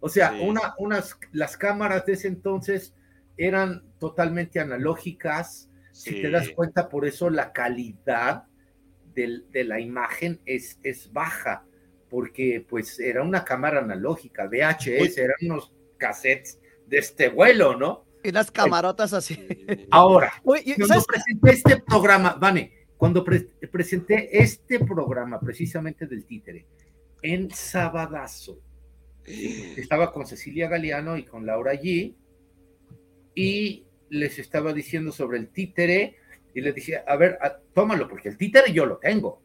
O 0.00 0.08
sea, 0.08 0.30
Sí. 0.32 0.40
una, 0.42 0.74
unas, 0.78 1.16
las 1.32 1.56
cámaras 1.56 2.04
de 2.06 2.14
ese 2.14 2.28
entonces 2.28 2.94
eran 3.36 3.84
totalmente 4.00 4.60
analógicas. 4.60 5.68
Si 5.94 6.10
Sí. 6.10 6.22
te 6.22 6.30
das 6.30 6.50
cuenta, 6.50 6.88
por 6.88 7.06
eso 7.06 7.30
la 7.30 7.52
calidad 7.52 8.44
del- 9.14 9.48
de 9.52 9.62
la 9.62 9.78
imagen 9.78 10.40
es, 10.44 10.80
es 10.82 11.12
baja, 11.12 11.64
porque 12.10 12.66
pues 12.68 12.98
era 12.98 13.22
una 13.22 13.44
cámara 13.44 13.78
analógica, 13.78 14.46
VHS, 14.48 15.18
eran 15.18 15.36
unos 15.42 15.72
cassettes 15.96 16.58
de 16.88 16.98
este 16.98 17.28
vuelo, 17.28 17.76
¿no? 17.76 18.04
Y 18.24 18.32
las 18.32 18.50
camarotas 18.50 19.12
así. 19.12 19.38
Ahora, 19.90 20.32
Oye, 20.42 20.62
y- 20.64 20.74
cuando 20.74 20.86
¿sabes? 20.88 21.06
presenté 21.06 21.50
este 21.52 21.80
programa, 21.86 22.34
Vane, 22.40 22.72
cuando 22.96 23.22
pre- 23.22 23.50
presenté 23.70 24.36
este 24.42 24.80
programa 24.80 25.38
precisamente 25.38 26.06
del 26.08 26.24
títere 26.24 26.66
en 27.22 27.50
Sabadazo, 27.52 28.58
estaba 29.24 30.10
con 30.12 30.26
Cecilia 30.26 30.68
Galeano 30.68 31.16
y 31.16 31.24
con 31.24 31.46
Laura 31.46 31.72
G, 31.74 32.14
y 33.34 33.86
les 34.14 34.38
estaba 34.38 34.72
diciendo 34.72 35.12
sobre 35.12 35.38
el 35.38 35.48
títere, 35.48 36.16
y 36.54 36.60
les 36.60 36.74
dije, 36.74 37.02
a 37.06 37.16
ver, 37.16 37.38
a- 37.42 37.58
tómalo, 37.74 38.08
porque 38.08 38.28
el 38.28 38.36
títere 38.38 38.72
yo 38.72 38.86
lo 38.86 38.98
tengo. 38.98 39.42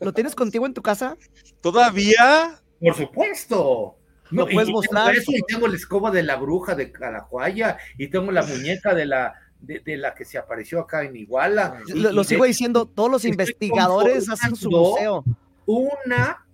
¿Lo 0.00 0.12
tienes 0.12 0.34
contigo 0.34 0.64
en 0.66 0.74
tu 0.74 0.82
casa? 0.82 1.16
¿Todavía? 1.60 2.60
Por 2.80 2.94
supuesto. 2.94 3.96
¿Lo 4.30 4.48
y- 4.48 4.54
puedes 4.54 4.68
y 4.68 4.72
tengo 4.72 4.78
mostrar? 4.78 5.14
eso, 5.14 5.32
y 5.32 5.42
tengo 5.48 5.66
la 5.66 5.76
escoba 5.76 6.10
de 6.10 6.22
la 6.22 6.36
bruja 6.36 6.74
de 6.74 6.92
Calajuaya, 6.92 7.78
y 7.96 8.08
tengo 8.08 8.30
la 8.30 8.44
muñeca 8.44 8.94
de 8.94 9.06
la, 9.06 9.34
de, 9.60 9.80
de 9.80 9.96
la 9.96 10.14
que 10.14 10.24
se 10.24 10.38
apareció 10.38 10.80
acá 10.80 11.02
en 11.02 11.16
Iguala. 11.16 11.80
y- 11.88 11.94
Lo, 11.98 12.22
sigo 12.24 12.44
de- 12.44 12.48
diciendo, 12.48 12.86
todos 12.86 13.10
los 13.10 13.24
investigadores 13.24 14.28
hacen 14.30 14.54
su 14.54 14.70
museo. 14.70 15.24
Una, 15.66 16.46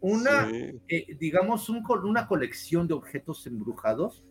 una, 0.00 0.48
Sí. 0.50 0.80
eh, 0.88 1.06
digamos, 1.18 1.68
un 1.68 1.82
una 2.04 2.26
colección 2.26 2.86
de 2.88 2.94
objetos 2.94 3.46
embrujados 3.46 4.24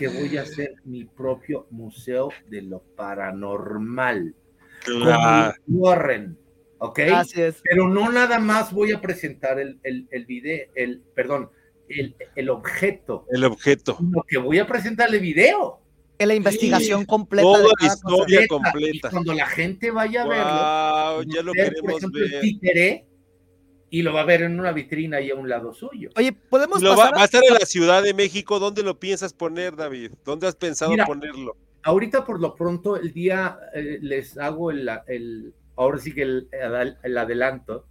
que 0.00 0.08
voy 0.08 0.38
a 0.38 0.42
hacer 0.42 0.76
mi 0.84 1.04
propio 1.04 1.66
museo 1.70 2.30
de 2.48 2.62
lo 2.62 2.80
paranormal. 2.96 4.34
Claro. 4.82 5.54
Como 5.66 5.78
Warren, 5.78 6.38
¿ok? 6.78 7.00
Así 7.12 7.42
es. 7.42 7.60
Pero 7.62 7.86
no 7.86 8.10
nada 8.10 8.38
más 8.38 8.72
voy 8.72 8.92
a 8.92 9.00
presentar 9.02 9.60
el, 9.60 9.78
el, 9.82 10.08
el 10.10 10.24
video, 10.24 10.68
el, 10.74 11.02
perdón, 11.14 11.50
el, 11.88 12.16
el 12.34 12.48
objeto, 12.48 13.26
El 13.30 13.44
objeto. 13.44 13.98
sino 13.98 14.22
que 14.26 14.38
voy 14.38 14.58
a 14.58 14.66
presentarle 14.66 15.18
video. 15.18 15.82
En 16.18 16.28
la 16.28 16.34
investigación 16.34 17.04
completa 17.04 17.42
Toda 17.42 17.58
de 17.58 17.68
la 17.80 17.86
historia 17.86 18.48
completa. 18.48 19.08
Y 19.08 19.10
cuando 19.10 19.34
la 19.34 19.46
gente 19.46 19.90
vaya 19.90 20.22
a 20.22 20.28
verlo, 20.28 20.44
Wow, 20.44 21.18
va 21.18 21.24
ya 21.34 21.42
lo 21.42 21.52
ver, 21.52 21.66
por 21.66 21.74
queremos 21.74 21.96
ejemplo, 21.98 22.24
el 22.24 22.30
ver. 22.30 22.40
títere 22.40 23.06
y 23.90 24.02
lo 24.02 24.12
va 24.12 24.20
a 24.20 24.24
ver 24.24 24.42
en 24.42 24.58
una 24.58 24.72
vitrina 24.72 25.16
ahí 25.18 25.30
a 25.30 25.34
un 25.34 25.48
lado 25.48 25.72
suyo. 25.74 26.10
Oye, 26.16 26.32
podemos 26.32 26.80
Lo 26.80 26.90
va, 26.90 26.96
pasar 26.96 27.14
va 27.16 27.22
a 27.22 27.24
estar 27.24 27.42
en 27.46 27.54
la 27.54 27.66
Ciudad 27.66 28.02
de 28.02 28.14
México. 28.14 28.58
¿Dónde 28.58 28.82
lo 28.82 28.98
piensas 29.00 29.32
poner, 29.34 29.74
David? 29.76 30.12
¿Dónde 30.24 30.46
has 30.46 30.54
pensado 30.56 30.90
Mira, 30.92 31.04
ponerlo? 31.06 31.56
Ahorita 31.82 32.24
por 32.24 32.40
lo 32.40 32.54
pronto 32.54 32.96
el 32.96 33.12
día 33.12 33.58
eh, 33.74 33.98
les 34.00 34.38
hago 34.38 34.70
el, 34.70 34.88
el- 35.08 35.54
ahora 35.76 35.98
sí 35.98 36.12
que 36.14 36.22
el, 36.22 36.48
el- 36.52 36.96
el 37.02 37.18
adelanto. 37.18 37.86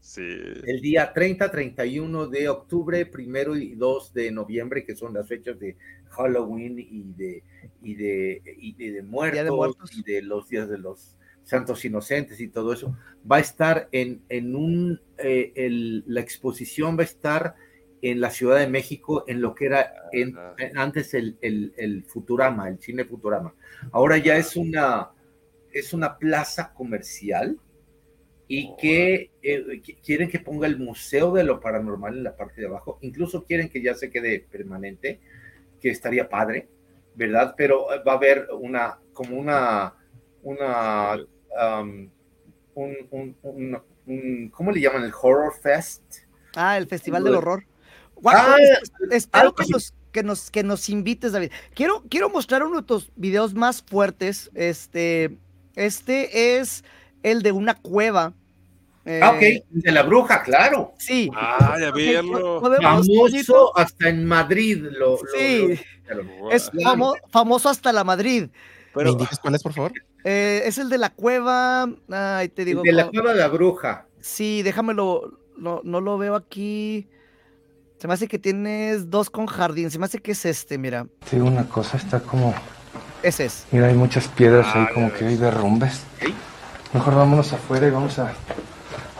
Sí. 0.00 0.22
El 0.22 0.80
día 0.80 1.12
30, 1.12 1.50
31 1.50 2.26
de 2.28 2.48
octubre, 2.48 3.04
primero 3.04 3.54
y 3.56 3.74
2 3.74 4.14
de 4.14 4.30
noviembre, 4.30 4.84
que 4.84 4.96
son 4.96 5.12
las 5.12 5.28
fechas 5.28 5.58
de 5.60 5.76
Halloween 6.08 6.78
y 6.78 7.02
de, 7.12 7.42
y 7.82 7.94
de, 7.94 8.42
y 8.58 8.72
de, 8.72 8.92
de 8.92 9.02
muertos, 9.02 9.50
Muertos. 9.54 9.90
y 9.94 10.02
de 10.02 10.22
los 10.22 10.48
días 10.48 10.70
de 10.70 10.78
los 10.78 11.16
santos 11.50 11.84
inocentes 11.84 12.40
y 12.40 12.48
todo 12.48 12.72
eso, 12.72 12.96
va 13.30 13.36
a 13.36 13.40
estar 13.40 13.88
en, 13.92 14.22
en 14.28 14.54
un, 14.54 15.00
eh, 15.18 15.52
el- 15.56 16.04
la 16.06 16.20
exposición 16.20 16.96
va 16.96 17.02
a 17.02 17.04
estar 17.04 17.54
en 18.02 18.20
la 18.20 18.30
Ciudad 18.30 18.58
de 18.58 18.66
México, 18.68 19.24
en 19.26 19.40
lo 19.42 19.54
que 19.54 19.66
era 19.66 19.92
en- 20.12 20.36
Ajá. 20.36 20.54
en- 20.58 20.78
antes 20.78 21.12
el, 21.14 21.36
el, 21.42 21.74
el 21.76 22.04
Futurama, 22.04 22.68
el 22.68 22.78
cine 22.78 23.04
Futurama. 23.04 23.54
Ahora 23.92 24.16
ya 24.18 24.36
es 24.36 24.56
una, 24.56 25.10
es 25.72 25.92
una 25.92 26.16
plaza 26.16 26.72
comercial 26.72 27.58
y 28.48 28.74
que 28.76 29.30
eh, 29.42 29.64
qui- 29.82 29.98
quieren 30.04 30.28
que 30.28 30.38
ponga 30.40 30.66
el 30.66 30.78
Museo 30.78 31.32
de 31.32 31.44
lo 31.44 31.60
Paranormal 31.60 32.16
en 32.16 32.24
la 32.24 32.36
parte 32.36 32.60
de 32.60 32.66
abajo, 32.68 32.98
incluso 33.02 33.44
quieren 33.44 33.68
que 33.68 33.82
ya 33.82 33.94
se 33.94 34.10
quede 34.10 34.40
permanente, 34.50 35.20
que 35.80 35.90
estaría 35.90 36.28
padre, 36.28 36.68
¿verdad? 37.14 37.54
Pero 37.56 37.92
eh, 37.92 38.02
va 38.06 38.12
a 38.12 38.16
haber 38.16 38.48
una, 38.58 38.98
como 39.12 39.36
una, 39.38 39.94
una, 40.42 41.16
um, 41.56 42.08
un, 42.74 42.96
un- 43.10 43.36
un- 43.42 43.82
un- 44.06 44.48
¿cómo 44.50 44.70
le 44.72 44.80
llaman? 44.80 45.04
El 45.04 45.12
Horror 45.20 45.52
Fest. 45.62 46.02
Ah, 46.54 46.76
el 46.76 46.86
Festival 46.86 47.24
del 47.24 47.34
Horror. 47.34 47.64
Guau, 48.16 48.36
Ah, 48.36 48.56
es- 48.58 48.92
espero 49.10 49.42
algo 49.42 49.54
que 49.54 49.66
nos, 49.70 49.94
que, 50.12 50.22
nos, 50.22 50.50
que 50.50 50.62
nos 50.62 50.88
invites, 50.88 51.32
David. 51.32 51.50
Quiero, 51.74 52.02
quiero 52.10 52.28
mostrar 52.30 52.62
uno 52.62 52.80
de 52.80 52.86
tus 52.86 53.10
videos 53.16 53.54
más 53.54 53.82
fuertes. 53.82 54.50
Este, 54.54 55.36
este 55.74 56.58
es 56.58 56.84
el 57.22 57.42
de 57.42 57.52
una 57.52 57.74
cueva. 57.74 58.34
Ah, 59.06 59.32
ok, 59.34 59.42
Eh, 59.42 59.64
de 59.70 59.92
la 59.92 60.02
bruja, 60.02 60.42
claro. 60.42 60.92
Sí. 60.98 61.30
Ay, 61.34 61.84
a 61.84 61.88
Ok, 61.90 61.96
verlo. 61.96 62.60
Famoso 62.60 63.76
hasta 63.78 64.08
en 64.08 64.24
Madrid. 64.26 64.78
Lo, 64.82 65.12
lo- 65.12 65.18
Sí. 65.36 65.80
lo- 66.08 66.50
Es 66.50 66.70
famo- 66.72 67.14
famoso 67.30 67.68
hasta 67.70 67.92
la 67.92 68.04
Madrid. 68.04 68.48
¿Me 68.94 69.10
indicas 69.10 69.38
cuál 69.38 69.54
es, 69.54 69.62
por 69.62 69.72
favor? 69.72 69.92
Eh, 70.24 70.62
es 70.66 70.78
el 70.78 70.88
de 70.88 70.98
la 70.98 71.10
cueva. 71.10 71.88
Ay, 72.10 72.48
te 72.48 72.64
digo. 72.64 72.82
de 72.82 72.92
la 72.92 73.08
cueva 73.08 73.32
de 73.32 73.38
la 73.40 73.48
bruja. 73.48 74.06
Sí, 74.20 74.62
déjamelo. 74.62 75.38
No, 75.56 75.80
no 75.84 76.00
lo 76.00 76.18
veo 76.18 76.34
aquí. 76.34 77.08
Se 77.98 78.08
me 78.08 78.14
hace 78.14 78.28
que 78.28 78.38
tienes 78.38 79.10
dos 79.10 79.28
con 79.30 79.46
jardín. 79.46 79.90
Se 79.90 79.98
me 79.98 80.06
hace 80.06 80.18
que 80.20 80.32
es 80.32 80.44
este, 80.46 80.78
mira. 80.78 81.06
Te 81.28 81.36
digo 81.36 81.46
una 81.48 81.68
cosa, 81.68 81.96
está 81.98 82.20
como. 82.20 82.54
Ese 83.22 83.44
es. 83.44 83.66
Mira, 83.70 83.88
hay 83.88 83.94
muchas 83.94 84.26
piedras 84.28 84.66
ahí, 84.74 84.86
Ah, 84.88 84.90
como 84.94 85.08
ya 85.10 85.14
que 85.14 85.26
hay 85.26 85.36
derrumbes. 85.36 86.02
Mejor 86.94 87.14
vámonos 87.14 87.52
afuera 87.52 87.86
y 87.86 87.90
vamos 87.90 88.18
a, 88.18 88.32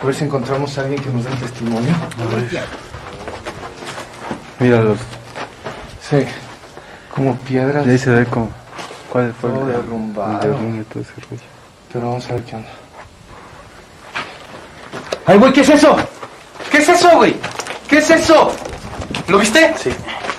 a 0.01 0.05
ver 0.07 0.15
si 0.15 0.25
encontramos 0.25 0.77
a 0.79 0.81
alguien 0.83 1.03
que 1.03 1.11
nos 1.11 1.25
dé 1.25 1.31
testimonio. 1.37 1.95
Míralos. 4.59 4.99
Sí, 6.01 6.25
como 7.15 7.37
piedras. 7.39 7.87
Y 7.87 7.91
ahí 7.91 7.99
se 7.99 8.11
ve 8.11 8.25
como. 8.27 8.51
¿Cuál 9.11 9.35
fue 9.35 9.51
Todo 9.51 9.63
el- 9.69 9.75
el 9.75 9.83
derrumbado. 9.83 10.39
derrumbe, 10.39 10.85
todo 10.85 11.03
ese 11.03 11.13
rollo? 11.29 11.43
Pero 11.93 12.07
vamos 12.09 12.29
a 12.31 12.33
ver 12.35 12.45
qué 12.45 12.57
onda. 12.57 12.69
¡Ay, 15.27 15.39
güey! 15.39 15.53
¿Qué 15.53 15.61
es 15.63 15.69
eso? 15.69 15.97
¿Qué 16.71 16.79
es 16.79 16.89
eso, 16.89 17.11
güey? 17.17 17.37
¿Qué 17.89 17.99
es 17.99 18.11
eso? 18.11 18.53
¿Lo 19.29 19.39
viste? 19.39 19.75
Sí. 19.79 19.91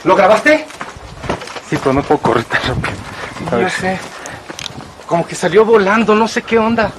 ¿Lo 0.06 0.16
grabaste? 0.16 0.66
Sí, 1.70 1.78
pero 1.78 1.94
no 1.94 2.02
puedo 2.04 2.22
correr 2.22 2.44
tan 2.46 2.62
rápido. 2.64 2.94
A 3.52 3.56
ver. 3.56 3.72
sé. 3.72 4.00
Como 5.06 5.26
que 5.28 5.36
salió 5.36 5.66
volando, 5.66 6.16
no 6.16 6.28
sé 6.28 6.42
qué 6.42 6.58
onda. 6.58 6.92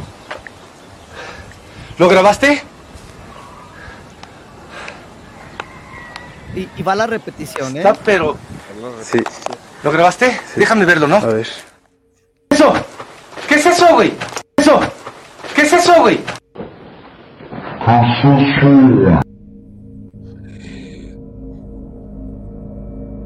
¿Lo 1.98 2.08
grabaste? 2.08 2.62
Y, 6.54 6.68
y 6.76 6.82
va 6.82 6.94
la 6.94 7.06
repetición, 7.06 7.74
¿eh? 7.76 7.78
Está, 7.80 7.94
pero. 7.94 8.36
Sí, 9.02 9.18
¿Lo 9.82 9.90
grabaste? 9.90 10.38
Déjame 10.56 10.84
verlo, 10.84 11.08
¿no? 11.08 11.16
a 11.16 11.26
ver. 11.26 11.46
¿Qué 12.48 12.54
es 12.54 12.60
eso? 12.60 12.72
¿Qué 13.48 13.54
es 13.56 13.66
eso, 13.66 13.94
güey? 13.94 14.10
¿Qué 14.56 14.62
es 14.62 14.66
eso? 14.68 14.80
¿Qué 15.54 15.62
es 15.62 15.72
eso, 15.72 15.94
güey? 16.00 16.20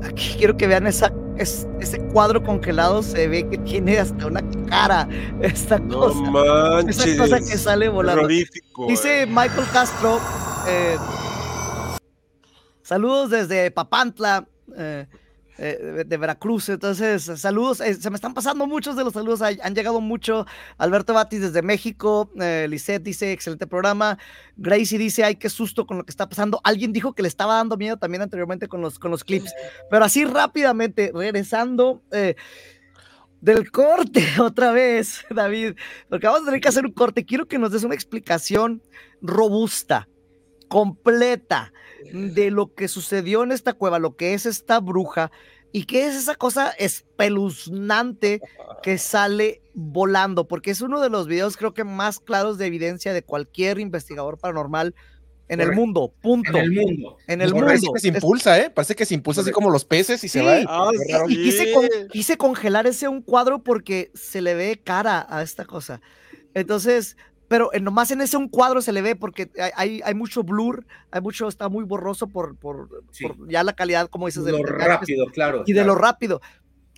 Aquí 0.05 0.35
quiero 0.39 0.57
que 0.57 0.67
vean 0.67 0.87
esa 0.87 1.13
es, 1.37 1.67
ese 1.81 1.99
cuadro 2.09 2.43
congelado 2.43 3.03
se 3.03 3.29
ve 3.29 3.49
que 3.49 3.59
tiene 3.59 3.99
hasta 3.99 4.27
una 4.27 4.43
cara. 4.69 5.09
Esta 5.41 5.79
No 5.79 6.01
cosa. 6.01 6.21
manches. 6.31 7.05
Esa 7.07 7.23
cosa 7.23 7.39
que 7.39 7.59
sale 7.59 7.89
volando. 7.89 8.27
Dice 8.27 9.23
eh. 9.23 9.27
Michael 9.27 9.67
Castro. 9.73 10.19
eh, 10.69 10.97
saludos 12.83 13.31
desde 13.31 13.71
Papantla. 13.71 14.47
eh, 14.77 15.07
eh, 15.59 16.05
de- 16.07 16.17
Veracruz, 16.17 16.69
entonces 16.69 17.25
saludos, 17.41 17.81
eh, 17.81 17.95
se 17.95 18.11
me 18.11 18.17
están 18.17 18.35
pasando 18.35 18.67
muchos 18.67 18.97
de 18.97 19.05
los 19.05 19.13
saludos, 19.13 19.41
han 19.43 19.75
llegado 19.75 20.01
mucho, 20.01 20.47
Alberto 20.79 21.15
Batis 21.15 21.41
desde 21.41 21.63
México, 21.63 22.31
eh, 22.41 22.67
Lisette 22.69 23.03
dice, 23.03 23.33
excelente 23.33 23.67
programa, 23.67 24.19
Gracie 24.57 24.99
dice, 24.99 25.25
ay, 25.25 25.37
qué 25.37 25.49
susto 25.49 25.87
con 25.87 25.99
lo 25.99 26.05
que 26.05 26.11
está 26.11 26.29
pasando, 26.29 26.61
alguien 26.65 26.93
dijo 26.93 27.15
que 27.15 27.23
le 27.23 27.29
estaba 27.29 27.55
dando 27.57 27.77
miedo 27.77 27.97
también 27.97 28.23
anteriormente 28.23 28.69
con 28.69 28.81
los, 28.81 28.99
con 28.99 29.11
los 29.11 29.25
clips, 29.25 29.53
pero 29.91 30.05
así 30.05 30.25
rápidamente, 30.25 31.11
regresando, 31.15 32.03
eh, 32.13 32.35
del 33.41 33.71
corte 33.71 34.25
otra 34.41 34.73
vez, 34.73 35.25
David, 35.31 35.75
porque 36.09 36.27
vamos 36.27 36.43
a 36.43 36.45
tener 36.47 36.61
que 36.61 36.69
hacer 36.69 36.87
un 36.87 36.93
corte. 36.93 37.25
Quiero 37.25 37.47
que 37.47 37.59
nos 37.59 37.71
des 37.71 37.85
una 37.85 37.95
explicación 37.95 38.83
robusta, 39.21 40.09
completa 40.69 41.73
de 42.13 42.51
lo 42.51 42.75
que 42.75 42.89
sucedió 42.89 43.43
en 43.43 43.53
esta 43.53 43.73
cueva, 43.73 43.99
lo 43.99 44.17
que 44.17 44.35
es 44.35 44.47
esta 44.47 44.81
bruja 44.81 45.31
y 45.73 45.85
qué 45.85 46.07
es 46.07 46.15
esa 46.15 46.35
cosa 46.37 46.71
espeluznante 46.79 48.41
que 48.83 48.99
sale 48.99 49.63
volando, 49.75 50.49
porque 50.49 50.71
es 50.71 50.81
uno 50.81 51.01
de 51.01 51.11
los 51.11 51.27
videos 51.27 51.57
creo 51.57 51.75
que 51.75 51.85
más 51.85 52.19
claros 52.21 52.59
de 52.59 52.67
evidencia 52.67 53.13
de 53.13 53.23
cualquier 53.23 53.79
investigador 53.79 54.39
paranormal 54.39 54.95
en 55.49 55.61
el 55.61 55.73
mundo, 55.73 56.13
punto. 56.23 56.51
En 56.59 56.65
el 56.65 56.73
mundo. 56.73 57.19
En 57.29 57.41
el 57.41 57.53
Parece 57.53 57.77
mundo. 57.87 57.93
que 57.95 58.01
se 58.01 58.09
Es- 58.09 58.15
impulsa, 58.17 58.59
¿eh? 58.59 58.69
Parece 58.69 58.97
que 58.97 59.05
se 59.07 59.15
impulsa 59.15 59.43
así 59.43 59.53
como 59.53 59.71
los 59.71 59.85
peces 59.85 60.25
y 60.25 60.29
se 60.29 60.43
va. 60.43 60.59
y- 60.59 60.65
raro. 60.65 60.91
y 61.29 61.37
quise, 61.37 61.73
con- 61.73 61.89
quise 62.11 62.37
congelar 62.37 62.89
ese 62.89 63.07
un 63.07 63.23
cuadro 63.23 63.63
porque 63.63 64.11
se 64.15 64.41
le 64.43 64.55
ve 64.57 64.81
cara 64.83 65.25
a 65.31 65.43
esta 65.43 65.65
cosa. 65.65 66.01
Entonces, 66.53 67.17
pero 67.49 67.71
en- 67.73 67.85
nomás 67.85 68.11
en 68.11 68.21
ese 68.21 68.37
un 68.37 68.49
cuadro 68.49 68.81
se 68.83 68.93
le 68.93 69.03
ve 69.03 69.17
porque 69.17 69.51
hay, 69.77 70.01
hay, 70.05 70.15
mucho 70.15 70.43
blur, 70.43 70.87
hay 71.11 71.21
mucho, 71.21 71.49
está 71.49 71.69
muy 71.69 71.85
borroso 71.85 72.27
por, 72.27 72.57
por, 72.57 72.89
por 72.89 73.49
ya 73.49 73.63
la 73.63 73.73
calidad, 73.75 74.09
como 74.09 74.27
dices, 74.27 74.45
del- 74.45 74.57
Lo 74.57 74.63
rápido, 74.65 75.27
claro. 75.27 75.63
y 75.67 75.73
de 75.73 75.85
lo 75.85 75.95
rápido. 75.95 76.41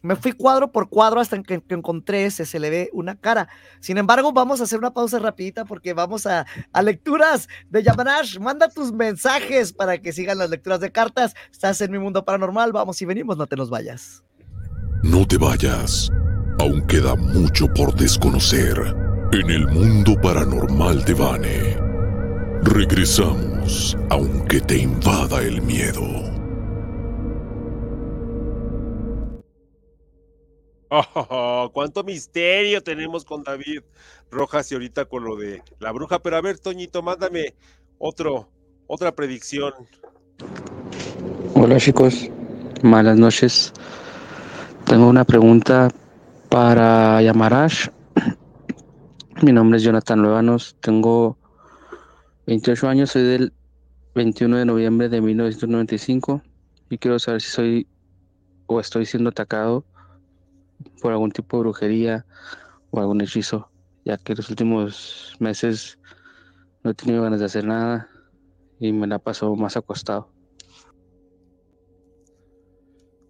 Me 0.01 0.14
fui 0.14 0.30
cuadro 0.30 0.70
por 0.70 0.88
cuadro 0.88 1.18
hasta 1.20 1.42
que, 1.42 1.61
que 1.61 1.74
encontré 1.74 2.24
ese, 2.24 2.46
se 2.46 2.61
le 2.61 2.70
ve 2.70 2.88
una 2.92 3.16
cara. 3.16 3.49
Sin 3.80 3.99
embargo, 3.99 4.32
vamos 4.32 4.61
a 4.61 4.64
hacer 4.64 4.78
una 4.78 4.92
pausa 4.94 5.18
rapidita 5.18 5.64
porque 5.64 5.92
vamos 5.92 6.24
a, 6.24 6.46
a 6.72 6.82
lecturas 6.82 7.49
de 7.68 7.82
Yamanash. 7.82 8.38
Manda 8.38 8.68
tus 8.68 8.92
mensajes 8.92 9.72
para 9.72 9.99
que 9.99 10.12
sigan 10.12 10.38
las 10.38 10.51
lecturas 10.51 10.78
de 10.78 10.92
cartas. 10.92 11.34
Estás 11.51 11.80
en 11.80 11.90
mi 11.90 11.99
mundo 11.99 12.24
paranormal. 12.24 12.70
Vamos 12.72 13.03
y 13.03 13.07
venimos, 13.07 13.36
no 13.36 13.49
te 13.49 13.57
nos 13.57 13.70
vayas. 13.70 14.22
No 15.03 15.26
te 15.26 15.36
vayas. 15.36 16.09
Aún 16.61 16.86
queda 16.86 17.16
mucho 17.16 17.66
por 17.74 17.92
desconocer 17.92 18.76
en 19.33 19.51
el 19.51 19.68
mundo 19.68 20.18
paranormal 20.22 21.05
de 21.05 21.14
Vane. 21.14 21.76
Regresamos, 22.62 23.97
aunque 24.09 24.61
te 24.61 24.79
invada 24.79 25.43
el 25.43 25.61
miedo. 25.62 26.03
Oh, 30.91 31.70
cuánto 31.74 32.03
misterio 32.03 32.83
tenemos 32.83 33.22
con 33.22 33.43
David 33.43 33.83
Rojas 34.31 34.72
y 34.72 34.74
ahorita 34.74 35.05
con 35.05 35.22
lo 35.22 35.37
de 35.37 35.62
la 35.81 35.93
bruja. 35.93 36.18
Pero 36.18 36.37
a 36.37 36.41
ver, 36.41 36.59
Toñito, 36.59 37.03
mándame 37.03 37.55
otro, 37.99 38.49
otra 38.87 39.14
predicción. 39.14 39.74
Hola 41.53 41.76
chicos, 41.76 42.31
malas 42.83 43.18
noches. 43.18 43.74
Tengo 44.87 45.09
una 45.09 45.24
pregunta 45.24 45.89
para 46.49 47.20
Yamarash. 47.20 47.89
Mi 49.41 49.53
nombre 49.53 49.76
es 49.76 49.84
Jonathan 49.84 50.20
Luevanos, 50.20 50.76
tengo 50.80 51.39
28 52.49 52.89
años, 52.89 53.11
soy 53.12 53.22
del 53.22 53.53
21 54.16 54.57
de 54.57 54.64
noviembre 54.64 55.09
de 55.09 55.20
1995 55.20 56.43
y 56.91 56.99
quiero 56.99 57.20
saber 57.20 57.41
si 57.41 57.49
soy 57.51 57.86
o 58.66 58.80
estoy 58.80 59.07
siendo 59.07 59.30
atacado 59.30 59.84
por 61.01 61.12
algún 61.12 61.30
tipo 61.30 61.57
de 61.57 61.61
brujería 61.61 62.26
o 62.91 62.99
algún 62.99 63.20
hechizo, 63.20 63.70
ya 64.05 64.18
que 64.18 64.34
los 64.34 64.51
últimos 64.51 65.36
meses 65.39 66.01
no 66.82 66.91
he 66.91 66.95
tenido 66.95 67.22
ganas 67.22 67.39
de 67.39 67.47
hacer 67.47 67.64
nada 67.64 68.09
y 68.80 68.93
me 68.93 69.07
la 69.07 69.20
paso 69.20 69.55
más 69.55 69.76
acostado. 69.76 70.32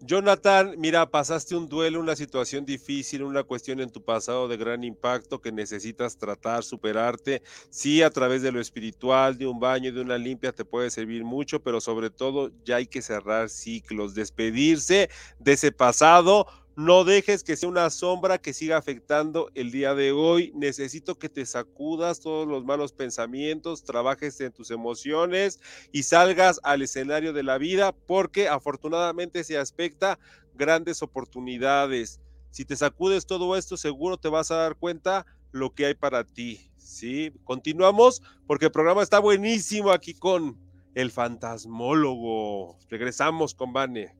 Jonathan, 0.01 0.77
mira, 0.79 1.11
pasaste 1.11 1.57
un 1.57 1.69
duelo, 1.69 1.99
una 1.99 2.15
situación 2.15 2.65
difícil, 2.65 3.25
una 3.25 3.43
cuestión 3.43 3.81
en 3.81 3.91
tu 3.91 4.01
pasado 4.05 4.47
de 4.47 4.57
gran 4.57 4.85
impacto 4.85 5.41
que 5.41 5.51
necesitas 5.51 6.17
tratar, 6.17 6.63
superarte. 6.63 7.43
Sí, 7.69 8.03
a 8.03 8.11
través 8.11 8.43
de 8.43 8.53
lo 8.53 8.61
espiritual, 8.61 9.37
de 9.37 9.49
un 9.49 9.59
baño, 9.59 9.93
de 9.93 10.01
una 10.01 10.17
limpia, 10.17 10.53
te 10.53 10.65
puede 10.65 10.91
servir 10.91 11.25
mucho, 11.25 11.61
pero 11.61 11.81
sobre 11.81 12.11
todo 12.11 12.53
ya 12.65 12.77
hay 12.77 12.87
que 12.87 13.03
cerrar 13.03 13.49
ciclos, 13.51 14.15
despedirse 14.15 15.11
de 15.41 15.53
ese 15.53 15.73
pasado. 15.73 16.47
No 16.79 17.03
dejes 17.03 17.43
que 17.43 17.57
sea 17.57 17.68
una 17.68 17.91
sombra 17.91 18.39
que 18.39 18.53
siga 18.53 18.76
afectando 18.76 19.51
el 19.57 19.72
día 19.72 19.97
de 19.97 20.12
hoy. 20.12 20.53
Necesito 20.55 21.18
que 21.18 21.29
te 21.29 21.45
sacudas 21.45 22.20
todos 22.20 22.47
los 22.47 22.64
malos 22.64 22.93
pensamientos, 22.93 23.83
trabajes 23.83 24.41
en 24.41 24.53
tus 24.53 24.70
emociones 24.70 25.59
y 25.91 26.05
salgas 26.05 26.61
al 26.62 26.83
escenario 26.83 27.33
de 27.33 27.43
la 27.43 27.59
vida 27.59 27.91
porque 27.91 28.47
afortunadamente 28.47 29.43
se 29.43 29.59
aspecta 29.59 30.20
grandes 30.55 31.03
oportunidades. 31.03 32.20
Si 32.53 32.64
te 32.64 32.76
sacudes 32.76 33.26
todo 33.26 33.57
esto, 33.57 33.76
seguro 33.76 34.16
te 34.16 34.29
vas 34.29 34.53
a 34.53 34.59
dar 34.59 34.76
cuenta 34.76 35.26
lo 35.51 35.74
que 35.74 35.87
hay 35.87 35.95
para 35.95 36.22
ti. 36.22 36.70
Sí, 36.76 37.33
continuamos 37.43 38.22
porque 38.47 38.66
el 38.66 38.70
programa 38.70 39.03
está 39.03 39.18
buenísimo 39.18 39.91
aquí 39.91 40.14
con 40.14 40.57
el 40.95 41.11
fantasmólogo. 41.11 42.79
Regresamos 42.89 43.53
con 43.53 43.72
Vane. 43.72 44.14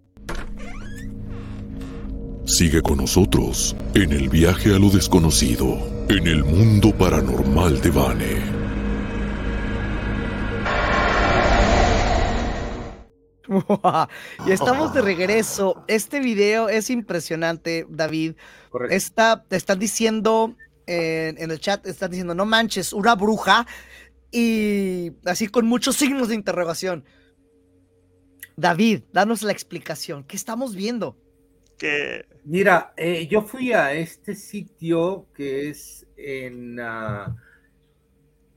Sigue 2.49 2.81
con 2.81 2.97
nosotros 2.97 3.77
en 3.95 4.11
el 4.11 4.31
viaje 4.31 4.75
a 4.75 4.79
lo 4.79 4.89
desconocido, 4.89 5.77
en 6.09 6.27
el 6.27 6.45
mundo 6.45 6.97
paranormal 6.97 7.79
de 7.83 7.91
Vane. 7.91 8.43
y 14.47 14.51
estamos 14.51 14.95
de 14.95 15.03
regreso. 15.03 15.85
Este 15.89 16.21
video 16.21 16.71
es 16.71 16.89
impresionante, 16.89 17.87
David. 17.91 18.37
Está, 18.89 19.45
te 19.47 19.57
están 19.57 19.79
diciendo 19.79 20.57
en, 20.87 21.37
en 21.37 21.51
el 21.51 21.61
chat, 21.61 21.87
están 21.87 22.11
diciendo, 22.11 22.35
no 22.35 22.47
manches, 22.47 22.95
una 22.95 23.15
bruja. 23.15 23.67
Y 24.33 25.13
así 25.27 25.49
con 25.49 25.67
muchos 25.67 25.97
signos 25.97 26.29
de 26.29 26.37
interrogación. 26.37 27.05
David, 28.57 29.03
danos 29.13 29.43
la 29.43 29.53
explicación. 29.53 30.25
¿Qué 30.25 30.37
estamos 30.37 30.75
viendo? 30.75 31.28
Que 31.79 32.27
Mira, 32.45 32.95
eh, 32.97 33.27
yo 33.29 33.43
fui 33.43 33.73
a 33.73 33.93
este 33.93 34.35
sitio 34.35 35.27
que 35.35 35.69
es 35.69 36.07
en, 36.17 36.81
ah, 36.81 37.37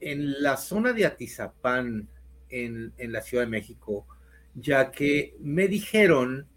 en 0.00 0.42
la 0.42 0.56
zona 0.56 0.92
de 0.92 1.04
Atizapán, 1.06 2.08
en, 2.48 2.92
en 2.96 3.12
la 3.12 3.20
Ciudad 3.22 3.44
de 3.44 3.50
México, 3.50 4.06
ya 4.54 4.90
que 4.90 5.36
me 5.40 5.68
dijeron 5.68 6.48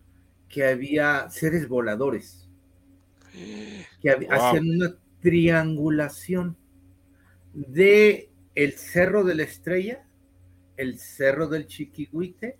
que 0.49 0.65
había 0.65 1.29
seres 1.29 1.67
voladores, 1.67 2.49
que 4.01 4.15
Wow. 4.15 4.31
hacían 4.31 4.69
una 4.69 4.95
triangulación 5.19 6.57
de 7.53 8.31
el 8.55 8.73
Cerro 8.73 9.23
de 9.25 9.35
la 9.35 9.43
Estrella, 9.43 10.07
el 10.77 10.99
Cerro 10.99 11.47
del 11.47 11.67
Chiquihuite 11.67 12.57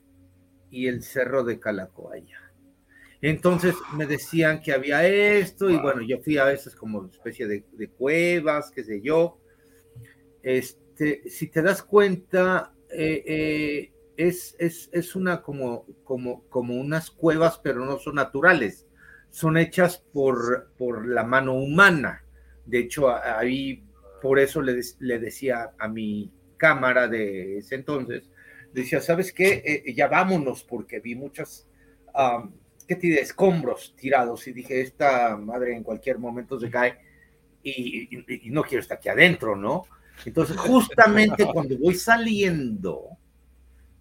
y 0.70 0.88
el 0.88 1.04
Cerro 1.04 1.44
de 1.46 1.60
Calacoaya. 1.60 2.45
Entonces 3.28 3.74
me 3.98 4.06
decían 4.06 4.62
que 4.62 4.72
había 4.72 5.04
esto 5.08 5.68
y 5.72 5.78
bueno, 5.78 6.04
yo 6.04 6.20
fui 6.20 6.38
a 6.38 6.44
veces 6.44 6.76
como 6.76 7.08
especie 7.08 7.48
de, 7.48 7.64
de 7.72 7.90
cuevas, 7.90 8.70
qué 8.70 8.84
sé 8.84 9.02
yo. 9.02 9.40
Este, 10.44 11.28
si 11.28 11.48
te 11.48 11.64
das 11.64 11.82
cuenta, 11.82 12.72
eh, 12.92 13.24
eh, 13.26 13.92
es, 14.16 14.56
es, 14.60 14.92
es 14.94 15.16
una 15.16 15.42
como, 15.42 15.88
como, 16.04 16.44
como 16.50 16.76
unas 16.76 17.10
cuevas, 17.10 17.60
pero 17.64 17.84
no 17.84 17.98
son 17.98 18.14
naturales, 18.14 18.86
son 19.32 19.58
hechas 19.58 19.98
por, 20.14 20.72
por 20.78 21.08
la 21.08 21.24
mano 21.24 21.56
humana. 21.56 22.24
De 22.64 22.78
hecho, 22.78 23.10
ahí 23.10 23.84
por 24.22 24.38
eso 24.38 24.62
le, 24.62 24.80
le 25.00 25.18
decía 25.18 25.72
a 25.80 25.88
mi 25.88 26.32
cámara 26.58 27.08
de 27.08 27.58
ese 27.58 27.74
entonces, 27.74 28.30
decía, 28.72 29.02
¿sabes 29.02 29.34
qué? 29.34 29.84
Eh, 29.88 29.96
ya 29.96 30.10
vámonos 30.10 30.64
porque 30.64 31.00
vi 31.00 31.16
muchas, 31.16 31.68
¿qué 32.88 32.96
te 32.96 33.08
diré? 33.08 33.22
Escombros 33.22 33.96
tirados 33.96 34.48
y 34.48 34.54
dije, 34.54 34.82
esta 34.82 35.38
madre 35.38 35.76
en 35.76 35.84
cualquier 35.84 36.20
momento 36.20 36.60
se 36.60 36.70
cae 36.70 36.98
y, 37.64 38.16
y- 38.16 38.48
y 38.48 38.50
no 38.50 38.64
quiero 38.64 38.82
estar 38.82 38.98
aquí 38.98 39.10
adentro, 39.10 39.56
¿no? 39.56 39.86
Entonces, 40.26 40.56
justamente 40.58 41.46
cuando 41.54 41.78
voy 41.78 41.96
saliendo, 41.96 43.10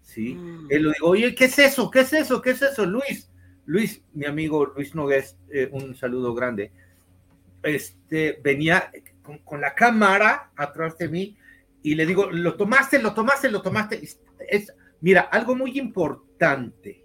¿sí? 0.01 0.37
Él 0.69 0.83
lo 0.83 0.91
digo, 0.91 1.07
oye, 1.09 1.35
¿qué 1.35 1.45
es 1.45 1.59
eso? 1.59 1.89
¿Qué 1.91 2.01
es 2.01 2.13
eso? 2.13 2.41
¿Qué 2.41 2.51
es 2.51 2.61
eso, 2.61 2.85
Luis? 2.85 3.29
Luis, 3.65 4.03
mi 4.13 4.25
amigo 4.25 4.65
Luis 4.67 4.93
Nogués, 4.93 5.37
eh, 5.51 5.69
un 5.71 5.95
saludo 5.95 6.33
grande, 6.33 6.71
este, 7.63 8.39
venía 8.43 8.91
con, 9.43 9.59
la 9.59 9.73
cámara 9.73 10.51
atrás 10.55 10.97
de 10.97 11.09
mí 11.09 11.37
y 11.81 11.95
le 11.95 12.05
digo, 12.05 12.29
lo 12.31 12.55
tomaste, 12.55 13.01
lo 13.01 13.13
tomaste, 13.13 13.49
lo 13.49 13.61
tomaste. 13.61 14.01
Es, 14.47 14.73
mira, 15.01 15.21
algo 15.21 15.55
muy 15.55 15.77
importante 15.79 17.03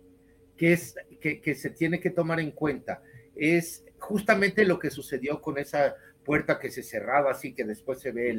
que, 0.57 0.75
es, 0.75 0.95
que, 1.21 1.41
que 1.41 1.55
se 1.55 1.71
tiene 1.71 2.01
que 2.01 2.11
tomar 2.11 2.41
en 2.41 2.51
cuenta 2.53 3.03
es 3.37 3.85
justamente 3.99 4.65
lo 4.65 4.79
que 4.79 4.91
sucedió 4.91 5.41
con 5.41 5.59
esa 5.59 5.95
puerta 6.25 6.59
que 6.59 6.71
se 6.71 6.83
cerraba 6.83 7.31
así 7.31 7.55
que 7.55 7.65
después 7.65 8.01
se 8.01 8.13
ve 8.13 8.37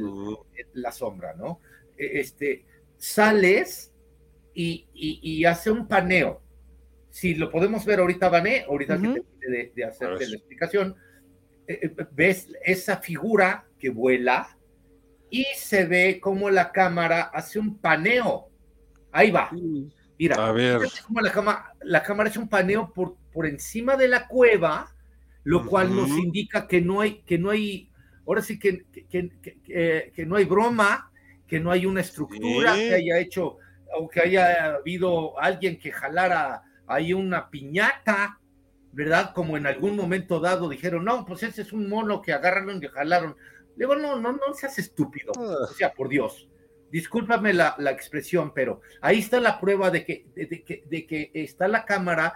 la 0.73 0.91
sombra, 0.91 1.33
¿no? 1.33 1.59
E, 1.97 2.19
este, 2.19 2.65
sales 2.97 3.93
y, 4.53 5.45
hace 5.45 5.71
un 5.71 5.87
paneo. 5.87 6.41
Si 7.09 7.35
lo 7.35 7.49
podemos 7.49 7.85
ver 7.85 7.99
ahorita, 7.99 8.29
Vané, 8.29 8.65
ahorita 8.67 8.99
que 8.99 9.23
te 9.39 9.71
de, 9.75 9.83
hacerte 9.83 10.27
la 10.27 10.35
explicación, 10.35 10.95
eh, 11.67 11.79
eh, 11.83 12.05
ves 12.11 12.47
esa 12.63 12.97
figura 12.97 13.67
que 13.79 13.89
vuela 13.89 14.57
y 15.29 15.45
se 15.55 15.85
ve 15.85 16.19
como 16.21 16.49
la 16.49 16.71
cámara 16.71 17.23
hace 17.23 17.59
un 17.59 17.77
paneo. 17.79 18.49
Ahí 19.11 19.31
va. 19.31 19.49
Mira, 20.21 20.35
a 20.35 20.51
ver. 20.51 20.81
Como 21.07 21.19
la, 21.19 21.31
cámara, 21.31 21.73
la 21.81 22.03
cámara 22.03 22.29
hace 22.29 22.37
un 22.37 22.47
paneo 22.47 22.93
por, 22.93 23.15
por 23.33 23.47
encima 23.47 23.95
de 23.95 24.07
la 24.07 24.27
cueva, 24.27 24.93
lo 25.43 25.65
cual 25.65 25.95
nos 25.95 26.09
indica 26.11 26.67
que 26.67 26.79
no 26.79 27.01
hay, 27.01 27.23
que 27.23 27.39
no 27.39 27.49
hay, 27.49 27.89
ahora 28.27 28.43
sí 28.43 28.59
que, 28.59 28.85
que, 29.09 30.25
no 30.27 30.35
hay 30.35 30.45
broma, 30.45 31.11
que 31.47 31.59
no 31.59 31.71
hay 31.71 31.87
una 31.87 32.01
estructura 32.01 32.75
que 32.75 32.93
haya 32.93 33.17
hecho, 33.17 33.57
o 33.97 34.07
que 34.07 34.21
haya 34.21 34.75
habido 34.75 35.39
alguien 35.39 35.79
que 35.79 35.91
jalara 35.91 36.61
ahí 36.85 37.13
una 37.13 37.49
piñata, 37.49 38.39
¿verdad? 38.91 39.33
Como 39.33 39.57
en 39.57 39.65
algún 39.65 39.95
momento 39.95 40.39
dado 40.39 40.69
dijeron, 40.69 41.03
no, 41.03 41.25
pues 41.25 41.41
ese 41.41 41.63
es 41.63 41.73
un 41.73 41.89
mono 41.89 42.21
que 42.21 42.31
agarraron 42.31 42.83
y 42.83 42.87
jalaron. 42.89 43.35
Le 43.75 43.85
digo, 43.87 43.95
no, 43.95 44.19
no, 44.19 44.33
no 44.33 44.53
seas 44.53 44.77
estúpido. 44.77 45.31
O 45.35 45.73
sea, 45.73 45.91
por 45.91 46.09
Dios. 46.09 46.47
Discúlpame 46.91 47.53
la, 47.53 47.75
expresión, 47.91 48.53
pero 48.53 48.81
ahí 49.01 49.19
está 49.19 49.39
la 49.39 49.59
prueba 49.59 49.89
de 49.89 50.05
que, 50.05 50.25
de 50.35 51.07
que 51.07 51.31
está 51.33 51.67
la 51.67 51.85
cámara 51.85 52.33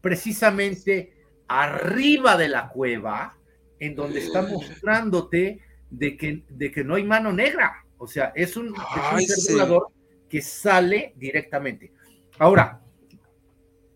precisamente 0.00 1.12
arriba 1.46 2.36
de 2.36 2.48
la 2.48 2.68
cueva, 2.68 3.36
en 3.80 3.94
donde 3.94 4.20
está 4.20 4.42
mostrándote 4.42 5.60
de 5.90 6.16
que, 6.16 6.44
de 6.48 6.70
que 6.70 6.84
no 6.84 6.94
hay 6.94 7.04
mano 7.04 7.32
negra. 7.32 7.84
O 7.98 8.06
sea, 8.06 8.32
es 8.34 8.56
un, 8.56 8.74
que 10.28 10.42
sale 10.42 11.14
directamente. 11.16 11.92
Ahora, 12.38 12.80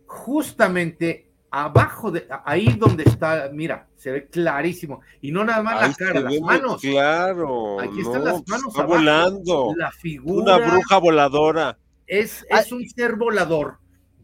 justamente 0.06 1.31
abajo 1.52 2.10
de 2.10 2.26
ahí 2.46 2.74
donde 2.78 3.04
está, 3.04 3.50
mira, 3.52 3.86
se 3.94 4.10
ve 4.10 4.26
clarísimo. 4.26 5.02
Y 5.20 5.30
no 5.30 5.44
nada 5.44 5.62
más 5.62 5.88
la 5.88 5.94
cara, 5.94 6.20
las 6.20 6.40
manos. 6.40 6.80
Claro. 6.80 7.78
Aquí 7.78 8.00
están 8.00 8.24
las 8.24 8.42
manos. 8.48 8.68
Está 8.68 8.86
volando. 8.86 9.74
La 9.76 9.92
figura. 9.92 10.56
Una 10.56 10.66
bruja 10.66 10.98
voladora. 10.98 11.78
Es, 12.06 12.44
es 12.48 12.72
un 12.72 12.88
ser 12.88 13.16
volador. 13.16 13.78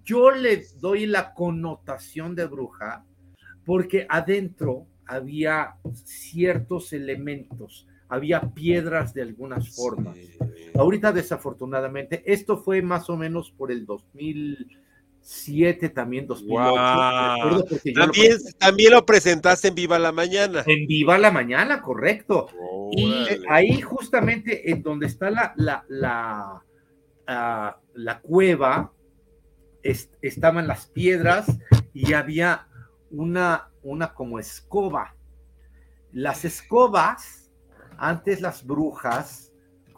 Yo 0.04 0.30
le 0.30 0.64
doy 0.80 1.06
la 1.06 1.34
connotación 1.34 2.34
de 2.34 2.46
bruja 2.46 3.04
porque 3.66 4.06
adentro 4.08 4.86
había 5.06 5.74
ciertos 5.92 6.94
elementos, 6.94 7.86
había 8.08 8.40
piedras 8.40 9.12
de 9.12 9.20
algunas 9.20 9.74
formas. 9.76 10.16
Ahorita 10.74 11.12
desafortunadamente, 11.12 12.22
esto 12.24 12.56
fue 12.56 12.80
más 12.80 13.10
o 13.10 13.18
menos 13.18 13.50
por 13.50 13.70
el 13.70 13.84
2007, 15.28 15.90
también 15.90 16.26
2008. 16.26 17.64
También, 17.94 18.32
lo 18.32 18.52
también 18.58 18.92
lo 18.92 19.04
presentaste 19.04 19.68
en 19.68 19.74
Viva 19.74 19.98
la 19.98 20.10
Mañana. 20.10 20.64
En 20.66 20.86
Viva 20.86 21.18
la 21.18 21.30
Mañana, 21.30 21.82
correcto. 21.82 22.48
y 22.92 23.26
ahí 23.50 23.82
justamente 23.82 24.70
en 24.70 24.82
donde 24.82 25.06
está 25.06 25.30
la, 25.30 25.52
la, 25.56 25.84
la, 25.88 26.64
ah, 27.26 27.76
la 27.92 28.20
cueva, 28.20 28.94
estaban 29.82 30.66
las 30.66 30.86
piedras 30.86 31.46
y 31.92 32.14
había 32.14 32.66
una, 33.10 33.68
una 33.82 34.14
como 34.14 34.38
escoba. 34.38 35.14
Las 36.10 36.46
escobas, 36.46 37.52
antes 37.98 38.40
las 38.40 38.64
brujas, 38.64 39.47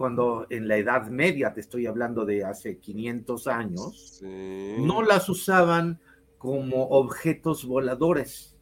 cuando 0.00 0.46
en 0.48 0.66
la 0.66 0.78
Edad 0.78 1.08
Media, 1.08 1.52
te 1.52 1.60
estoy 1.60 1.84
hablando 1.84 2.24
de 2.24 2.42
hace 2.42 2.78
500 2.78 3.46
años, 3.48 4.22
no 4.22 5.02
las 5.02 5.28
usaban 5.28 6.00
como 6.38 6.86
objetos 6.86 7.66
voladores, 7.66 8.56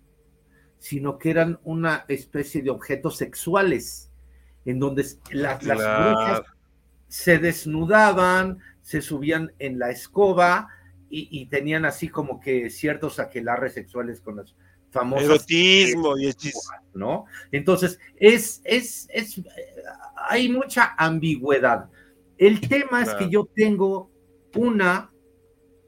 sino 0.80 1.16
que 1.16 1.30
eran 1.30 1.60
una 1.62 2.04
especie 2.08 2.60
de 2.60 2.70
objetos 2.70 3.18
sexuales, 3.18 4.10
en 4.64 4.80
donde 4.80 5.06
las 5.30 5.64
brujas 5.64 6.42
se 7.06 7.38
desnudaban, 7.38 8.58
se 8.82 9.00
subían 9.00 9.52
en 9.60 9.78
la 9.78 9.90
escoba 9.90 10.70
y, 11.08 11.46
tenían 11.46 11.84
así 11.84 12.08
como 12.08 12.40
que 12.40 12.68
ciertos 12.68 13.20
aquelarres 13.20 13.74
sexuales 13.74 14.20
con 14.20 14.38
las 14.38 14.56
famosas. 14.90 15.24
Erotismo 15.24 16.16
y 16.18 16.28
hechizo. 16.28 16.70
¿No? 16.94 17.26
Entonces, 17.52 17.98
es, 18.16 18.60
es, 18.64 19.06
es, 19.10 19.40
hay 20.28 20.48
mucha 20.48 20.94
ambigüedad. 20.96 21.90
El 22.36 22.60
tema 22.60 23.02
es 23.02 23.14
que 23.14 23.28
yo 23.28 23.48
tengo 23.54 24.10
una, 24.54 25.12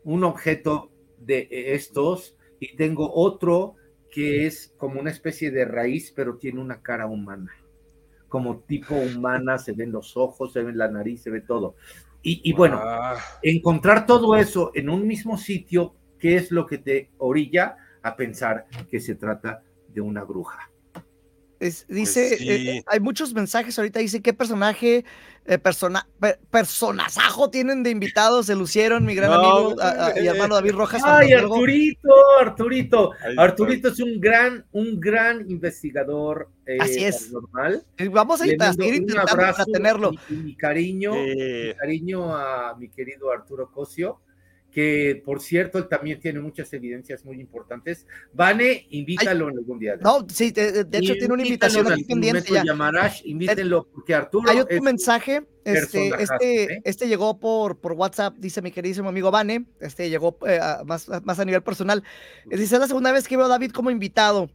un 0.04 0.24
objeto 0.24 0.90
de 1.18 1.48
estos 1.50 2.36
y 2.58 2.76
tengo 2.76 3.12
otro 3.14 3.76
que 4.10 4.46
es 4.46 4.74
como 4.76 5.00
una 5.00 5.10
especie 5.10 5.50
de 5.50 5.64
raíz, 5.64 6.12
pero 6.14 6.36
tiene 6.36 6.60
una 6.60 6.82
cara 6.82 7.06
humana. 7.06 7.52
Como 8.28 8.60
tipo 8.60 8.94
humana, 8.94 9.58
se 9.58 9.72
ven 9.72 9.92
los 9.92 10.16
ojos, 10.16 10.52
se 10.52 10.62
ven 10.62 10.76
la 10.76 10.88
nariz, 10.88 11.22
se 11.22 11.30
ve 11.30 11.40
todo. 11.40 11.76
Y, 12.22 12.52
bueno, 12.52 12.82
encontrar 13.42 14.04
todo 14.04 14.36
eso 14.36 14.72
en 14.74 14.90
un 14.90 15.06
mismo 15.06 15.38
sitio, 15.38 15.94
¿qué 16.18 16.36
es 16.36 16.50
lo 16.50 16.66
que 16.66 16.76
te 16.76 17.10
orilla 17.16 17.76
a 18.02 18.16
pensar 18.16 18.66
que 18.90 19.00
se 19.00 19.14
trata 19.14 19.62
de 19.88 20.00
una 20.00 20.24
bruja? 20.24 20.70
dice, 21.60 21.86
pues 21.88 22.12
eh, 22.12 22.36
eh, 22.40 22.82
hay 22.86 23.00
muchos 23.00 23.34
mensajes 23.34 23.78
ahorita, 23.78 24.00
dice, 24.00 24.22
¿qué 24.22 24.32
personaje, 24.32 25.04
eh, 25.44 25.58
persona, 25.58 26.08
personazajo 26.50 27.50
tienen 27.50 27.82
de 27.82 27.90
invitados? 27.90 28.46
Se 28.46 28.56
lucieron, 28.56 29.04
mi 29.04 29.14
gran 29.14 29.32
amigo 29.32 29.76
y 30.16 30.26
hermano 30.26 30.54
David 30.54 30.72
Rojas. 30.72 31.02
Ay, 31.04 31.32
Arturito, 31.32 32.14
Arturito. 32.40 33.12
Arturito 33.36 33.88
es 33.88 34.00
un 34.00 34.18
gran, 34.20 34.64
un 34.72 34.98
gran 34.98 35.50
investigador 35.50 36.48
Así 36.80 37.04
es. 37.04 37.30
normal. 37.30 37.84
Vamos 38.10 38.40
a, 38.40 38.46
ir, 38.46 38.52
intentando 38.52 39.64
tenerlo. 39.70 40.12
Mi, 40.30 40.56
cariño, 40.56 41.12
mi 41.12 41.74
cariño 41.74 42.34
a 42.34 42.74
mi 42.78 42.88
querido 42.88 43.30
Arturo 43.30 43.70
Cosio 43.70 44.20
que 44.70 45.22
por 45.24 45.40
cierto 45.40 45.78
él 45.78 45.88
también 45.88 46.20
tiene 46.20 46.40
muchas 46.40 46.72
evidencias 46.72 47.24
muy 47.24 47.40
importantes. 47.40 48.06
Vane, 48.32 48.86
invítalo 48.90 49.48
en 49.48 49.58
algún 49.58 49.78
día. 49.78 49.96
No, 49.96 50.26
sí, 50.28 50.50
de, 50.52 50.86
hecho 50.92 51.14
tiene 51.14 51.34
una 51.34 51.42
invitación 51.42 51.90
aquí 51.90 52.04
pendiente 52.04 52.52
ya. 52.52 52.64
Llamarás, 52.64 53.24
invítenlo, 53.24 53.88
porque 53.92 54.14
Arturo. 54.14 54.50
Hay 54.50 54.60
otro 54.60 54.80
mensaje, 54.82 55.46
este, 55.64 56.10
este, 56.18 56.74
¿eh? 56.74 56.82
este 56.84 57.08
llegó 57.08 57.38
por, 57.38 57.78
por 57.78 57.92
WhatsApp, 57.92 58.34
dice 58.38 58.62
mi 58.62 58.70
queridísimo 58.70 59.08
amigo 59.08 59.30
Vane, 59.30 59.66
este 59.80 60.08
llegó 60.08 60.38
eh, 60.46 60.60
más, 60.84 61.08
más 61.24 61.38
a 61.38 61.44
nivel 61.44 61.62
personal. 61.62 62.02
Dice, 62.46 62.74
es 62.74 62.80
la 62.80 62.86
segunda 62.86 63.12
vez 63.12 63.26
que 63.26 63.36
veo 63.36 63.46
a 63.46 63.50
David 63.50 63.72
como 63.72 63.90
invitado. 63.90 64.50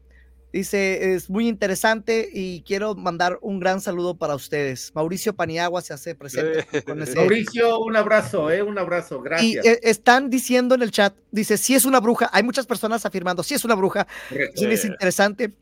Dice, 0.53 1.13
es 1.13 1.29
muy 1.29 1.49
interesante 1.49 2.29
y 2.31 2.61
quiero 2.61 2.95
mandar 2.95 3.37
un 3.41 3.59
gran 3.59 3.81
saludo 3.81 4.17
para 4.17 4.35
ustedes. 4.35 4.91
Mauricio 4.95 5.35
Paniagua 5.35 5.81
se 5.81 5.93
hace 5.93 6.15
presente. 6.15 6.65
Con 6.83 7.01
ese... 7.01 7.15
Mauricio, 7.15 7.79
un 7.79 7.95
abrazo, 7.97 8.49
¿eh? 8.49 8.63
un 8.63 8.77
abrazo, 8.77 9.21
gracias. 9.21 9.65
Y 9.65 9.67
eh, 9.67 9.79
están 9.83 10.29
diciendo 10.29 10.73
en 10.75 10.81
el 10.81 10.91
chat, 10.91 11.13
dice, 11.31 11.57
si 11.57 11.75
es 11.75 11.83
una 11.83 11.99
bruja, 11.99 12.29
hay 12.31 12.43
muchas 12.43 12.65
personas 12.65 13.05
afirmando, 13.05 13.43
si 13.43 13.53
es 13.53 13.65
una 13.65 13.75
bruja, 13.75 14.07
sí 14.55 14.65
es 14.65 14.85
interesante. 14.85 15.53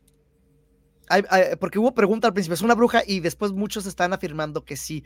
porque 1.58 1.80
hubo 1.80 1.92
pregunta 1.92 2.28
al 2.28 2.34
principio, 2.34 2.54
¿es 2.54 2.62
una 2.62 2.76
bruja? 2.76 3.02
Y 3.04 3.18
después 3.18 3.50
muchos 3.50 3.86
están 3.86 4.12
afirmando 4.12 4.64
que 4.64 4.76
sí, 4.76 5.02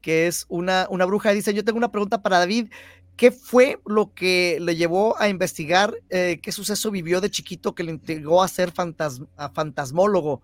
que 0.00 0.28
es 0.28 0.46
una, 0.48 0.86
una 0.88 1.04
bruja. 1.04 1.32
Dice, 1.32 1.52
yo 1.52 1.64
tengo 1.64 1.78
una 1.78 1.90
pregunta 1.90 2.22
para 2.22 2.38
David. 2.38 2.68
¿Qué 3.16 3.30
fue 3.30 3.78
lo 3.86 4.12
que 4.14 4.58
le 4.60 4.76
llevó 4.76 5.20
a 5.20 5.28
investigar? 5.28 5.94
Eh, 6.08 6.40
¿Qué 6.42 6.50
suceso 6.50 6.90
vivió 6.90 7.20
de 7.20 7.30
chiquito 7.30 7.74
que 7.74 7.84
le 7.84 7.90
entregó 7.90 8.42
a 8.42 8.48
ser 8.48 8.72
fantasmólogo? 8.72 10.42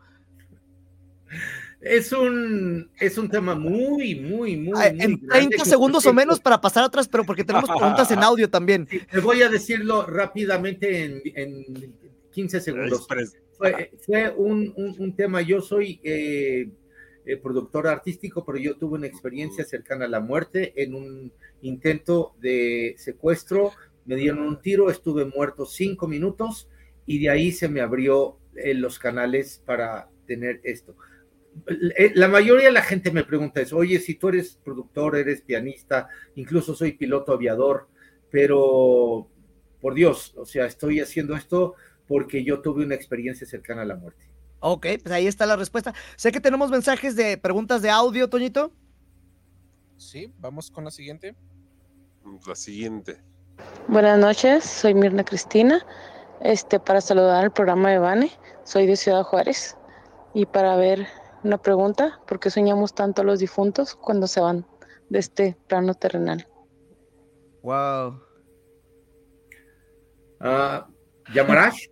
Es 1.80 2.12
un, 2.12 2.90
es 2.98 3.18
un 3.18 3.28
tema 3.28 3.54
muy, 3.54 4.16
muy, 4.16 4.56
muy. 4.56 4.74
en 4.84 5.26
30 5.26 5.64
segundos 5.64 6.04
o 6.06 6.12
menos 6.12 6.40
para 6.40 6.60
pasar 6.60 6.84
atrás, 6.84 7.06
pero 7.06 7.24
porque 7.24 7.44
tenemos 7.44 7.70
preguntas 7.70 8.10
en 8.10 8.18
audio 8.22 8.50
también. 8.50 8.86
te 8.86 9.20
voy 9.20 9.42
a 9.42 9.48
decirlo 9.48 10.04
rápidamente 10.04 11.04
en, 11.04 11.22
en 11.36 11.94
15 12.32 12.60
segundos. 12.60 13.06
Fue, 13.56 13.92
fue 14.04 14.30
un, 14.36 14.72
un, 14.76 15.16
tema, 15.16 15.40
yo 15.42 15.60
soy 15.60 16.00
eh, 16.04 16.68
eh, 17.28 17.36
productor 17.36 17.86
artístico, 17.86 18.44
pero 18.44 18.58
yo 18.58 18.76
tuve 18.76 18.98
una 18.98 19.06
experiencia 19.06 19.64
cercana 19.64 20.06
a 20.06 20.08
la 20.08 20.20
muerte 20.20 20.72
en 20.82 20.94
un 20.94 21.32
intento 21.62 22.34
de 22.40 22.94
secuestro 22.98 23.72
me 24.08 24.16
dieron 24.16 24.40
un 24.40 24.62
tiro, 24.62 24.90
estuve 24.90 25.26
muerto 25.26 25.66
cinco 25.66 26.08
minutos 26.08 26.66
y 27.04 27.18
de 27.18 27.28
ahí 27.28 27.52
se 27.52 27.68
me 27.68 27.82
abrió 27.82 28.38
eh, 28.56 28.72
los 28.72 28.98
canales 28.98 29.62
para 29.66 30.08
tener 30.26 30.60
esto. 30.64 30.96
Eh, 31.68 32.12
la 32.14 32.28
mayoría 32.28 32.68
de 32.68 32.72
la 32.72 32.80
gente 32.80 33.10
me 33.10 33.24
pregunta 33.24 33.60
eso, 33.60 33.76
oye, 33.76 34.00
si 34.00 34.14
tú 34.14 34.30
eres 34.30 34.58
productor, 34.64 35.16
eres 35.16 35.42
pianista, 35.42 36.08
incluso 36.36 36.74
soy 36.74 36.92
piloto 36.92 37.34
aviador, 37.34 37.86
pero 38.30 39.28
por 39.78 39.92
Dios, 39.92 40.34
o 40.38 40.46
sea, 40.46 40.64
estoy 40.64 41.00
haciendo 41.00 41.36
esto 41.36 41.74
porque 42.06 42.42
yo 42.44 42.62
tuve 42.62 42.86
una 42.86 42.94
experiencia 42.94 43.46
cercana 43.46 43.82
a 43.82 43.84
la 43.84 43.96
muerte. 43.96 44.24
Ok, 44.60 44.86
pues 45.02 45.12
ahí 45.12 45.26
está 45.26 45.46
la 45.46 45.56
respuesta. 45.56 45.94
Sé 46.16 46.32
que 46.32 46.40
tenemos 46.40 46.70
mensajes 46.70 47.14
de 47.14 47.38
preguntas 47.38 47.82
de 47.82 47.90
audio, 47.90 48.28
Toñito. 48.28 48.72
Sí, 49.96 50.32
vamos 50.38 50.70
con 50.70 50.84
la 50.84 50.90
siguiente. 50.90 51.36
La 52.46 52.54
siguiente. 52.54 53.22
Buenas 53.88 54.18
noches, 54.18 54.64
soy 54.64 54.94
Mirna 54.94 55.24
Cristina. 55.24 55.84
Este, 56.40 56.78
para 56.78 57.00
saludar 57.00 57.44
al 57.44 57.52
programa 57.52 57.90
de 57.90 57.98
Bane, 57.98 58.30
soy 58.64 58.86
de 58.86 58.96
Ciudad 58.96 59.22
Juárez. 59.24 59.76
Y 60.34 60.46
para 60.46 60.76
ver 60.76 61.06
una 61.42 61.58
pregunta, 61.58 62.20
¿por 62.26 62.38
qué 62.38 62.50
soñamos 62.50 62.94
tanto 62.94 63.22
a 63.22 63.24
los 63.24 63.38
difuntos 63.38 63.94
cuando 63.94 64.26
se 64.26 64.40
van 64.40 64.66
de 65.08 65.18
este 65.18 65.56
plano 65.68 65.94
terrenal? 65.94 66.46
Wow. 67.62 68.20
Uh, 70.40 71.32
¿Yamarash? 71.34 71.88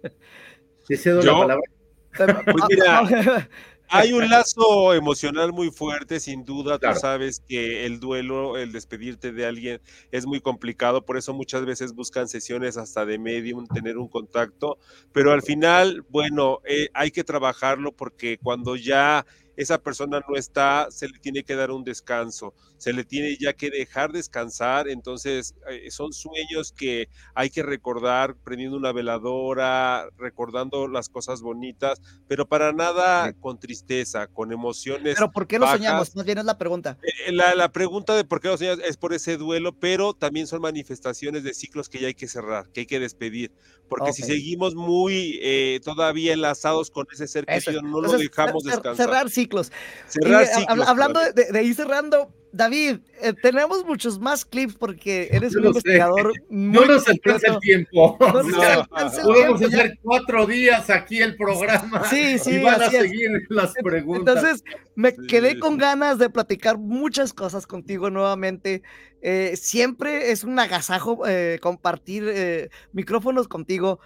¿Te 0.87 0.97
cedo 0.97 1.23
la 1.23 1.33
palabra? 1.33 1.76
Pues 2.53 2.65
mira, 2.69 3.03
hay 3.89 4.13
un 4.13 4.29
lazo 4.29 4.95
emocional 4.95 5.53
muy 5.53 5.71
fuerte, 5.71 6.21
sin 6.21 6.45
duda. 6.45 6.79
Tú 6.79 6.89
sabes 6.99 7.41
que 7.41 7.87
el 7.87 8.01
duelo, 8.01 8.57
el 8.57 8.73
despedirte 8.73 9.33
de 9.33 9.47
alguien 9.47 9.81
es 10.11 10.27
muy 10.27 10.41
complicado, 10.41 11.05
por 11.05 11.17
eso 11.17 11.33
muchas 11.35 11.65
veces 11.65 11.95
buscan 11.95 12.29
sesiones 12.29 12.77
hasta 12.77 13.05
de 13.05 13.19
medium, 13.19 13.67
tener 13.67 13.99
un 13.99 14.09
contacto, 14.09 14.79
pero 15.13 15.33
al 15.33 15.43
final, 15.43 16.05
bueno, 16.09 16.61
eh, 16.65 16.89
hay 16.95 17.11
que 17.11 17.25
trabajarlo 17.25 17.93
porque 17.93 18.39
cuando 18.39 18.77
ya 18.77 19.27
esa 19.57 19.79
persona 19.79 20.21
no 20.29 20.37
está, 20.37 20.89
se 20.91 21.09
le 21.09 21.19
tiene 21.19 21.43
que 21.43 21.57
dar 21.57 21.71
un 21.71 21.83
descanso, 21.83 22.55
se 22.77 22.93
le 22.93 23.05
tiene 23.05 23.37
ya 23.39 23.55
que 23.55 23.71
dejar 23.71 24.13
descansar, 24.13 24.89
entonces 24.89 25.55
eh, 25.71 25.91
son 25.91 26.13
sueños 26.13 26.73
que 26.73 27.09
hay 27.35 27.51
que 27.51 27.63
recordar 27.63 28.37
prendiendo 28.37 28.77
una 28.77 28.93
veladora, 28.93 30.09
recordando 30.19 30.89
las 30.89 31.09
cosas 31.09 31.41
bonitas, 31.41 32.01
pero 32.29 32.47
para 32.47 32.73
nada 32.73 33.33
con 33.33 33.59
tristeza, 33.59 34.27
con 34.27 34.53
emociones. 34.53 35.15
Pero 35.15 35.33
¿por 35.33 35.47
qué 35.47 35.59
lo 35.59 35.67
soñamos? 35.67 36.15
Más 36.15 36.27
bien 36.27 36.39
es 36.39 36.45
la 36.45 36.59
pregunta. 36.59 36.99
Eh, 37.03 37.33
la, 37.33 37.55
la, 37.55 37.73
pregunta 37.73 38.15
de 38.15 38.25
por 38.25 38.41
qué 38.41 38.49
lo 38.49 38.59
soñamos 38.59 38.81
es 38.85 38.97
por 38.97 39.15
ese 39.15 39.37
duelo, 39.39 39.73
pero 39.73 40.13
también 40.13 40.47
son 40.47 40.61
manifestaciones 40.61 41.45
de 41.45 41.55
ciclos 41.55 41.89
que 41.89 41.99
ya 41.99 42.09
hay 42.09 42.15
que 42.15 42.29
cerrar, 42.29 42.69
que 42.73 42.81
hay 42.81 42.87
que 42.87 43.01
despedir, 43.01 43.53
porque 43.89 44.13
si 44.13 44.23
seguimos 44.23 44.75
muy 44.75 45.39
eh, 45.43 45.81
todavía 45.83 46.35
enlazados 46.35 46.91
con 46.91 47.07
ese 47.11 47.27
ser 47.27 47.47
querido, 47.47 47.83
no 47.83 48.01
lo 48.01 48.13
dejamos 48.13 48.65
descansar. 48.65 49.07
Cerrar 49.07 49.31
ciclos. 49.31 49.46
Hablando 50.87 51.21
de, 51.33 51.63
ir 51.63 51.75
cerrando, 51.75 52.33
David, 52.53 53.01
eh, 53.21 53.35
tenemos 53.43 53.85
muchos 53.85 54.19
más 54.19 54.45
clips 54.45 54.77
porque 54.77 55.29
eres 55.31 55.55
un 55.57 55.67
investigador. 55.67 56.33
no 56.49 56.87
nos 56.87 57.07
alcanza 57.07 57.49
el 57.49 57.59
tiempo. 57.59 58.17
Podemos 58.19 59.63
hacer 59.63 59.99
cuatro 60.03 60.47
días 60.47 60.89
aquí 60.89 61.21
el 61.21 61.37
programa. 61.37 62.05
Sí, 62.09 62.39
sí. 62.39 62.55
Y 62.55 62.63
van 62.63 62.83
a 62.83 62.91
seguir 62.91 63.31
las 63.51 63.75
preguntas. 63.75 64.37
Entonces, 64.37 64.65
me 64.95 65.15
quedé 65.15 65.59
con 65.59 65.77
ganas 65.77 66.19
de 66.19 66.31
platicar 66.31 66.79
muchas 66.79 67.35
cosas 67.35 67.67
contigo 67.67 68.09
nuevamente. 68.09 68.83
Eh, 69.21 69.55
siempre 69.57 70.31
es 70.31 70.45
un 70.45 70.59
agasajo 70.59 71.27
eh, 71.27 71.59
compartir 71.61 72.71
micrófonos 72.93 73.49
contigo. 73.49 74.01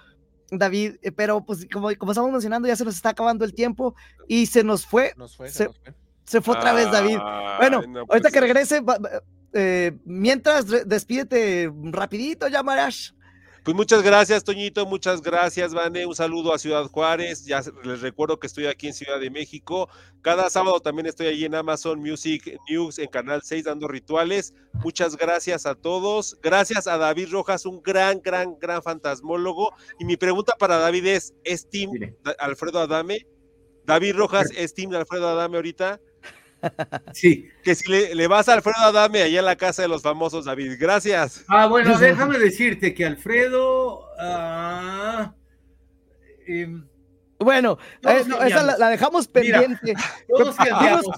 David, 0.51 0.97
pero 1.17 1.45
pues 1.45 1.67
como, 1.73 1.89
como 1.97 2.13
estamos 2.13 2.33
mencionando, 2.33 2.69
ya 2.69 2.77
se 2.77 2.85
nos 2.85 2.97
está 2.97 3.11
acabando 3.11 3.45
el 3.45 3.55
tiempo 3.55 3.95
y 4.27 4.47
se 4.47 4.65
nos 4.65 4.87
fue. 4.87 5.15
Nos 5.17 5.37
fue, 5.37 5.49
se, 5.49 5.67
nos 5.67 5.79
fue. 5.79 5.95
Se 6.25 6.41
fue 6.41 6.57
otra 6.57 6.73
vez, 6.73 6.91
David. 6.91 7.19
Bueno, 7.59 7.79
ahorita 7.79 8.05
pues 8.07 8.33
que 8.33 8.41
regrese, 8.41 8.83
eh, 9.53 9.99
mientras 10.05 10.67
despídete 10.87 11.71
rapidito, 11.85 12.49
ya, 12.49 12.63
Marash. 12.63 13.11
Pues 13.63 13.77
muchas 13.77 14.03
gracias, 14.03 14.43
Toñito, 14.43 14.87
muchas 14.87 15.21
gracias, 15.21 15.75
Vane. 15.75 16.07
Un 16.07 16.15
saludo 16.15 16.55
a 16.55 16.59
Ciudad 16.59 16.87
Juárez. 16.87 17.45
Ya 17.45 17.63
les 17.85 18.01
recuerdo 18.01 18.39
que 18.41 18.47
estoy 18.47 18.65
aquí 18.65 18.87
en 18.87 18.95
Ciudad 18.95 19.21
de 19.21 19.31
México. 19.31 19.91
Cada 20.23 20.49
sábado 20.49 20.81
también 20.81 21.05
estoy 21.05 21.27
allí 21.27 21.45
en 21.45 21.55
Amazon 21.55 22.01
Music 22.01 22.59
News 22.71 22.99
en 22.99 23.09
Canal 23.09 23.43
6 23.45 23.65
dando 23.65 23.87
rituales. 23.87 24.55
Muchas 24.83 25.15
gracias 25.15 25.67
a 25.67 25.75
todos. 25.75 26.39
Gracias 26.43 26.87
a 26.87 26.97
David 26.97 27.29
Rojas, 27.33 27.67
un 27.67 27.83
gran, 27.83 28.23
gran, 28.23 28.59
gran 28.59 28.83
fantasmólogo. 28.83 29.75
Y 29.99 30.07
mi 30.07 30.17
pregunta 30.17 30.55
para 30.59 30.79
David 30.79 31.07
es, 31.09 31.35
¿es 31.45 31.69
Team 31.69 31.91
Alfredo 32.39 32.81
Adame? 32.81 33.27
David 33.85 34.15
Rojas, 34.15 34.49
¿es 34.57 34.73
Team 34.73 34.95
Alfredo 34.95 35.29
Adame 35.29 35.57
ahorita? 35.57 36.01
Sí. 37.13 37.49
Que 37.63 37.75
si 37.75 37.91
le, 37.91 38.27
vas 38.27 38.49
a 38.49 38.55
Alfredo 38.55 38.79
Adame 38.79 39.23
allá 39.23 39.41
en 39.41 39.45
la 39.45 39.57
casa 39.57 39.83
de 39.83 39.89
los 39.89 40.03
famosos, 40.03 40.45
David. 40.45 40.77
Gracias. 40.79 41.45
Ah, 41.49 41.67
bueno, 41.67 41.99
déjame 41.99 42.39
decirte 42.39 42.95
que 42.95 43.05
Alfredo. 43.05 44.07
Ah, 44.19 45.35
em, 46.47 46.85
bueno, 47.41 47.79
eh, 48.07 48.23
esa 48.47 48.77
la, 48.77 48.91
dejamos 48.91 49.27
pendiente. 49.27 49.95
todos 50.29 50.55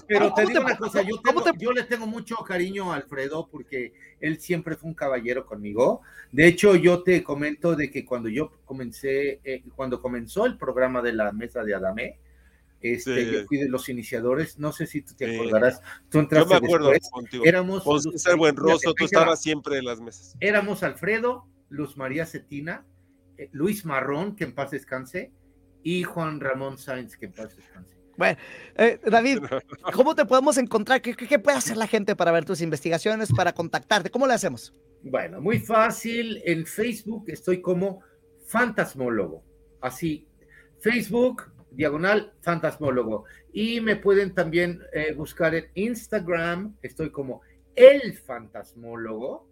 pero 0.07 0.33
te 0.33 0.45
digo 0.45 0.61
una 0.61 0.77
cosa, 0.77 1.01
yo, 1.01 1.21
yo, 1.57 1.73
le 1.73 1.83
tengo 1.83 2.07
mucho 2.07 2.37
cariño 2.37 2.93
a 2.93 2.95
Alfredo 2.95 3.49
porque 3.51 3.93
él 4.21 4.39
siempre 4.39 4.77
fue 4.77 4.89
un 4.89 4.95
caballero 4.95 5.45
conmigo. 5.45 6.01
De 6.31 6.47
hecho, 6.47 6.75
yo 6.77 7.03
te 7.03 7.21
comento 7.23 7.75
de 7.75 7.91
que 7.91 8.05
cuando 8.05 8.29
yo 8.29 8.51
comencé, 8.63 9.41
eh, 9.43 9.63
cuando 9.75 10.01
comenzó 10.01 10.45
el 10.45 10.57
programa 10.57 11.01
de 11.01 11.11
la 11.11 11.33
mesa 11.33 11.61
de 11.65 11.75
Adame, 11.75 12.19
este, 12.83 13.31
Yo 13.31 13.45
fui 13.45 13.57
de 13.57 13.69
los 13.69 13.87
iniciadores, 13.87 14.59
no 14.59 14.73
sé 14.73 14.85
si 14.85 15.01
tú 15.01 15.13
te 15.15 15.35
acordarás. 15.35 15.81
Tú 16.09 16.19
entraste 16.19 16.53
yo 16.53 16.59
me 16.59 16.67
acuerdo 16.67 16.89
después. 16.89 17.11
contigo. 17.11 17.45
Éramos. 17.45 17.83
Con 17.83 18.01
César 18.01 18.35
Buenroso, 18.35 18.93
tú 18.93 19.05
estabas 19.05 19.41
siempre 19.41 19.77
en 19.77 19.85
las 19.85 20.01
mesas. 20.01 20.35
Éramos 20.41 20.83
Alfredo, 20.83 21.47
Luz 21.69 21.95
María 21.95 22.25
Cetina, 22.25 22.85
eh, 23.37 23.49
Luis 23.53 23.85
Marrón, 23.85 24.35
que 24.35 24.43
en 24.43 24.53
paz 24.53 24.71
descanse, 24.71 25.31
y 25.81 26.03
Juan 26.03 26.41
Ramón 26.41 26.77
Sáenz, 26.77 27.15
que 27.15 27.27
en 27.27 27.31
paz 27.31 27.55
descanse. 27.55 27.95
Bueno, 28.17 28.37
eh, 28.75 28.99
David, 29.05 29.39
¿cómo 29.93 30.13
te 30.13 30.25
podemos 30.25 30.57
encontrar? 30.57 31.01
¿Qué, 31.01 31.15
¿Qué, 31.15 31.39
puede 31.39 31.57
hacer 31.57 31.77
la 31.77 31.87
gente 31.87 32.15
para 32.15 32.31
ver 32.31 32.43
tus 32.43 32.61
investigaciones, 32.61 33.31
para 33.31 33.53
contactarte? 33.53 34.11
¿Cómo 34.11 34.27
le 34.27 34.33
hacemos? 34.33 34.73
Bueno, 35.03 35.41
muy 35.41 35.59
fácil. 35.59 36.41
En 36.45 36.65
Facebook 36.65 37.25
estoy 37.27 37.61
como 37.61 38.01
fantasmólogo. 38.45 39.43
Así, 39.81 40.27
Facebook, 40.79 41.52
diagonal 41.75 42.33
fantasmólogo. 42.41 43.25
Y 43.51 43.81
me 43.81 43.95
pueden 43.95 44.33
también 44.33 44.81
eh, 44.93 45.13
buscar 45.13 45.55
en 45.55 45.67
Instagram, 45.75 46.77
estoy 46.81 47.11
como 47.11 47.41
el 47.75 48.13
fantasmólogo. 48.17 49.49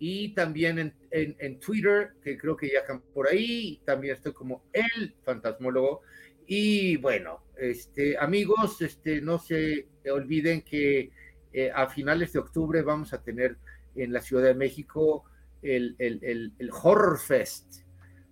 Y 0.00 0.32
también 0.34 0.78
en, 0.78 0.94
en, 1.10 1.58
Twitter, 1.58 2.10
que 2.22 2.38
creo 2.38 2.56
que 2.56 2.68
ya 2.68 2.82
por 3.12 3.28
ahí, 3.28 3.80
también 3.84 4.14
estoy 4.14 4.32
como 4.32 4.62
el 4.72 5.16
fantasmólogo. 5.24 6.02
Y 6.46 6.96
bueno, 6.98 7.42
este, 7.56 8.16
amigos, 8.16 8.80
este, 8.80 9.20
no 9.20 9.40
se 9.40 9.88
olviden 10.08 10.62
que 10.62 11.10
eh, 11.52 11.70
a 11.74 11.88
finales 11.88 12.32
de 12.32 12.38
octubre 12.38 12.82
vamos 12.82 13.12
a 13.12 13.22
tener 13.22 13.58
en 13.96 14.12
la 14.12 14.20
Ciudad 14.20 14.44
de 14.44 14.54
México 14.54 15.24
el, 15.62 15.96
el, 15.98 16.20
el, 16.22 16.52
el 16.58 16.70
Horror 16.70 17.18
Fest. 17.18 17.82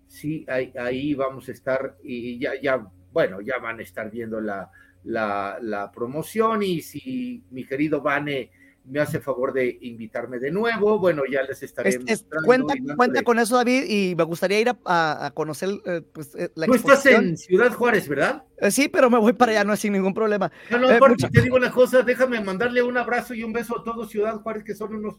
Sí, 0.07 0.45
ahí, 0.47 0.71
ahí, 0.79 1.13
vamos 1.13 1.49
a 1.49 1.51
estar 1.51 1.97
y 2.01 2.39
ya, 2.39 2.59
ya 2.61 2.89
bueno, 3.17 3.41
ya 3.41 3.57
van 3.57 3.79
a 3.79 3.81
estar 3.81 4.11
viendo 4.11 4.39
la, 4.39 4.69
la, 5.03 5.91
promoción 5.91 6.61
y 6.61 6.83
si 6.83 7.43
mi 7.49 7.65
querido 7.65 7.99
Vane 7.99 8.51
me 8.85 8.99
hace 8.99 9.19
favor 9.19 9.53
de 9.53 9.75
invitarme 9.81 10.37
de 10.37 10.51
nuevo, 10.51 10.99
bueno, 10.99 11.23
ya 11.27 11.41
les 11.41 11.63
estaré 11.63 11.97
cuenta, 12.45 12.75
cuenta 12.95 13.23
con 13.23 13.39
eso, 13.39 13.55
David, 13.55 13.85
y 13.87 14.13
me 14.15 14.23
gustaría 14.23 14.59
ir 14.59 14.71
a, 14.85 15.31
conocer 15.33 15.69
eh, 15.87 16.03
pues, 16.13 16.35
eh, 16.35 16.51
la 16.53 16.67
Tú 16.67 16.75
estás 16.75 17.07
en 17.07 17.35
Ciudad 17.37 17.73
Juárez, 17.73 18.07
¿verdad? 18.07 18.43
Eh, 18.59 18.69
sí, 18.69 18.87
pero 18.87 19.09
me 19.09 19.17
voy 19.17 19.33
para 19.33 19.51
allá, 19.53 19.63
no 19.63 19.75
sin 19.75 19.93
ningún 19.93 20.13
problema. 20.13 20.51
No, 20.69 20.77
no, 20.77 20.87
porque 20.99 21.27
te 21.27 21.41
digo 21.41 21.55
una 21.55 21.71
cosa, 21.71 22.03
déjame 22.03 22.39
mandarle 22.39 22.83
un 22.83 22.99
abrazo 22.99 23.33
y 23.33 23.43
un 23.43 23.51
beso 23.51 23.79
a 23.79 23.83
todos 23.83 24.11
Ciudad 24.11 24.39
Juárez, 24.41 24.63
que 24.63 24.75
son 24.75 24.93
unos, 24.93 25.15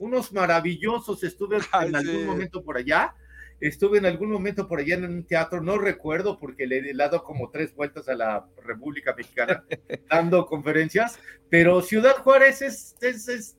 unos 0.00 0.32
maravillosos, 0.32 1.22
estuve 1.22 1.58
en 1.82 1.94
algún 1.94 2.26
momento 2.26 2.64
por 2.64 2.78
allá, 2.78 3.14
Estuve 3.60 3.98
en 3.98 4.06
algún 4.06 4.30
momento 4.30 4.68
por 4.68 4.78
allá 4.78 4.94
en 4.94 5.04
un 5.04 5.24
teatro, 5.24 5.60
no 5.60 5.78
recuerdo 5.78 6.38
porque 6.38 6.66
le 6.66 6.78
he 6.78 6.94
dado 6.94 7.24
como 7.24 7.50
tres 7.50 7.74
vueltas 7.74 8.08
a 8.08 8.14
la 8.14 8.46
República 8.64 9.14
Mexicana 9.16 9.64
dando 10.10 10.46
conferencias, 10.46 11.18
pero 11.50 11.82
Ciudad 11.82 12.16
Juárez 12.18 12.62
es... 12.62 12.96
es, 13.00 13.56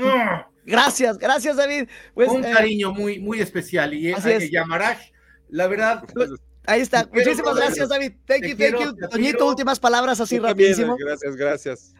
¡ah! 0.00 0.48
Gracias, 0.64 1.18
gracias 1.18 1.56
David. 1.56 1.88
Pues, 2.14 2.28
un 2.28 2.44
eh, 2.44 2.52
cariño 2.52 2.92
muy, 2.92 3.20
muy 3.20 3.40
especial 3.40 3.94
y 3.94 4.12
así 4.12 4.30
es. 4.30 4.50
Yamarash, 4.50 5.10
la 5.48 5.66
verdad... 5.68 6.04
Pues, 6.12 6.30
ahí 6.66 6.80
está. 6.80 7.08
Muchísimas 7.12 7.56
gracias, 7.56 7.88
David. 7.88 8.12
Thank 8.26 8.44
you, 8.44 8.56
thank 8.56 8.80
you. 8.80 9.08
Toñito, 9.08 9.46
últimas 9.46 9.78
palabras 9.80 10.20
así 10.20 10.38
rapidísimo. 10.38 10.96
Gracias, 10.98 11.36
gracias. 11.36 11.94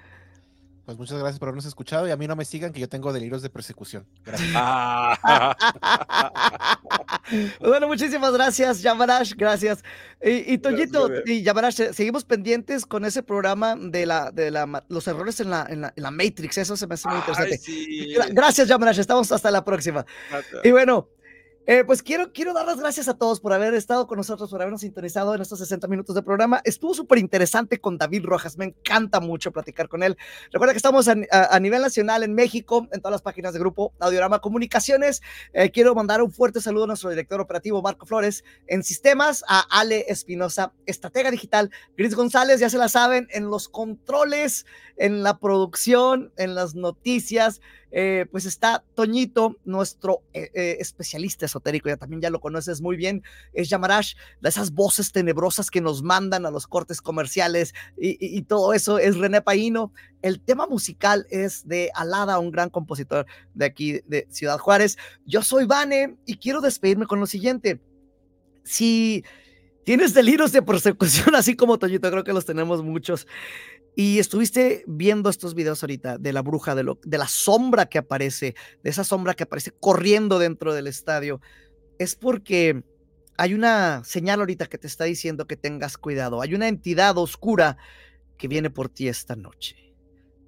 Pues 0.88 0.96
muchas 0.96 1.18
gracias 1.18 1.38
por 1.38 1.48
habernos 1.48 1.66
escuchado 1.66 2.08
y 2.08 2.12
a 2.12 2.16
mí 2.16 2.26
no 2.26 2.34
me 2.34 2.46
sigan 2.46 2.72
que 2.72 2.80
yo 2.80 2.88
tengo 2.88 3.12
delirios 3.12 3.42
de 3.42 3.50
persecución. 3.50 4.06
Gracias. 4.24 4.54
Bueno, 7.60 7.88
muchísimas 7.88 8.32
gracias, 8.32 8.80
Yamarash, 8.80 9.34
gracias. 9.34 9.84
Y, 10.22 10.54
y 10.54 10.56
Toñito 10.56 11.10
y 11.26 11.42
Yamarash, 11.42 11.92
seguimos 11.92 12.24
pendientes 12.24 12.86
con 12.86 13.04
ese 13.04 13.22
programa 13.22 13.76
de 13.76 14.06
la 14.06 14.30
de 14.30 14.50
la, 14.50 14.82
los 14.88 15.06
errores 15.06 15.38
en 15.40 15.50
la, 15.50 15.66
en 15.68 15.82
la, 15.82 15.92
en 15.94 16.02
la 16.02 16.10
Matrix, 16.10 16.56
eso 16.56 16.74
se 16.74 16.86
me 16.86 16.94
hace 16.94 17.06
muy 17.06 17.18
interesante. 17.18 17.60
Gracias, 18.30 18.68
Yamarash, 18.68 19.00
estamos 19.00 19.30
hasta 19.30 19.50
la 19.50 19.62
próxima. 19.62 20.06
Y 20.64 20.70
bueno, 20.70 21.10
eh, 21.70 21.84
pues 21.84 22.02
quiero, 22.02 22.32
quiero 22.32 22.54
dar 22.54 22.64
las 22.64 22.80
gracias 22.80 23.08
a 23.08 23.18
todos 23.18 23.40
por 23.40 23.52
haber 23.52 23.74
estado 23.74 24.06
con 24.06 24.16
nosotros, 24.16 24.48
por 24.48 24.62
habernos 24.62 24.80
sintonizado 24.80 25.34
en 25.34 25.42
estos 25.42 25.58
60 25.58 25.86
minutos 25.86 26.14
de 26.14 26.22
programa. 26.22 26.62
Estuvo 26.64 26.94
súper 26.94 27.18
interesante 27.18 27.78
con 27.78 27.98
David 27.98 28.24
Rojas, 28.24 28.56
me 28.56 28.64
encanta 28.64 29.20
mucho 29.20 29.52
platicar 29.52 29.86
con 29.86 30.02
él. 30.02 30.16
Recuerda 30.50 30.72
que 30.72 30.78
estamos 30.78 31.08
a, 31.08 31.60
nivel 31.60 31.82
nacional 31.82 32.22
en 32.22 32.34
México, 32.34 32.88
en 32.90 33.02
todas 33.02 33.12
las 33.12 33.20
páginas 33.20 33.52
de 33.52 33.58
grupo 33.58 33.92
Audiorama 34.00 34.38
Comunicaciones. 34.38 35.20
Eh, 35.52 35.70
quiero 35.70 35.94
mandar 35.94 36.22
un 36.22 36.32
fuerte 36.32 36.62
saludo 36.62 36.84
a 36.84 36.86
nuestro 36.86 37.10
director 37.10 37.38
operativo 37.38 37.82
Marco 37.82 38.06
Flores 38.06 38.44
en 38.66 38.82
sistemas, 38.82 39.44
a 39.46 39.60
Ale 39.68 40.06
Espinosa, 40.08 40.72
estratega 40.86 41.30
digital, 41.30 41.70
Gris 41.98 42.14
González, 42.14 42.60
ya 42.60 42.70
se 42.70 42.78
la 42.78 42.88
saben, 42.88 43.28
en 43.30 43.50
los 43.50 43.68
controles, 43.68 44.64
en 44.96 45.22
la 45.22 45.38
producción, 45.38 46.32
en 46.38 46.54
las 46.54 46.74
noticias. 46.74 47.60
Eh, 47.90 48.26
pues 48.30 48.44
está 48.44 48.84
Toñito, 48.94 49.56
nuestro 49.64 50.22
eh, 50.34 50.50
eh, 50.54 50.76
especialista 50.78 51.46
esotérico, 51.46 51.88
ya 51.88 51.96
también 51.96 52.20
ya 52.20 52.28
lo 52.28 52.40
conoces 52.40 52.82
muy 52.82 52.96
bien, 52.96 53.22
es 53.54 53.70
Yamarash, 53.70 54.14
de 54.42 54.48
esas 54.50 54.72
voces 54.72 55.10
tenebrosas 55.10 55.70
que 55.70 55.80
nos 55.80 56.02
mandan 56.02 56.44
a 56.44 56.50
los 56.50 56.66
cortes 56.66 57.00
comerciales 57.00 57.74
y, 57.96 58.42
todo 58.42 58.72
eso 58.72 58.98
es 58.98 59.16
René 59.16 59.42
Paino. 59.42 59.92
El 60.22 60.40
tema 60.40 60.66
musical 60.66 61.26
es 61.30 61.66
de 61.66 61.90
Alada, 61.94 62.38
un 62.38 62.50
gran 62.50 62.70
compositor 62.70 63.26
de 63.54 63.64
aquí 63.64 64.00
de 64.06 64.26
Ciudad 64.30 64.58
Juárez. 64.58 64.96
Yo 65.26 65.42
soy 65.42 65.66
Vane 65.66 66.16
y 66.24 66.36
quiero 66.36 66.60
despedirme 66.60 67.06
con 67.06 67.20
lo 67.20 67.26
siguiente. 67.26 67.80
Si 68.64 69.24
tienes 69.84 70.14
delirios 70.14 70.52
de 70.52 70.62
persecución, 70.62 71.34
así 71.34 71.56
como 71.56 71.78
Toñito, 71.78 72.10
creo 72.10 72.24
que 72.24 72.32
los 72.32 72.44
tenemos 72.44 72.82
muchos. 72.82 73.26
Y 74.00 74.20
estuviste 74.20 74.84
viendo 74.86 75.28
estos 75.28 75.56
videos 75.56 75.82
ahorita 75.82 76.18
de 76.18 76.32
la 76.32 76.40
bruja, 76.40 76.76
de, 76.76 76.84
lo, 76.84 77.00
de 77.02 77.18
la 77.18 77.26
sombra 77.26 77.86
que 77.86 77.98
aparece, 77.98 78.54
de 78.84 78.90
esa 78.90 79.02
sombra 79.02 79.34
que 79.34 79.42
aparece 79.42 79.72
corriendo 79.72 80.38
dentro 80.38 80.72
del 80.72 80.86
estadio. 80.86 81.40
Es 81.98 82.14
porque 82.14 82.84
hay 83.36 83.54
una 83.54 84.04
señal 84.04 84.38
ahorita 84.38 84.66
que 84.66 84.78
te 84.78 84.86
está 84.86 85.02
diciendo 85.02 85.48
que 85.48 85.56
tengas 85.56 85.98
cuidado. 85.98 86.40
Hay 86.40 86.54
una 86.54 86.68
entidad 86.68 87.18
oscura 87.18 87.76
que 88.36 88.46
viene 88.46 88.70
por 88.70 88.88
ti 88.88 89.08
esta 89.08 89.34
noche. 89.34 89.74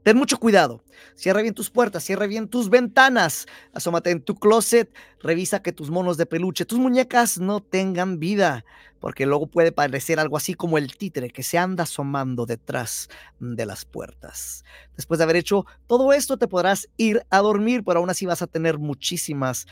Ten 0.05 0.17
mucho 0.17 0.39
cuidado. 0.39 0.85
Cierra 1.17 1.43
bien 1.43 1.55
tus 1.55 1.71
puertas, 1.71 2.05
cierra 2.05 2.29
bien 2.29 2.47
tus 2.47 2.71
ventanas. 2.71 3.47
Asómate 3.73 4.11
en 4.11 4.23
tu 4.23 4.37
closet, 4.37 4.95
revisa 5.19 5.61
que 5.61 5.73
tus 5.73 5.91
monos 5.91 6.17
de 6.17 6.27
peluche, 6.27 6.67
tus 6.67 6.79
muñecas 6.79 7.41
no 7.41 7.61
tengan 7.61 8.21
vida, 8.21 8.65
porque 9.01 9.27
luego 9.27 9.47
puede 9.49 9.73
parecer 9.73 10.21
algo 10.21 10.37
así 10.37 10.55
como 10.55 10.79
el 10.79 10.97
títere 10.97 11.31
que 11.31 11.43
se 11.43 11.59
anda 11.59 11.83
asomando 11.85 12.47
detrás 12.47 13.09
de 13.41 13.67
las 13.67 13.85
puertas. 13.85 14.65
Después 14.95 15.19
de 15.19 15.25
haber 15.25 15.37
hecho 15.37 15.67
todo 15.87 16.13
esto, 16.13 16.37
te 16.37 16.47
podrás 16.47 16.89
ir 16.97 17.27
a 17.31 17.39
dormir, 17.39 17.83
pero 17.85 18.01
aún 18.01 18.11
así 18.11 18.27
vas 18.27 18.43
a 18.43 18.47
tener 18.47 18.79
muchísimas 18.79 19.67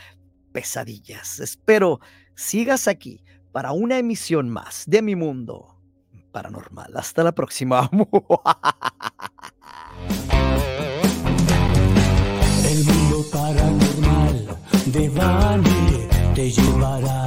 pesadillas. 0.53 1.39
Espero 1.41 2.01
sigas 2.35 2.89
aquí 2.89 3.23
para 3.53 3.73
una 3.73 3.99
emisión 3.99 4.49
más 4.49 4.85
de 4.87 5.03
mi 5.03 5.15
mundo 5.15 5.79
paranormal. 6.33 6.97
Hasta 6.97 7.23
la 7.23 7.33
próxima. 7.33 7.91
El 12.65 12.85
mundo 12.85 13.25
paranormal 13.33 14.57
de 14.87 15.09
Bani 15.11 16.09
te 16.35 16.51
llevará 16.51 17.27